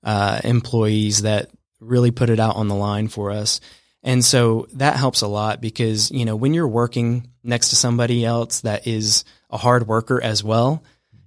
uh, 0.04 0.42
employees 0.44 1.22
that 1.22 1.50
really 1.80 2.12
put 2.12 2.30
it 2.30 2.40
out 2.40 2.56
on 2.56 2.68
the 2.68 2.76
line 2.76 3.08
for 3.08 3.32
us. 3.32 3.62
And 4.04 4.24
so 4.24 4.68
that 4.74 4.98
helps 4.98 5.22
a 5.22 5.28
lot 5.28 5.62
because, 5.62 6.12
you 6.12 6.26
know, 6.26 6.36
when 6.36 6.54
you're 6.54 6.68
working 6.68 7.32
next 7.44 7.70
to 7.70 7.76
somebody 7.76 8.24
else 8.24 8.62
that 8.62 8.86
is 8.86 9.26
a 9.50 9.58
hard 9.58 9.88
worker 9.88 10.22
as 10.22 10.44
well, 10.44 10.84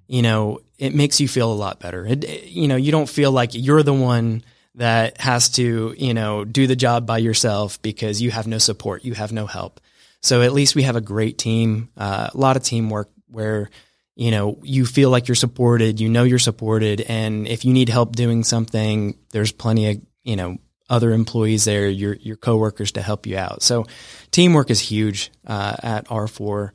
you 0.07 0.23
know, 0.23 0.61
it 0.79 0.95
makes 0.95 1.21
you 1.21 1.29
feel 1.29 1.53
a 1.53 1.55
lot 1.55 1.81
better. 1.81 2.07
It, 2.07 2.45
you 2.45 2.69
know, 2.69 2.77
you 2.77 2.93
don't 2.93 3.09
feel 3.09 3.33
like 3.33 3.51
you're 3.53 3.83
the 3.83 3.95
one 3.95 4.45
that 4.77 5.21
has 5.21 5.51
to, 5.51 5.95
you 5.99 6.15
know, 6.15 6.45
do 6.45 6.67
the 6.67 6.77
job 6.77 7.05
by 7.05 7.19
yourself 7.19 7.83
because 7.83 8.23
you 8.23 8.31
have 8.31 8.47
no 8.47 8.59
support, 8.59 9.05
you 9.05 9.15
have 9.15 9.33
no 9.33 9.47
help. 9.47 9.81
So 10.23 10.43
at 10.43 10.53
least 10.53 10.77
we 10.77 10.85
have 10.85 10.97
a 10.97 11.01
great 11.01 11.37
team, 11.37 11.91
uh, 11.97 12.31
a 12.33 12.37
lot 12.37 12.57
of 12.57 12.63
teamwork 12.63 13.11
where, 13.27 13.71
you 14.15 14.31
know, 14.31 14.59
you 14.63 14.87
feel 14.87 15.11
like 15.11 15.29
you're 15.29 15.35
supported, 15.35 16.01
you 16.01 16.09
know, 16.09 16.25
you're 16.25 16.39
supported. 16.39 17.01
And 17.01 17.47
if 17.47 17.65
you 17.65 17.73
need 17.73 17.89
help 17.89 18.15
doing 18.15 18.45
something, 18.45 19.19
there's 19.31 19.53
plenty 19.53 19.91
of, 19.91 20.01
you 20.23 20.37
know, 20.37 20.59
other 20.89 21.13
employees 21.13 21.65
there, 21.65 21.89
your, 21.89 22.15
your 22.15 22.37
coworkers 22.37 22.93
to 22.93 23.03
help 23.03 23.27
you 23.27 23.37
out. 23.37 23.63
So 23.63 23.87
teamwork 24.31 24.71
is 24.71 24.81
huge, 24.81 25.31
uh, 25.47 25.77
at 25.83 26.09
R4. 26.09 26.71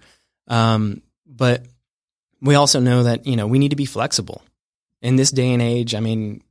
Um, 0.48 1.02
but 1.26 1.66
we 2.44 2.56
also 2.56 2.80
know 2.80 3.04
that, 3.04 3.26
you 3.26 3.36
know, 3.36 3.48
we 3.48 3.58
need 3.58 3.70
to 3.70 3.78
be 3.78 3.86
flexible. 3.86 4.44
In 5.02 5.16
this 5.16 5.32
day 5.32 5.52
and 5.52 5.62
age, 5.62 5.96
I 5.96 6.02
mean, 6.02 6.44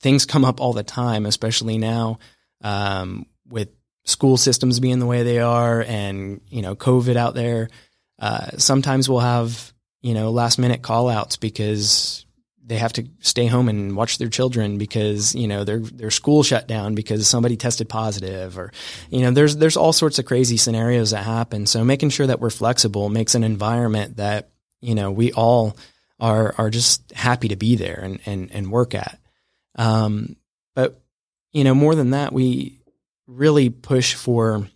things 0.00 0.24
come 0.24 0.44
up 0.44 0.60
all 0.60 0.72
the 0.72 0.82
time, 0.84 1.26
especially 1.26 1.78
now 1.78 2.20
um, 2.62 3.26
with 3.48 3.68
school 4.04 4.36
systems 4.36 4.80
being 4.80 5.00
the 5.00 5.06
way 5.06 5.24
they 5.24 5.40
are 5.40 5.82
and, 5.82 6.40
you 6.48 6.62
know, 6.62 6.74
COVID 6.74 7.16
out 7.16 7.34
there. 7.34 7.68
Uh, 8.18 8.50
sometimes 8.56 9.08
we'll 9.08 9.20
have, 9.20 9.72
you 10.00 10.14
know, 10.14 10.30
last 10.30 10.58
minute 10.58 10.82
call 10.82 11.08
outs 11.08 11.36
because 11.36 12.24
they 12.64 12.78
have 12.78 12.92
to 12.92 13.08
stay 13.20 13.46
home 13.46 13.68
and 13.68 13.96
watch 13.96 14.18
their 14.18 14.28
children 14.28 14.78
because 14.78 15.34
you 15.34 15.48
know 15.48 15.64
their 15.64 15.80
their 15.80 16.12
school 16.12 16.44
shut 16.44 16.68
down 16.68 16.94
because 16.94 17.26
somebody 17.26 17.56
tested 17.56 17.88
positive 17.88 18.56
or 18.56 18.72
you 19.10 19.20
know 19.20 19.32
there's 19.32 19.56
there's 19.56 19.76
all 19.76 19.92
sorts 19.92 20.20
of 20.20 20.24
crazy 20.24 20.56
scenarios 20.56 21.10
that 21.10 21.24
happen 21.24 21.66
so 21.66 21.84
making 21.84 22.08
sure 22.08 22.26
that 22.26 22.38
we're 22.38 22.50
flexible 22.50 23.08
makes 23.08 23.34
an 23.34 23.42
environment 23.42 24.16
that 24.16 24.51
you 24.82 24.94
know, 24.94 25.10
we 25.10 25.32
all 25.32 25.76
are 26.20 26.54
are 26.58 26.68
just 26.68 27.10
happy 27.12 27.48
to 27.48 27.56
be 27.56 27.76
there 27.76 28.00
and 28.02 28.20
and 28.26 28.50
and 28.52 28.70
work 28.70 28.94
at. 28.94 29.18
Um, 29.76 30.36
but 30.74 31.00
you 31.52 31.64
know, 31.64 31.74
more 31.74 31.94
than 31.94 32.10
that, 32.10 32.32
we 32.32 32.80
really 33.26 33.70
push 33.70 34.14
for 34.14 34.68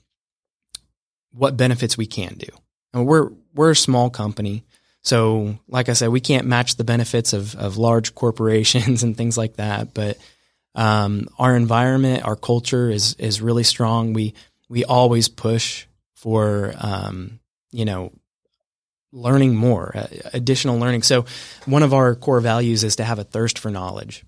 what 1.32 1.56
benefits 1.56 1.98
we 1.98 2.06
can 2.06 2.34
do. 2.34 2.48
And 2.94 3.06
we're 3.06 3.30
we're 3.54 3.72
a 3.72 3.76
small 3.76 4.08
company, 4.08 4.64
so 5.02 5.56
like 5.68 5.88
I 5.88 5.92
said, 5.92 6.08
we 6.08 6.20
can't 6.20 6.48
match 6.48 6.76
the 6.76 6.84
benefits 6.84 7.32
of 7.32 7.54
of 7.54 7.76
large 7.76 8.14
corporations 8.14 9.02
and 9.04 9.16
things 9.16 9.36
like 9.36 9.56
that. 9.56 9.92
But 9.94 10.18
um, 10.74 11.28
our 11.38 11.56
environment, 11.56 12.24
our 12.24 12.36
culture 12.36 12.90
is 12.90 13.14
is 13.14 13.40
really 13.40 13.64
strong. 13.64 14.12
We 14.12 14.34
we 14.68 14.84
always 14.84 15.28
push 15.28 15.86
for 16.14 16.74
um, 16.78 17.38
you 17.70 17.84
know 17.84 18.12
learning 19.16 19.56
more, 19.56 19.92
uh, 19.96 20.06
additional 20.34 20.78
learning. 20.78 21.02
So 21.02 21.24
one 21.64 21.82
of 21.82 21.94
our 21.94 22.14
core 22.14 22.40
values 22.40 22.84
is 22.84 22.96
to 22.96 23.04
have 23.04 23.18
a 23.18 23.24
thirst 23.24 23.58
for 23.58 23.70
knowledge. 23.70 24.24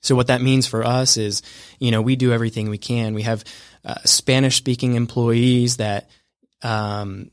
So 0.00 0.16
what 0.16 0.28
that 0.28 0.42
means 0.42 0.66
for 0.66 0.82
us 0.82 1.16
is, 1.16 1.42
you 1.78 1.90
know, 1.90 2.02
we 2.02 2.16
do 2.16 2.32
everything 2.32 2.70
we 2.70 2.78
can. 2.78 3.14
We 3.14 3.22
have 3.22 3.44
uh, 3.84 3.96
Spanish 4.04 4.56
speaking 4.56 4.94
employees 4.94 5.76
that, 5.76 6.08
um, 6.62 7.30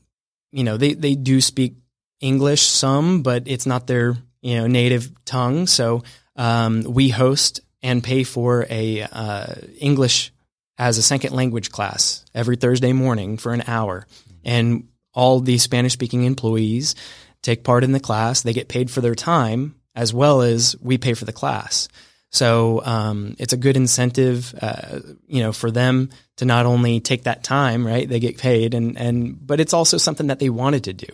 you 0.52 0.62
know, 0.62 0.76
they, 0.76 0.94
they 0.94 1.14
do 1.14 1.40
speak 1.40 1.74
English 2.20 2.62
some, 2.62 3.22
but 3.22 3.44
it's 3.46 3.66
not 3.66 3.86
their, 3.86 4.16
you 4.42 4.58
know, 4.58 4.66
native 4.66 5.10
tongue. 5.24 5.66
So, 5.66 6.02
um, 6.36 6.82
we 6.82 7.08
host 7.08 7.60
and 7.82 8.04
pay 8.04 8.22
for 8.22 8.66
a, 8.68 9.02
uh, 9.02 9.54
English 9.78 10.32
as 10.78 10.98
a 10.98 11.02
second 11.02 11.34
language 11.34 11.70
class 11.70 12.24
every 12.34 12.56
Thursday 12.56 12.92
morning 12.92 13.36
for 13.36 13.52
an 13.52 13.64
hour. 13.66 14.06
And 14.44 14.88
all 15.14 15.40
the 15.40 15.58
Spanish 15.58 15.92
speaking 15.92 16.24
employees 16.24 16.94
take 17.42 17.64
part 17.64 17.84
in 17.84 17.92
the 17.92 18.00
class. 18.00 18.42
They 18.42 18.52
get 18.52 18.68
paid 18.68 18.90
for 18.90 19.00
their 19.00 19.14
time 19.14 19.76
as 19.94 20.14
well 20.14 20.42
as 20.42 20.76
we 20.80 20.98
pay 20.98 21.14
for 21.14 21.24
the 21.24 21.32
class. 21.32 21.88
So 22.30 22.80
um, 22.84 23.34
it's 23.38 23.52
a 23.52 23.56
good 23.56 23.76
incentive, 23.76 24.54
uh, 24.60 25.00
you 25.26 25.42
know, 25.42 25.52
for 25.52 25.70
them 25.70 26.10
to 26.36 26.44
not 26.44 26.64
only 26.64 27.00
take 27.00 27.24
that 27.24 27.42
time, 27.42 27.84
right? 27.84 28.08
They 28.08 28.20
get 28.20 28.38
paid, 28.38 28.72
and 28.72 28.96
and 28.96 29.44
but 29.44 29.58
it's 29.58 29.74
also 29.74 29.98
something 29.98 30.28
that 30.28 30.38
they 30.38 30.48
wanted 30.48 30.84
to 30.84 30.92
do, 30.92 31.08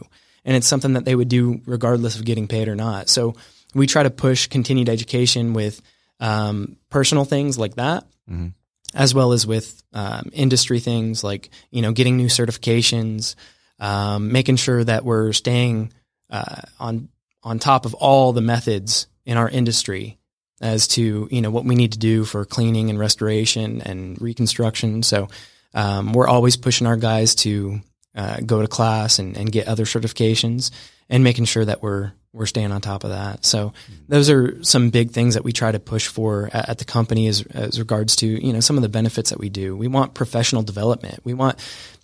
and 0.44 0.56
it's 0.56 0.66
something 0.66 0.92
that 0.92 1.06
they 1.06 1.14
would 1.14 1.28
do 1.28 1.62
regardless 1.64 2.16
of 2.16 2.26
getting 2.26 2.48
paid 2.48 2.68
or 2.68 2.76
not. 2.76 3.08
So 3.08 3.34
we 3.74 3.86
try 3.86 4.02
to 4.02 4.10
push 4.10 4.46
continued 4.46 4.90
education 4.90 5.54
with 5.54 5.80
um, 6.20 6.76
personal 6.90 7.24
things 7.24 7.58
like 7.58 7.76
that, 7.76 8.04
mm-hmm. 8.30 8.48
as 8.94 9.14
well 9.14 9.32
as 9.32 9.46
with 9.46 9.82
um, 9.94 10.28
industry 10.34 10.80
things 10.80 11.24
like 11.24 11.48
you 11.70 11.80
know 11.80 11.92
getting 11.92 12.18
new 12.18 12.28
certifications 12.28 13.36
um, 13.78 14.32
making 14.32 14.56
sure 14.56 14.82
that 14.82 15.04
we're 15.04 15.32
staying 15.32 15.92
uh, 16.30 16.62
on 16.78 17.08
on 17.42 17.58
top 17.58 17.86
of 17.86 17.94
all 17.94 18.32
the 18.32 18.40
methods 18.40 19.06
in 19.24 19.36
our 19.36 19.48
industry 19.48 20.18
as 20.60 20.88
to 20.88 21.28
you 21.30 21.40
know 21.40 21.50
what 21.50 21.64
we 21.64 21.74
need 21.74 21.92
to 21.92 21.98
do 21.98 22.24
for 22.24 22.44
cleaning 22.44 22.90
and 22.90 22.98
restoration 22.98 23.82
and 23.82 24.20
reconstruction. 24.20 25.02
So 25.02 25.28
um, 25.74 26.12
we're 26.12 26.28
always 26.28 26.56
pushing 26.56 26.86
our 26.86 26.96
guys 26.96 27.34
to 27.36 27.80
uh, 28.14 28.38
go 28.44 28.62
to 28.62 28.68
class 28.68 29.18
and, 29.18 29.36
and 29.36 29.52
get 29.52 29.68
other 29.68 29.84
certifications 29.84 30.70
and 31.08 31.22
making 31.22 31.44
sure 31.44 31.64
that 31.64 31.82
we're 31.82 32.12
we're 32.32 32.46
staying 32.46 32.70
on 32.70 32.82
top 32.82 33.02
of 33.02 33.10
that. 33.10 33.46
So 33.46 33.72
those 34.08 34.28
are 34.28 34.62
some 34.62 34.90
big 34.90 35.10
things 35.10 35.34
that 35.34 35.44
we 35.44 35.52
try 35.52 35.72
to 35.72 35.80
push 35.80 36.06
for 36.06 36.50
at, 36.52 36.68
at, 36.68 36.78
the 36.78 36.84
company 36.84 37.28
as, 37.28 37.40
as 37.46 37.78
regards 37.78 38.14
to, 38.16 38.26
you 38.26 38.52
know, 38.52 38.60
some 38.60 38.76
of 38.76 38.82
the 38.82 38.90
benefits 38.90 39.30
that 39.30 39.38
we 39.38 39.48
do. 39.48 39.74
We 39.74 39.88
want 39.88 40.12
professional 40.12 40.62
development. 40.62 41.20
We 41.24 41.32
want 41.32 41.58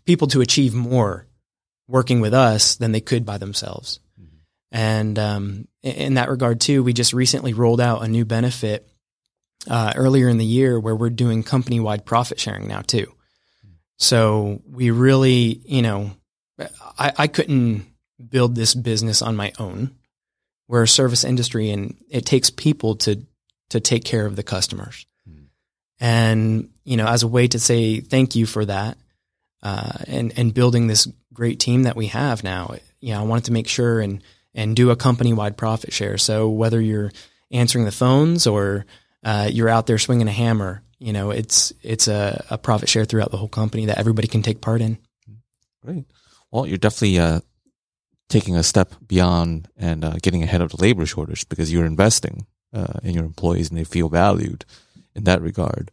people 0.07 0.29
to 0.29 0.41
achieve 0.41 0.73
more 0.73 1.27
working 1.89 2.21
with 2.21 2.35
us 2.35 2.77
than 2.77 2.93
they 2.93 3.01
could 3.01 3.25
by 3.25 3.39
themselves. 3.39 4.01
Mm-hmm. 4.21 4.37
And 4.73 5.19
um, 5.19 5.69
in 5.83 6.15
that 6.15 6.31
regard, 6.31 6.61
too, 6.61 6.83
we 6.83 6.93
just 6.93 7.13
recently 7.13 7.53
rolled 7.53 7.81
out 7.81 8.03
a 8.03 8.09
new 8.09 8.25
benefit 8.25 8.89
uh, 9.69 9.93
earlier 9.97 10.29
in 10.29 10.39
the 10.39 10.45
year 10.45 10.79
where 10.81 10.97
we're 10.97 11.11
doing 11.11 11.43
company 11.43 11.81
wide 11.81 12.05
profit 12.05 12.41
sharing 12.41 12.69
now, 12.69 12.81
too. 12.81 13.07
Mm-hmm. 13.07 13.75
So 13.99 14.63
we 14.71 14.91
really, 14.91 15.61
you 15.65 15.83
know, 15.83 16.13
I, 16.99 17.13
I 17.17 17.27
couldn't 17.27 17.87
build 18.29 18.55
this 18.55 18.75
business 18.75 19.23
on 19.23 19.37
my 19.37 19.53
own. 19.59 19.97
We're 20.69 20.85
a 20.85 20.89
service 20.89 21.25
industry 21.25 21.71
and 21.71 21.97
it 22.09 22.25
takes 22.25 22.51
people 22.51 22.97
to 22.97 23.27
to 23.71 23.81
take 23.81 24.05
care 24.05 24.27
of 24.27 24.37
the 24.37 24.43
customers. 24.43 25.07
Mm. 25.29 25.47
And, 25.99 26.71
you 26.85 26.97
know, 26.97 27.07
as 27.07 27.23
a 27.23 27.29
way 27.29 27.49
to 27.49 27.59
say 27.59 28.01
thank 28.01 28.37
you 28.37 28.47
for 28.47 28.65
that, 28.67 28.99
uh, 29.63 29.93
and 30.07 30.33
and 30.39 30.55
building 30.55 30.87
this 30.87 31.09
great 31.33 31.59
team 31.61 31.85
that 31.85 31.97
we 31.97 32.09
have 32.09 32.45
now. 32.45 32.77
You 33.01 33.15
know, 33.15 33.21
I 33.21 33.25
wanted 33.25 33.45
to 33.45 33.53
make 33.53 33.69
sure 33.69 34.01
and 34.01 34.23
and 34.55 34.77
do 34.77 34.91
a 34.91 34.97
company 34.97 35.33
wide 35.33 35.57
profit 35.57 35.93
share. 35.93 36.19
So 36.19 36.49
whether 36.49 36.81
you're 36.81 37.11
answering 37.51 37.85
the 37.85 37.93
phones 37.93 38.47
or 38.47 38.85
uh, 39.25 39.49
you're 39.51 39.69
out 39.69 39.87
there 39.87 39.99
swinging 39.99 40.29
a 40.29 40.33
hammer, 40.33 40.83
you 40.99 41.13
know, 41.13 41.31
it's 41.31 41.73
it's 41.83 42.09
a, 42.09 42.45
a, 42.51 42.59
profit 42.59 42.89
share 42.89 43.05
throughout 43.05 43.31
the 43.31 43.37
whole 43.37 43.49
company 43.49 43.87
that 43.87 43.99
everybody 43.99 44.29
can 44.29 44.43
take 44.43 44.61
part 44.61 44.81
in. 44.81 44.99
Great. 45.85 46.05
Well, 46.51 46.67
you're 46.67 46.79
definitely 46.79 47.19
uh, 47.19 47.41
taking 48.29 48.57
a 48.57 48.63
step 48.63 48.95
beyond 49.07 49.69
and 49.77 50.05
uh, 50.05 50.17
getting 50.23 50.43
ahead 50.43 50.61
of 50.61 50.71
the 50.71 50.81
labor 50.81 51.07
shortage 51.07 51.49
because 51.49 51.73
you're 51.73 51.87
investing 51.87 52.47
uh, 52.73 53.01
in 53.03 53.15
your 53.15 53.25
employees 53.25 53.69
and 53.69 53.79
they 53.79 53.85
feel 53.85 54.09
valued 54.09 54.65
in 55.15 55.25
that 55.25 55.43
regard. 55.43 55.91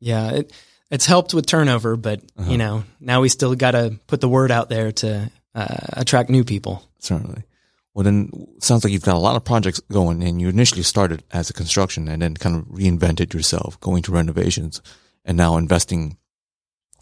Yeah, 0.00 0.30
it, 0.32 0.52
it's 0.90 1.06
helped 1.06 1.34
with 1.34 1.46
turnover, 1.46 1.96
but 1.96 2.20
Uh-huh. 2.38 2.50
you 2.50 2.58
know 2.58 2.84
now 3.00 3.20
we 3.20 3.28
still 3.28 3.54
got 3.54 3.72
to 3.72 3.98
put 4.06 4.20
the 4.20 4.28
word 4.28 4.50
out 4.50 4.68
there 4.68 4.92
to 4.92 5.30
uh, 5.54 5.76
attract 5.94 6.30
new 6.30 6.44
people. 6.44 6.82
Certainly. 6.98 7.42
Well, 7.94 8.04
then 8.04 8.30
sounds 8.60 8.84
like 8.84 8.92
you've 8.92 9.04
got 9.04 9.16
a 9.16 9.18
lot 9.18 9.36
of 9.36 9.44
projects 9.44 9.80
going, 9.90 10.22
and 10.22 10.38
you 10.40 10.48
initially 10.50 10.82
started 10.82 11.22
as 11.32 11.48
a 11.48 11.54
construction, 11.54 12.08
and 12.08 12.20
then 12.20 12.34
kind 12.36 12.56
of 12.56 12.64
reinvented 12.66 13.32
yourself, 13.32 13.80
going 13.80 14.02
to 14.02 14.12
renovations, 14.12 14.82
and 15.24 15.36
now 15.38 15.56
investing 15.56 16.18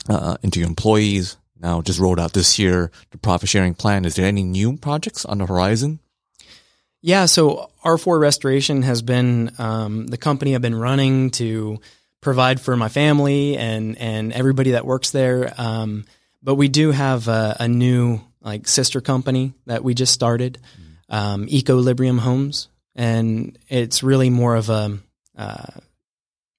uh, 0.09 0.37
into 0.43 0.61
your 0.61 0.69
employees. 0.69 1.37
Now, 1.59 1.81
just 1.83 1.99
rolled 1.99 2.21
out 2.21 2.33
this 2.33 2.59
year 2.61 2.91
the 3.11 3.19
profit 3.19 3.49
sharing 3.49 3.75
plan. 3.75 4.05
Is 4.05 4.15
there 4.15 4.27
any 4.27 4.45
new 4.45 4.77
projects 4.77 5.25
on 5.25 5.39
the 5.39 5.47
horizon? 5.47 5.99
Yeah, 7.01 7.27
so 7.27 7.71
R4 7.85 8.21
Restoration 8.21 8.83
has 8.83 9.03
been 9.03 9.51
um, 9.59 10.07
the 10.07 10.17
company 10.17 10.55
I've 10.55 10.63
been 10.63 10.75
running 10.79 11.31
to 11.33 11.79
provide 12.25 12.61
for 12.61 12.77
my 12.77 12.89
family 12.89 13.57
and 13.57 13.97
and 13.99 14.33
everybody 14.33 14.73
that 14.73 14.85
works 14.85 15.13
there. 15.13 15.53
Um, 15.57 16.07
but 16.43 16.57
we 16.57 16.69
do 16.69 16.91
have 16.91 17.29
a, 17.29 17.57
a 17.61 17.69
new 17.69 18.21
like 18.41 18.67
sister 18.67 19.01
company 19.01 19.55
that 19.67 19.85
we 19.85 19.95
just 19.95 20.13
started, 20.13 20.59
um, 21.09 21.49
Equilibrium 21.49 22.19
Homes, 22.19 22.69
and 22.95 23.57
it's 23.69 24.03
really 24.03 24.31
more 24.31 24.57
of 24.57 24.69
a, 24.69 24.99
uh, 25.37 25.67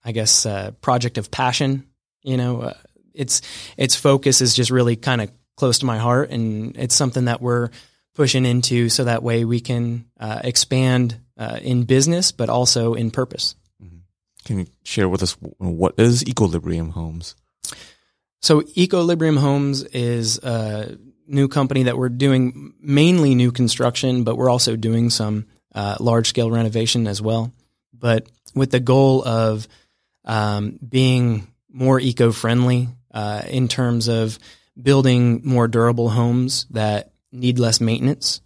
I 0.04 0.12
guess, 0.12 0.46
a 0.46 0.74
project 0.82 1.18
of 1.18 1.30
passion. 1.30 1.86
You 2.24 2.38
know, 2.38 2.62
uh, 2.62 2.74
its 3.14 3.42
its 3.76 3.96
focus 3.96 4.42
is 4.42 4.56
just 4.56 4.72
really 4.72 4.96
kind 4.96 5.22
of 5.22 5.32
close 5.58 5.80
to 5.80 5.86
my 5.86 5.98
heart, 5.98 6.30
and 6.30 6.78
it's 6.78 6.96
something 6.96 7.26
that 7.26 7.42
we're 7.42 7.70
pushing 8.14 8.46
into 8.46 8.90
so 8.90 9.04
that 9.04 9.24
way 9.24 9.46
we 9.46 9.60
can 9.60 10.06
uh, 10.20 10.40
expand 10.44 11.20
uh, 11.38 11.60
in 11.62 11.84
business, 11.84 12.32
but 12.32 12.50
also 12.50 12.94
in 12.94 13.12
purpose. 13.12 13.56
Can 14.46 14.60
you 14.60 14.68
share 14.84 15.10
with 15.10 15.24
us 15.24 15.36
what 15.58 15.96
is 15.98 16.26
Equilibrium 16.26 16.92
Homes? 16.92 17.36
So 18.42 18.64
Equilibrium 18.78 19.38
Homes 19.38 19.84
is 19.84 20.38
a 20.38 20.98
new 21.28 21.48
company 21.48 21.84
that 21.84 21.98
we're 21.98 22.10
doing 22.10 22.76
mainly 22.80 23.34
new 23.34 23.52
construction, 23.52 24.24
but 24.24 24.38
we're 24.38 24.50
also 24.50 24.76
doing 24.76 25.10
some 25.10 25.48
uh, 25.74 25.98
large 26.00 26.28
scale 26.28 26.52
renovation 26.52 27.08
as 27.08 27.22
well. 27.22 27.52
But 27.92 28.30
with 28.54 28.70
the 28.70 28.80
goal 28.80 29.28
of 29.28 29.68
um, 30.24 30.80
being 30.88 31.48
more 31.70 32.00
eco 32.00 32.32
friendly 32.32 32.90
uh, 33.12 33.42
in 33.48 33.68
terms 33.68 34.08
of 34.08 34.38
building 34.80 35.42
more 35.44 35.68
durable 35.68 36.10
homes 36.10 36.68
that 36.70 37.12
need 37.32 37.58
less 37.60 37.82
maintenance, 37.82 38.42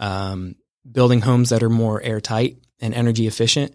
um, 0.00 0.56
building 0.90 1.20
homes 1.20 1.50
that 1.50 1.62
are 1.62 1.70
more 1.70 2.02
airtight 2.02 2.58
and 2.80 2.92
energy 2.92 3.26
efficient. 3.26 3.74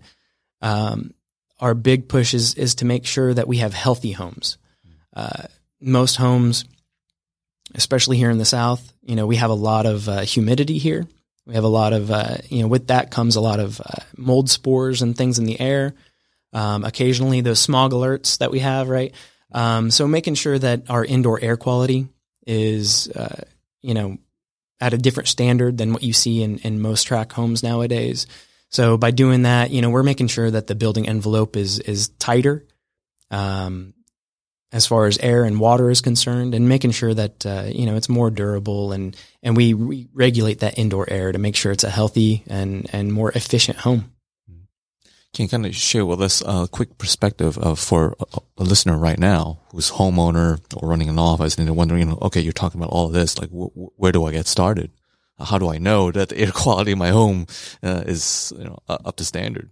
Um, 0.62 1.14
our 1.60 1.74
big 1.74 2.08
push 2.08 2.34
is, 2.34 2.56
is 2.56 2.76
to 2.76 2.86
make 2.86 3.06
sure 3.06 3.34
that 3.34 3.48
we 3.48 3.58
have 3.58 3.74
healthy 3.74 4.12
homes. 4.12 4.58
Uh, 5.16 5.44
most 5.82 6.16
homes, 6.16 6.66
especially 7.76 8.18
here 8.18 8.30
in 8.30 8.38
the 8.38 8.46
South, 8.46 8.94
you 9.04 9.16
know, 9.16 9.28
we 9.28 9.38
have 9.38 9.50
a 9.50 9.56
lot 9.56 9.86
of 9.86 10.08
uh, 10.08 10.22
humidity 10.22 10.78
here. 10.78 11.08
We 11.46 11.56
have 11.56 11.64
a 11.64 11.68
lot 11.68 11.94
of, 11.94 12.12
uh, 12.12 12.38
you 12.48 12.62
know, 12.62 12.68
with 12.68 12.88
that 12.88 13.12
comes 13.12 13.36
a 13.36 13.42
lot 13.42 13.60
of 13.60 13.82
uh, 13.82 14.04
mold 14.16 14.50
spores 14.50 15.02
and 15.02 15.18
things 15.18 15.40
in 15.40 15.46
the 15.46 15.60
air. 15.60 15.96
Um, 16.54 16.84
occasionally, 16.84 17.42
those 17.42 17.60
smog 17.60 17.92
alerts 17.92 18.38
that 18.38 18.52
we 18.52 18.60
have, 18.60 18.88
right? 18.90 19.14
Um, 19.52 19.92
so 19.92 20.08
making 20.08 20.36
sure 20.36 20.58
that 20.58 20.90
our 20.90 21.04
indoor 21.04 21.40
air 21.40 21.58
quality 21.58 22.08
is, 22.46 23.08
uh, 23.10 23.44
you 23.82 23.94
know, 23.94 24.18
at 24.80 24.94
a 24.94 24.98
different 24.98 25.28
standard 25.28 25.78
than 25.78 25.92
what 25.92 26.04
you 26.04 26.14
see 26.14 26.42
in, 26.44 26.60
in 26.60 26.82
most 26.82 27.04
track 27.04 27.32
homes 27.32 27.64
nowadays. 27.64 28.28
So 28.70 28.98
by 28.98 29.12
doing 29.12 29.44
that, 29.44 29.72
you 29.72 29.82
know, 29.82 29.90
we're 29.90 30.04
making 30.04 30.28
sure 30.28 30.50
that 30.50 30.68
the 30.68 30.76
building 30.76 31.08
envelope 31.08 31.58
is 31.58 31.80
is 31.80 32.10
tighter, 32.20 32.66
um, 33.32 33.94
as 34.72 34.86
far 34.86 35.08
as 35.08 35.18
air 35.18 35.44
and 35.44 35.60
water 35.60 35.90
is 35.90 36.02
concerned, 36.02 36.54
and 36.54 36.70
making 36.70 36.92
sure 36.92 37.14
that 37.14 37.46
uh, 37.46 37.64
you 37.68 37.86
know 37.86 37.96
it's 37.96 38.10
more 38.10 38.30
durable 38.30 38.92
and 38.92 39.18
and 39.42 39.58
we 39.58 39.74
re- 39.74 40.08
regulate 40.14 40.60
that 40.60 40.78
indoor 40.78 41.10
air 41.10 41.32
to 41.32 41.40
make 41.40 41.56
sure 41.56 41.72
it's 41.72 41.84
a 41.84 41.90
healthy 41.90 42.44
and 42.48 42.88
and 42.94 43.12
more 43.12 43.32
efficient 43.32 43.80
home. 43.80 44.12
Can 45.34 45.44
you 45.44 45.50
kind 45.50 45.66
of 45.66 45.76
share 45.76 46.06
with 46.06 46.22
us 46.22 46.42
a 46.46 46.68
quick 46.72 46.98
perspective 46.98 47.58
of 47.58 47.80
for 47.80 48.16
a, 48.58 48.64
listener 48.64 48.98
right 48.98 49.20
now 49.20 49.60
who's 49.72 49.92
homeowner 49.92 50.60
or 50.76 50.90
running 50.90 51.08
an 51.08 51.20
office 51.20 51.56
and 51.56 51.68
they're 51.68 51.74
wondering, 51.74 52.02
you 52.02 52.08
know, 52.08 52.18
okay, 52.24 52.42
you're 52.42 52.52
talking 52.52 52.82
about 52.82 52.92
all 52.92 53.06
of 53.06 53.14
this, 53.14 53.38
like 53.38 53.50
wh- 53.52 54.00
where 54.00 54.12
do 54.12 54.26
I 54.26 54.32
get 54.32 54.48
started? 54.48 54.92
How 55.40 55.58
do 55.58 55.70
I 55.70 55.78
know 55.78 56.12
that 56.12 56.30
the 56.30 56.38
air 56.38 56.52
quality 56.54 56.92
in 56.92 56.98
my 56.98 57.10
home 57.10 57.48
uh, 57.84 58.04
is 58.06 58.54
you 58.58 58.66
know 58.66 58.80
up 58.88 59.16
to 59.18 59.26
standard? 59.26 59.70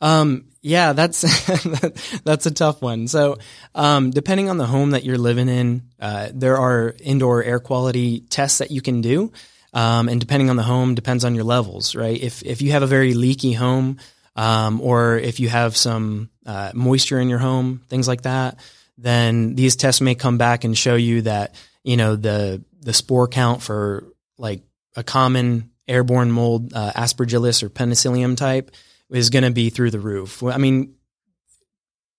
Um, 0.00 0.46
yeah, 0.60 0.92
that's 0.92 1.22
that's 2.24 2.46
a 2.46 2.50
tough 2.50 2.82
one. 2.82 3.08
So, 3.08 3.38
um, 3.74 4.10
depending 4.10 4.50
on 4.50 4.58
the 4.58 4.66
home 4.66 4.90
that 4.90 5.04
you're 5.04 5.18
living 5.18 5.48
in, 5.48 5.82
uh, 6.00 6.28
there 6.32 6.58
are 6.58 6.94
indoor 7.00 7.42
air 7.42 7.60
quality 7.60 8.20
tests 8.20 8.58
that 8.58 8.70
you 8.70 8.82
can 8.82 9.00
do, 9.00 9.32
um, 9.72 10.08
and 10.08 10.20
depending 10.20 10.50
on 10.50 10.56
the 10.56 10.62
home, 10.62 10.94
depends 10.94 11.24
on 11.24 11.34
your 11.34 11.44
levels, 11.44 11.94
right? 11.94 12.20
If 12.20 12.42
if 12.42 12.60
you 12.62 12.72
have 12.72 12.82
a 12.82 12.86
very 12.86 13.14
leaky 13.14 13.52
home, 13.52 13.98
um, 14.36 14.80
or 14.80 15.16
if 15.18 15.40
you 15.40 15.48
have 15.48 15.76
some 15.76 16.30
uh, 16.44 16.72
moisture 16.74 17.20
in 17.20 17.28
your 17.28 17.38
home, 17.38 17.82
things 17.88 18.08
like 18.08 18.22
that, 18.22 18.58
then 18.98 19.54
these 19.54 19.76
tests 19.76 20.00
may 20.00 20.14
come 20.14 20.38
back 20.38 20.64
and 20.64 20.76
show 20.76 20.96
you 20.96 21.22
that 21.22 21.54
you 21.82 21.96
know 21.96 22.16
the 22.16 22.62
the 22.80 22.92
spore 22.92 23.28
count 23.28 23.62
for 23.62 24.04
like 24.38 24.62
a 24.96 25.02
common 25.02 25.70
airborne 25.86 26.30
mold, 26.30 26.72
uh, 26.74 26.92
Aspergillus 26.92 27.62
or 27.62 27.68
Penicillium 27.68 28.36
type, 28.36 28.70
is 29.10 29.30
going 29.30 29.44
to 29.44 29.50
be 29.50 29.70
through 29.70 29.90
the 29.90 30.00
roof. 30.00 30.42
I 30.42 30.56
mean, 30.56 30.94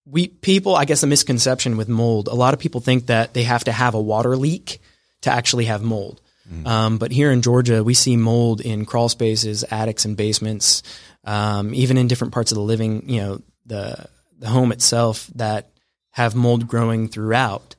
we 0.05 0.27
people, 0.27 0.75
I 0.75 0.85
guess, 0.85 1.03
a 1.03 1.07
misconception 1.07 1.77
with 1.77 1.89
mold. 1.89 2.27
A 2.27 2.35
lot 2.35 2.53
of 2.53 2.59
people 2.59 2.81
think 2.81 3.07
that 3.07 3.33
they 3.33 3.43
have 3.43 3.63
to 3.63 3.71
have 3.71 3.95
a 3.95 4.01
water 4.01 4.37
leak 4.37 4.79
to 5.21 5.31
actually 5.31 5.65
have 5.65 5.81
mold. 5.81 6.21
Um, 6.67 6.97
but 6.99 7.11
here 7.11 7.31
in 7.31 7.41
Georgia, 7.41 7.83
we 7.83 7.95
see 7.95 8.15
mold 8.17 8.61
in 8.61 8.85
crawl 8.85 9.09
spaces, 9.09 9.63
attics, 9.71 10.05
and 10.05 10.15
basements, 10.15 10.83
um, 11.23 11.73
even 11.73 11.97
in 11.97 12.07
different 12.07 12.33
parts 12.33 12.51
of 12.51 12.55
the 12.55 12.61
living, 12.61 13.09
you 13.09 13.19
know, 13.19 13.41
the 13.65 14.05
the 14.37 14.47
home 14.47 14.71
itself 14.71 15.27
that 15.35 15.71
have 16.11 16.35
mold 16.35 16.67
growing 16.67 17.07
throughout, 17.07 17.75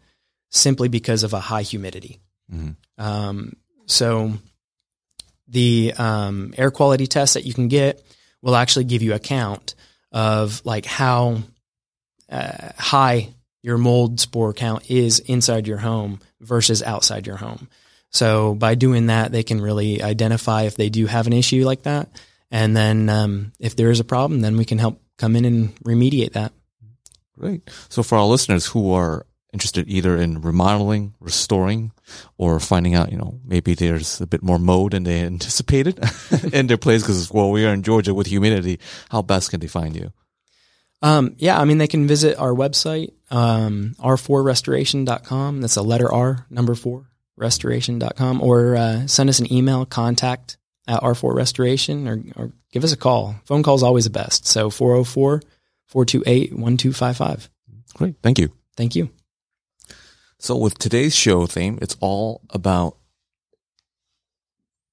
simply 0.51 0.89
because 0.89 1.23
of 1.23 1.33
a 1.33 1.39
high 1.39 1.63
humidity. 1.63 2.19
Um, 2.99 3.53
so 3.87 4.33
the 5.49 5.93
um, 5.97 6.55
air 6.57 6.71
quality 6.71 7.07
test 7.07 7.35
that 7.35 7.47
you 7.47 7.55
can 7.55 7.69
get 7.69 8.03
will 8.43 8.57
actually 8.57 8.85
give 8.85 9.03
you 9.03 9.15
a 9.15 9.19
count 9.19 9.75
of 10.13 10.65
like 10.65 10.87
how 10.87 11.39
uh, 12.29 12.71
high 12.79 13.35
your 13.63 13.79
mold 13.79 14.21
spore 14.21 14.53
count 14.53 14.91
is 14.91 15.19
inside 15.19 15.67
your 15.67 15.79
home 15.79 16.21
versus 16.41 16.83
outside 16.83 17.27
your 17.27 17.37
home. 17.37 17.69
So 18.11 18.55
by 18.55 18.77
doing 18.77 19.07
that, 19.07 19.33
they 19.33 19.43
can 19.43 19.61
really 19.61 20.03
identify 20.03 20.63
if 20.63 20.77
they 20.77 20.89
do 20.89 21.07
have 21.07 21.27
an 21.27 21.33
issue 21.33 21.65
like 21.65 21.83
that, 21.83 22.09
and 22.51 22.77
then 22.77 23.09
um, 23.09 23.53
if 23.59 23.77
there 23.77 23.91
is 23.91 24.01
a 24.01 24.05
problem, 24.05 24.41
then 24.41 24.57
we 24.57 24.65
can 24.65 24.79
help 24.79 25.01
come 25.19 25.37
in 25.37 25.45
and 25.45 25.75
remediate 25.81 26.33
that. 26.33 26.53
Great. 27.39 27.69
So 27.89 28.03
for 28.03 28.17
our 28.17 28.25
listeners 28.25 28.67
who 28.67 28.93
are 28.93 29.27
interested 29.53 29.89
either 29.89 30.17
in 30.17 30.41
remodeling, 30.41 31.15
restoring, 31.21 31.93
or 32.39 32.61
finding 32.61 32.95
out, 32.95 33.13
you 33.13 33.19
know, 33.19 33.41
maybe 33.45 33.75
there's 33.75 34.21
a 34.21 34.27
bit 34.27 34.43
more 34.43 34.59
mold 34.59 34.93
than 34.93 35.05
they 35.05 35.21
anticipated 35.25 35.99
in 36.53 36.67
their 36.67 36.77
place 36.77 37.03
because, 37.03 37.31
well, 37.31 37.51
we 37.51 37.65
are 37.65 37.73
in 37.73 37.83
Georgia 37.83 38.15
with 38.15 38.27
humidity. 38.27 38.79
How 39.11 39.23
best 39.23 39.51
can 39.51 39.61
they 39.61 39.67
find 39.67 39.95
you? 39.97 40.13
Um, 41.03 41.35
yeah, 41.39 41.61
I 41.61 41.65
mean, 41.65 41.79
they 41.79 41.89
can 41.89 42.07
visit 42.07 42.39
our 42.39 42.53
website, 42.53 43.13
um, 43.31 43.95
r4restoration.com. 43.99 45.61
That's 45.61 45.77
a 45.77 45.83
letter 45.83 46.13
R, 46.13 46.47
number 46.49 46.75
four, 46.75 47.11
restoration.com, 47.37 48.41
or 48.41 48.77
uh, 48.77 49.07
send 49.07 49.29
us 49.29 49.39
an 49.39 49.53
email, 49.53 49.85
contact 49.85 50.57
at 50.89 51.03
r4restoration, 51.03 52.09
or, 52.09 52.43
or 52.43 52.53
give 52.73 52.85
us 52.85 52.93
a 52.93 52.97
call. 52.97 53.37
Phone 53.45 53.63
call 53.63 53.75
is 53.75 53.83
always 53.83 54.05
the 54.05 54.11
best. 54.11 54.47
So 54.47 54.71
404 54.71 55.43
428 55.87 56.53
1255. 56.53 57.51
Great. 57.95 58.15
Thank 58.23 58.39
you. 58.39 58.53
Thank 58.77 58.97
you. 58.97 59.11
So 60.39 60.57
with 60.57 60.79
today's 60.79 61.15
show 61.15 61.47
theme, 61.47 61.79
it's 61.81 61.97
all 62.01 62.43
about 62.51 62.97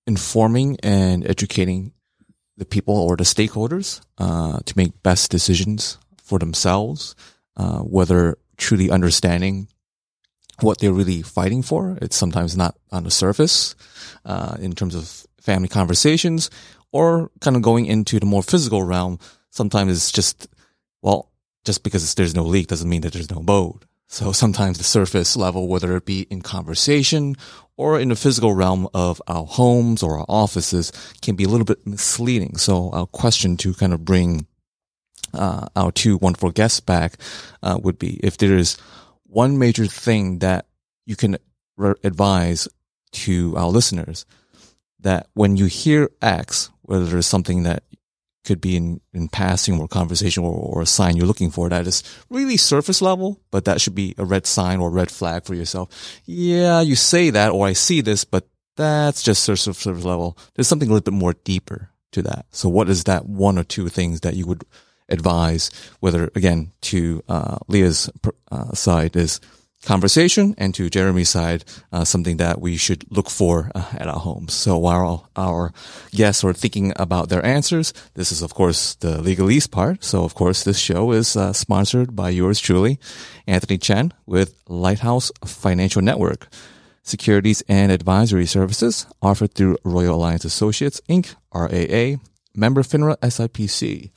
informing 0.08 0.78
and 0.82 1.26
educating 1.28 1.94
the 2.58 2.66
people 2.66 2.96
or 2.96 3.18
the 3.18 3.24
stakeholders 3.24 4.02
uh, 4.18 4.60
to 4.66 4.78
make 4.78 5.04
best 5.04 5.32
decisions 5.32 5.98
for 6.22 6.40
themselves, 6.40 7.16
uh, 7.58 7.80
whether 7.80 8.38
truly 8.58 8.90
understanding 8.90 9.68
what 10.62 10.80
they're 10.80 10.94
really 10.94 11.22
fighting 11.22 11.62
for. 11.62 11.98
It's 12.02 12.16
sometimes 12.16 12.56
not 12.56 12.76
on 12.92 13.04
the 13.04 13.12
surface 13.12 13.76
uh, 14.26 14.56
in 14.60 14.74
terms 14.74 14.96
of 14.96 15.26
family 15.42 15.68
conversations, 15.68 16.50
or 16.92 17.32
kind 17.42 17.56
of 17.56 17.62
going 17.62 17.86
into 17.86 18.20
the 18.20 18.26
more 18.26 18.44
physical 18.44 18.84
realm. 18.84 19.20
Sometimes 19.50 19.92
it's 19.92 20.12
just 20.12 20.48
well, 21.02 21.32
just 21.66 21.84
because 21.84 22.16
there's 22.16 22.36
no 22.36 22.44
leak 22.44 22.68
doesn't 22.68 22.90
mean 22.90 23.02
that 23.02 23.14
there's 23.14 23.32
no 23.32 23.42
mold. 23.42 23.86
So 24.14 24.32
sometimes 24.32 24.78
the 24.78 24.84
surface 24.84 25.36
level, 25.36 25.68
whether 25.68 25.98
it 25.98 26.06
be 26.06 26.28
in 26.30 26.44
conversation 26.44 27.36
or 27.78 28.00
in 28.00 28.10
the 28.10 28.16
physical 28.16 28.54
realm 28.54 28.88
of 28.94 29.20
our 29.26 29.44
homes 29.44 30.04
or 30.04 30.20
our 30.20 30.26
offices 30.30 30.92
can 31.24 31.36
be 31.36 31.46
a 31.46 31.48
little 31.48 31.66
bit 31.66 31.88
misleading. 31.88 32.58
So 32.58 32.92
our 32.92 33.08
question 33.08 33.58
to 33.58 33.74
kind 33.74 33.92
of 33.92 34.06
bring 34.06 34.46
uh, 35.34 35.66
our 35.76 35.92
two 35.92 36.18
wonderful 36.18 36.52
guests 36.52 36.80
back 36.80 37.14
uh, 37.64 37.80
would 37.82 37.98
be 37.98 38.20
if 38.24 38.38
there 38.38 38.56
is 38.56 38.78
one 39.24 39.58
major 39.58 39.88
thing 39.88 40.38
that 40.40 40.68
you 41.08 41.16
can 41.16 41.38
re- 41.76 41.96
advise 42.04 42.68
to 43.14 43.58
our 43.58 43.70
listeners 43.70 44.28
that 45.00 45.26
when 45.34 45.58
you 45.58 45.66
hear 45.66 46.12
X, 46.22 46.70
whether 46.84 47.06
there's 47.06 47.26
something 47.26 47.64
that 47.64 47.82
could 48.44 48.60
be 48.60 48.76
in, 48.76 49.00
in 49.14 49.30
passing 49.30 49.80
or 49.80 49.88
conversation 49.88 50.44
or, 50.44 50.54
or 50.54 50.82
a 50.82 50.86
sign 50.86 51.16
you're 51.16 51.28
looking 51.28 51.52
for 51.52 51.70
that 51.70 51.88
is 51.88 52.04
really 52.30 52.58
surface 52.58 53.02
level, 53.02 53.40
but 53.52 53.66
that 53.66 53.80
should 53.80 53.96
be 53.96 54.14
a 54.18 54.26
red 54.26 54.46
sign 54.46 54.80
or 54.80 54.90
red 54.90 55.10
flag 55.10 55.46
for 55.46 55.56
yourself. 55.56 56.22
Yeah, 56.26 56.82
you 56.82 56.96
say 56.96 57.30
that 57.30 57.52
or 57.52 57.66
I 57.66 57.74
see 57.74 58.02
this, 58.02 58.26
but 58.26 58.48
that's 58.76 59.24
just 59.24 59.44
surface 59.44 59.86
level. 59.86 60.38
There's 60.56 60.68
something 60.68 60.90
a 60.90 60.92
little 60.92 61.12
bit 61.12 61.18
more 61.18 61.34
deeper 61.44 61.90
to 62.12 62.22
that. 62.24 62.46
So 62.52 62.70
what 62.70 62.90
is 62.90 63.06
that 63.06 63.26
one 63.26 63.58
or 63.58 63.64
two 63.64 63.90
things 63.90 64.22
that 64.22 64.36
you 64.36 64.46
would 64.46 64.64
advise, 65.10 65.70
whether 66.00 66.30
again 66.36 66.72
to 66.82 67.24
uh, 67.28 67.58
Leah's 67.68 68.10
uh, 68.52 68.74
side 68.74 69.16
is 69.16 69.40
conversation 69.86 70.56
and 70.58 70.74
to 70.76 70.90
Jeremy's 70.90 71.30
side, 71.30 71.64
uh, 71.92 72.04
something 72.04 72.38
that 72.38 72.62
we 72.62 72.78
should 72.78 73.06
look 73.12 73.30
for 73.30 73.72
uh, 73.76 73.86
at 73.94 74.08
our 74.08 74.20
homes. 74.20 74.54
So 74.54 74.78
while 74.78 75.30
our 75.36 75.74
guests 76.12 76.44
are 76.44 76.54
thinking 76.54 76.94
about 76.96 77.30
their 77.30 77.46
answers, 77.46 77.94
this 78.14 78.32
is 78.32 78.42
of 78.42 78.54
course 78.54 78.96
the 78.96 79.18
legalese 79.22 79.70
part. 79.70 80.04
So 80.04 80.24
of 80.24 80.36
course 80.36 80.64
this 80.64 80.80
show 80.80 81.12
is 81.12 81.36
uh, 81.36 81.54
sponsored 81.54 82.16
by 82.16 82.30
yours 82.30 82.60
truly, 82.60 83.00
Anthony 83.48 83.78
Chen 83.78 84.14
with 84.26 84.56
Lighthouse 84.68 85.32
Financial 85.46 86.02
Network. 86.02 86.48
Securities 87.06 87.62
and 87.68 87.92
advisory 87.92 88.46
services 88.46 89.06
offered 89.22 89.54
through 89.54 89.78
Royal 89.84 90.16
Alliance 90.16 90.46
Associates 90.46 91.02
Inc., 91.10 91.36
RAA, 91.54 92.18
member 92.56 92.82
FINRA 92.82 93.18
SIPC. 93.18 94.12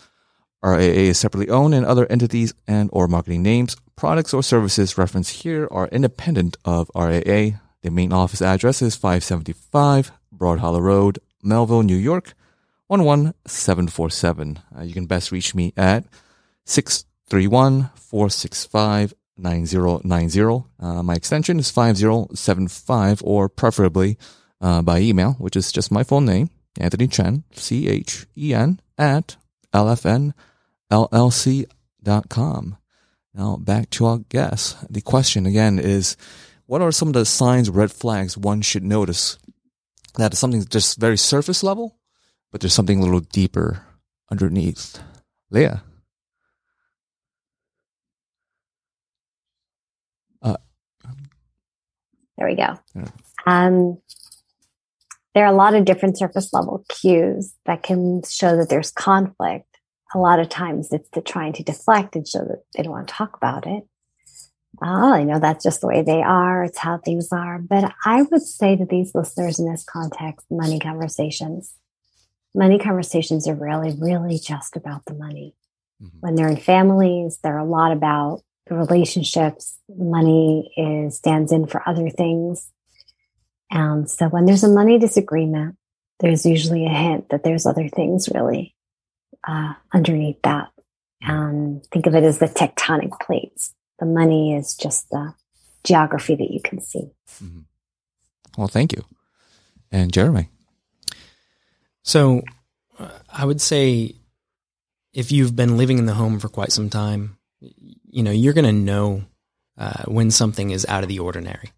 RAA 0.62 1.10
is 1.10 1.18
separately 1.18 1.48
owned 1.48 1.74
and 1.74 1.86
other 1.86 2.06
entities 2.06 2.54
and 2.66 2.90
or 2.92 3.08
marketing 3.08 3.42
names, 3.42 3.76
products 3.96 4.34
or 4.34 4.42
services 4.42 4.98
referenced 4.98 5.42
here 5.42 5.68
are 5.70 5.88
independent 5.88 6.56
of 6.64 6.90
RAA. 6.94 7.58
The 7.82 7.90
main 7.90 8.12
office 8.12 8.42
address 8.42 8.82
is 8.82 8.96
575 8.96 10.12
Broad 10.32 10.58
Hollow 10.58 10.80
Road, 10.80 11.18
Melville, 11.42 11.82
New 11.82 11.96
York, 11.96 12.34
11747. 12.88 14.58
Uh, 14.76 14.82
you 14.82 14.92
can 14.92 15.06
best 15.06 15.32
reach 15.32 15.54
me 15.54 15.72
at 15.76 16.04
631 16.64 17.90
465 17.94 19.14
9090. 19.38 20.64
Uh, 20.80 21.02
my 21.02 21.14
extension 21.14 21.58
is 21.58 21.70
5075 21.70 23.22
or 23.24 23.48
preferably 23.48 24.18
uh, 24.60 24.82
by 24.82 24.98
email, 24.98 25.32
which 25.34 25.56
is 25.56 25.72
just 25.72 25.92
my 25.92 26.02
full 26.02 26.20
name, 26.20 26.50
Anthony 26.80 27.06
Chen, 27.06 27.44
C-H-E-N 27.52 28.80
at 28.98 29.36
lfnllc.com. 30.90 32.76
Now 33.34 33.56
back 33.56 33.90
to 33.90 34.06
our 34.06 34.18
guests. 34.18 34.76
The 34.88 35.02
question 35.02 35.44
again 35.46 35.78
is, 35.78 36.16
what 36.66 36.80
are 36.80 36.90
some 36.90 37.08
of 37.08 37.14
the 37.14 37.24
signs, 37.26 37.68
red 37.70 37.92
flags 37.92 38.36
one 38.36 38.62
should 38.62 38.82
notice 38.84 39.38
that 40.16 40.32
is 40.32 40.38
something 40.38 40.64
just 40.64 40.98
very 40.98 41.18
surface 41.18 41.62
level, 41.62 41.98
but 42.50 42.60
there's 42.60 42.72
something 42.74 42.98
a 43.00 43.04
little 43.04 43.20
deeper 43.20 43.82
underneath? 44.30 44.98
Leah. 45.50 45.82
Uh, 50.42 50.56
there 52.38 52.48
we 52.48 52.56
go. 52.56 52.78
Um, 53.46 53.98
there 55.36 55.44
are 55.44 55.52
a 55.52 55.56
lot 55.56 55.74
of 55.74 55.84
different 55.84 56.16
surface 56.16 56.50
level 56.54 56.82
cues 56.88 57.52
that 57.66 57.82
can 57.82 58.22
show 58.26 58.56
that 58.56 58.70
there's 58.70 58.90
conflict. 58.90 59.68
A 60.14 60.18
lot 60.18 60.40
of 60.40 60.48
times 60.48 60.90
it's 60.92 61.10
the 61.10 61.20
trying 61.20 61.52
to 61.52 61.62
deflect 61.62 62.16
and 62.16 62.26
show 62.26 62.38
that 62.38 62.62
they 62.74 62.82
don't 62.82 62.92
want 62.92 63.06
to 63.06 63.12
talk 63.12 63.36
about 63.36 63.66
it. 63.66 63.84
Oh, 64.82 65.12
I 65.12 65.24
know 65.24 65.38
that's 65.38 65.62
just 65.62 65.82
the 65.82 65.88
way 65.88 66.00
they 66.00 66.22
are. 66.22 66.64
It's 66.64 66.78
how 66.78 66.96
things 66.96 67.28
are. 67.32 67.58
But 67.58 67.92
I 68.06 68.22
would 68.22 68.40
say 68.40 68.76
to 68.76 68.86
these 68.86 69.14
listeners 69.14 69.58
in 69.58 69.70
this 69.70 69.84
context, 69.84 70.46
money 70.50 70.78
conversations, 70.78 71.74
money 72.54 72.78
conversations 72.78 73.46
are 73.46 73.54
really, 73.54 73.94
really 74.00 74.38
just 74.38 74.74
about 74.74 75.04
the 75.04 75.12
money. 75.12 75.54
Mm-hmm. 76.02 76.16
When 76.20 76.34
they're 76.36 76.48
in 76.48 76.56
families, 76.56 77.40
they're 77.42 77.58
a 77.58 77.64
lot 77.64 77.92
about 77.92 78.40
the 78.68 78.74
relationships. 78.74 79.76
Money 79.94 80.72
is 80.78 81.18
stands 81.18 81.52
in 81.52 81.66
for 81.66 81.86
other 81.86 82.08
things. 82.08 82.72
And 83.70 84.08
so 84.10 84.28
when 84.28 84.44
there's 84.44 84.64
a 84.64 84.68
money 84.68 84.98
disagreement, 84.98 85.76
there's 86.20 86.46
usually 86.46 86.86
a 86.86 86.90
hint 86.90 87.28
that 87.30 87.44
there's 87.44 87.66
other 87.66 87.88
things 87.88 88.28
really 88.32 88.74
uh, 89.46 89.74
underneath 89.92 90.40
that. 90.42 90.70
And 91.20 91.84
think 91.86 92.06
of 92.06 92.14
it 92.14 92.24
as 92.24 92.38
the 92.38 92.46
tectonic 92.46 93.18
plates. 93.20 93.74
The 93.98 94.06
money 94.06 94.54
is 94.54 94.74
just 94.76 95.08
the 95.10 95.34
geography 95.84 96.36
that 96.36 96.50
you 96.50 96.60
can 96.60 96.80
see. 96.80 97.10
Mm-hmm. 97.42 97.60
Well, 98.56 98.68
thank 98.68 98.92
you. 98.92 99.04
And 99.90 100.12
Jeremy. 100.12 100.48
So 102.02 102.42
uh, 102.98 103.10
I 103.32 103.44
would 103.44 103.60
say 103.60 104.16
if 105.12 105.32
you've 105.32 105.56
been 105.56 105.76
living 105.76 105.98
in 105.98 106.06
the 106.06 106.14
home 106.14 106.38
for 106.38 106.48
quite 106.48 106.72
some 106.72 106.90
time, 106.90 107.38
you 107.60 108.22
know, 108.22 108.30
you're 108.30 108.52
going 108.52 108.66
to 108.66 108.72
know 108.72 109.24
uh, 109.78 110.04
when 110.04 110.30
something 110.30 110.70
is 110.70 110.86
out 110.86 111.02
of 111.02 111.08
the 111.08 111.18
ordinary. 111.18 111.72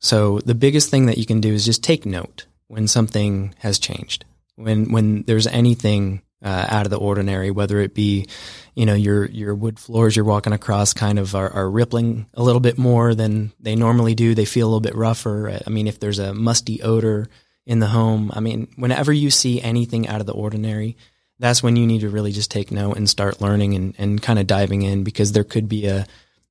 So 0.00 0.40
the 0.40 0.54
biggest 0.54 0.90
thing 0.90 1.06
that 1.06 1.18
you 1.18 1.26
can 1.26 1.40
do 1.40 1.52
is 1.52 1.64
just 1.64 1.84
take 1.84 2.04
note 2.04 2.46
when 2.68 2.88
something 2.88 3.54
has 3.58 3.78
changed. 3.78 4.24
When 4.56 4.92
when 4.92 5.22
there's 5.22 5.46
anything 5.46 6.22
uh, 6.42 6.66
out 6.68 6.86
of 6.86 6.90
the 6.90 6.98
ordinary, 6.98 7.50
whether 7.50 7.80
it 7.80 7.94
be, 7.94 8.26
you 8.74 8.86
know, 8.86 8.94
your 8.94 9.26
your 9.26 9.54
wood 9.54 9.78
floors 9.78 10.16
you're 10.16 10.24
walking 10.24 10.52
across 10.52 10.94
kind 10.94 11.18
of 11.18 11.34
are, 11.34 11.50
are, 11.50 11.70
rippling 11.70 12.26
a 12.34 12.42
little 12.42 12.60
bit 12.60 12.78
more 12.78 13.14
than 13.14 13.52
they 13.60 13.76
normally 13.76 14.14
do. 14.14 14.34
They 14.34 14.46
feel 14.46 14.66
a 14.66 14.70
little 14.70 14.80
bit 14.80 14.94
rougher. 14.94 15.60
I 15.66 15.70
mean, 15.70 15.86
if 15.86 16.00
there's 16.00 16.18
a 16.18 16.32
musty 16.32 16.82
odor 16.82 17.28
in 17.66 17.78
the 17.78 17.86
home, 17.86 18.30
I 18.34 18.40
mean, 18.40 18.68
whenever 18.76 19.12
you 19.12 19.30
see 19.30 19.60
anything 19.60 20.08
out 20.08 20.20
of 20.20 20.26
the 20.26 20.32
ordinary, 20.32 20.96
that's 21.38 21.62
when 21.62 21.76
you 21.76 21.86
need 21.86 22.00
to 22.00 22.08
really 22.08 22.32
just 22.32 22.50
take 22.50 22.70
note 22.70 22.96
and 22.96 23.08
start 23.08 23.40
learning 23.42 23.74
and, 23.74 23.94
and 23.98 24.22
kind 24.22 24.38
of 24.38 24.46
diving 24.46 24.82
in 24.82 25.04
because 25.04 25.32
there 25.32 25.44
could 25.44 25.68
be 25.68 25.86
a 25.86 26.06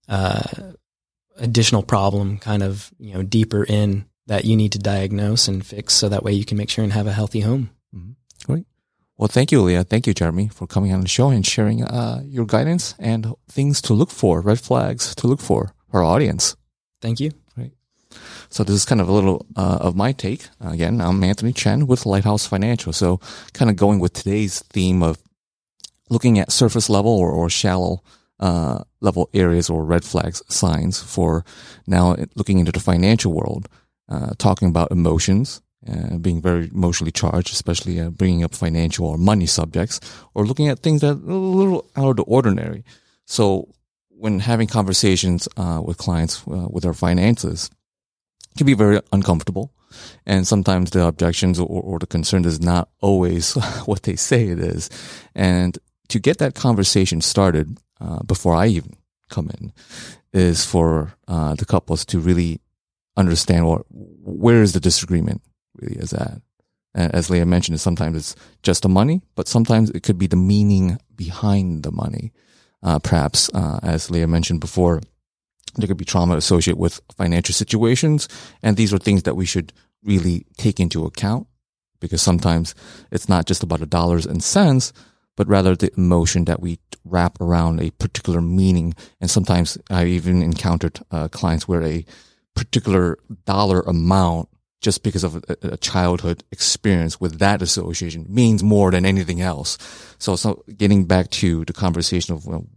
uh, 0.08 0.44
additional 1.40 1.84
problem 1.84 2.38
kind 2.38 2.64
of, 2.64 2.92
you 3.00 3.14
know, 3.14 3.24
deeper 3.24 3.64
in 3.64 4.06
that 4.28 4.46
you 4.46 4.56
need 4.56 4.72
to 4.74 4.80
diagnose 4.80 5.48
and 5.48 5.66
fix 5.66 5.94
so 5.94 6.08
that 6.08 6.24
way 6.24 6.32
you 6.32 6.46
can 6.46 6.58
make 6.58 6.70
sure 6.70 6.84
and 6.84 6.94
have 6.94 7.08
a 7.08 7.14
healthy 7.14 7.40
home. 7.42 7.72
Mm-hmm. 7.96 8.12
Great. 8.46 8.66
Well, 9.18 9.28
thank 9.28 9.52
you, 9.52 9.62
Leah. 9.62 9.84
Thank 9.84 10.08
you, 10.08 10.14
Jeremy, 10.14 10.48
for 10.48 10.68
coming 10.68 10.94
on 10.94 11.02
the 11.02 11.08
show 11.08 11.30
and 11.30 11.46
sharing 11.46 11.84
uh, 11.84 12.22
your 12.24 12.46
guidance 12.46 12.96
and 13.00 13.34
things 13.50 13.82
to 13.82 13.94
look 13.94 14.12
for, 14.12 14.40
red 14.40 14.60
flags 14.60 15.14
to 15.16 15.28
look 15.28 15.42
for 15.42 15.74
our 15.92 16.04
audience. 16.04 16.56
Thank 17.02 17.20
you. 17.20 17.32
Great. 17.56 17.74
So 18.50 18.64
this 18.64 18.76
is 18.76 18.86
kind 18.86 19.02
of 19.02 19.10
a 19.10 19.12
little 19.12 19.46
uh, 19.56 19.80
of 19.82 19.96
my 19.96 20.12
take. 20.12 20.48
Again, 20.62 21.02
I'm 21.02 21.24
Anthony 21.24 21.52
Chen 21.52 21.88
with 21.88 22.06
Lighthouse 22.06 22.46
Financial. 22.46 22.94
So 22.94 23.20
kind 23.54 23.70
of 23.70 23.76
going 23.76 24.00
with 24.00 24.14
today's 24.14 24.60
theme 24.72 25.04
of 25.04 25.18
looking 26.10 26.40
at 26.40 26.52
surface 26.52 26.90
level 26.90 27.12
or, 27.12 27.32
or 27.32 27.50
shallow 27.50 28.04
uh, 28.40 28.84
level 29.02 29.30
areas 29.34 29.70
or 29.70 29.84
red 29.84 30.04
flags 30.04 30.42
signs 30.48 31.02
for 31.02 31.44
now 31.88 32.16
looking 32.36 32.60
into 32.60 32.72
the 32.72 32.80
financial 32.80 33.34
world, 33.34 33.68
uh, 34.10 34.32
talking 34.38 34.70
about 34.70 34.92
emotions, 34.92 35.62
uh, 35.88 36.18
being 36.18 36.42
very 36.42 36.70
emotionally 36.74 37.12
charged, 37.12 37.54
especially 37.54 38.00
uh, 38.00 38.10
bringing 38.10 38.44
up 38.44 38.54
financial 38.54 39.06
or 39.06 39.18
money 39.18 39.46
subjects, 39.46 40.00
or 40.34 40.46
looking 40.46 40.68
at 40.68 40.80
things 40.80 41.02
that 41.02 41.12
are 41.12 41.32
a 41.32 41.36
little 41.36 41.90
out 41.96 42.12
of 42.12 42.16
the 42.18 42.24
ordinary. 42.24 42.84
So 43.26 43.70
when 44.10 44.40
having 44.40 44.68
conversations 44.68 45.48
uh, 45.56 45.82
with 45.84 45.98
clients 45.98 46.44
uh, 46.48 46.68
with 46.70 46.84
their 46.84 46.94
finances, 46.94 47.70
can 48.58 48.66
be 48.66 48.74
very 48.74 49.00
uncomfortable. 49.14 49.72
And 50.26 50.46
sometimes 50.46 50.92
the 50.92 51.08
objections 51.08 51.60
or, 51.60 51.66
or 51.66 52.00
the 52.00 52.08
concern 52.08 52.46
is 52.46 52.60
not 52.60 52.90
always 53.02 53.54
what 53.86 54.04
they 54.04 54.16
say 54.16 54.48
it 54.50 54.60
is. 54.60 54.90
And 55.34 55.78
to 56.10 56.20
get 56.20 56.40
that 56.40 56.56
conversation 56.56 57.22
started, 57.22 57.78
uh, 58.02 58.24
before 58.24 58.56
I 58.56 58.68
even 58.68 58.94
come 59.30 59.50
in 59.60 59.74
is 60.34 60.66
for 60.66 61.14
uh, 61.28 61.56
the 61.56 61.66
couples 61.66 62.06
to 62.06 62.20
really 62.20 62.60
understand 63.18 63.68
what 63.68 63.86
where 63.90 64.62
is 64.62 64.74
the 64.74 64.80
disagreement 64.80 65.42
really 65.76 65.98
is 65.98 66.14
at. 66.14 66.42
And 66.96 67.14
as 67.14 67.30
Leah 67.30 67.46
mentioned, 67.46 67.80
sometimes 67.80 68.18
it's 68.18 68.36
just 68.64 68.84
the 68.84 68.90
money, 68.90 69.22
but 69.36 69.48
sometimes 69.48 69.90
it 69.92 70.04
could 70.04 70.18
be 70.18 70.28
the 70.28 70.36
meaning 70.36 70.98
behind 71.16 71.84
the 71.84 71.92
money. 71.92 72.32
Uh, 72.82 72.98
perhaps, 73.00 73.50
uh, 73.54 73.80
as 73.84 74.10
Leah 74.10 74.28
mentioned 74.28 74.60
before, 74.62 75.02
there 75.76 75.88
could 75.88 75.98
be 75.98 76.06
trauma 76.06 76.36
associated 76.36 76.80
with 76.80 77.02
financial 77.16 77.54
situations, 77.54 78.28
and 78.64 78.76
these 78.76 78.94
are 78.94 78.98
things 78.98 79.24
that 79.24 79.36
we 79.36 79.46
should 79.46 79.72
really 80.04 80.46
take 80.58 80.80
into 80.80 81.06
account 81.06 81.46
because 82.00 82.22
sometimes 82.22 82.74
it's 83.12 83.30
not 83.30 83.46
just 83.46 83.64
about 83.64 83.80
the 83.80 83.86
dollars 83.86 84.26
and 84.26 84.44
cents, 84.44 84.94
but 85.40 85.48
rather 85.48 85.74
the 85.74 85.90
emotion 85.96 86.44
that 86.44 86.60
we 86.60 86.80
wrap 87.06 87.40
around 87.40 87.80
a 87.80 87.92
particular 87.92 88.42
meaning. 88.42 88.94
And 89.22 89.32
sometimes 89.32 89.78
I 89.90 90.04
even 90.04 90.44
encountered 90.44 91.00
uh, 91.12 91.30
clients 91.30 91.66
where 91.66 91.82
a 91.82 92.04
particular 92.56 93.18
dollar 93.46 93.80
amount 93.80 94.50
just 94.82 95.02
because 95.02 95.24
of 95.24 95.42
a, 95.48 95.78
childhood 95.78 96.44
experience 96.52 97.22
with 97.22 97.40
that 97.40 97.62
association 97.62 98.26
means 98.28 98.64
more 98.64 98.92
than 98.92 99.06
anything 99.06 99.40
else. 99.40 99.78
So, 100.18 100.36
so 100.36 100.66
getting 100.76 101.06
back 101.06 101.30
to 101.30 101.64
the 101.64 101.72
conversation 101.72 102.34
of 102.34 102.46
well, 102.46 102.68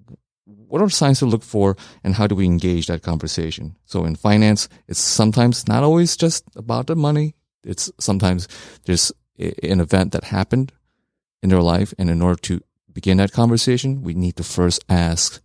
what 0.47 0.81
are 0.81 0.89
signs 0.89 1.19
to 1.19 1.27
look 1.27 1.43
for 1.43 1.77
and 2.05 2.15
how 2.15 2.29
do 2.29 2.37
we 2.37 2.45
engage 2.45 2.87
that 2.87 3.03
conversation? 3.03 3.75
So 3.87 4.05
in 4.05 4.15
finance, 4.15 4.69
it's 4.87 5.01
sometimes 5.01 5.67
not 5.67 5.83
always 5.83 6.17
just 6.17 6.45
about 6.55 6.87
the 6.87 6.95
money. 6.95 7.35
It's 7.65 7.91
sometimes 7.99 8.47
there's 8.85 9.11
an 9.37 9.81
event 9.81 10.13
that 10.13 10.23
happened 10.23 10.71
in 11.43 11.51
their 11.51 11.63
life. 11.63 11.93
And 11.99 12.09
in 12.09 12.23
order 12.23 12.41
to 12.43 12.61
begin 12.93 13.19
that 13.19 13.33
conversation, 13.33 14.03
we 14.03 14.15
need 14.15 14.37
to 14.37 14.45
first 14.45 14.85
ask 14.89 15.41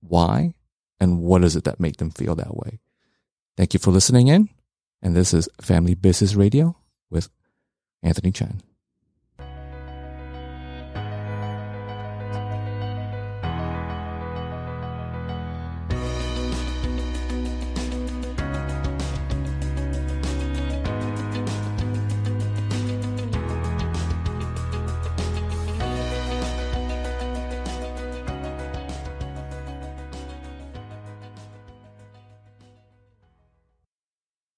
why 0.00 0.54
and 0.98 1.20
what 1.20 1.44
is 1.44 1.56
it 1.56 1.64
that 1.64 1.80
make 1.80 1.96
them 1.98 2.10
feel 2.10 2.34
that 2.36 2.56
way? 2.56 2.80
Thank 3.56 3.74
you 3.74 3.80
for 3.80 3.90
listening 3.90 4.28
in. 4.28 4.48
And 5.02 5.16
this 5.16 5.32
is 5.32 5.48
Family 5.60 5.94
Business 5.94 6.34
Radio 6.34 6.76
with 7.10 7.30
Anthony 8.02 8.32
Chen. 8.32 8.62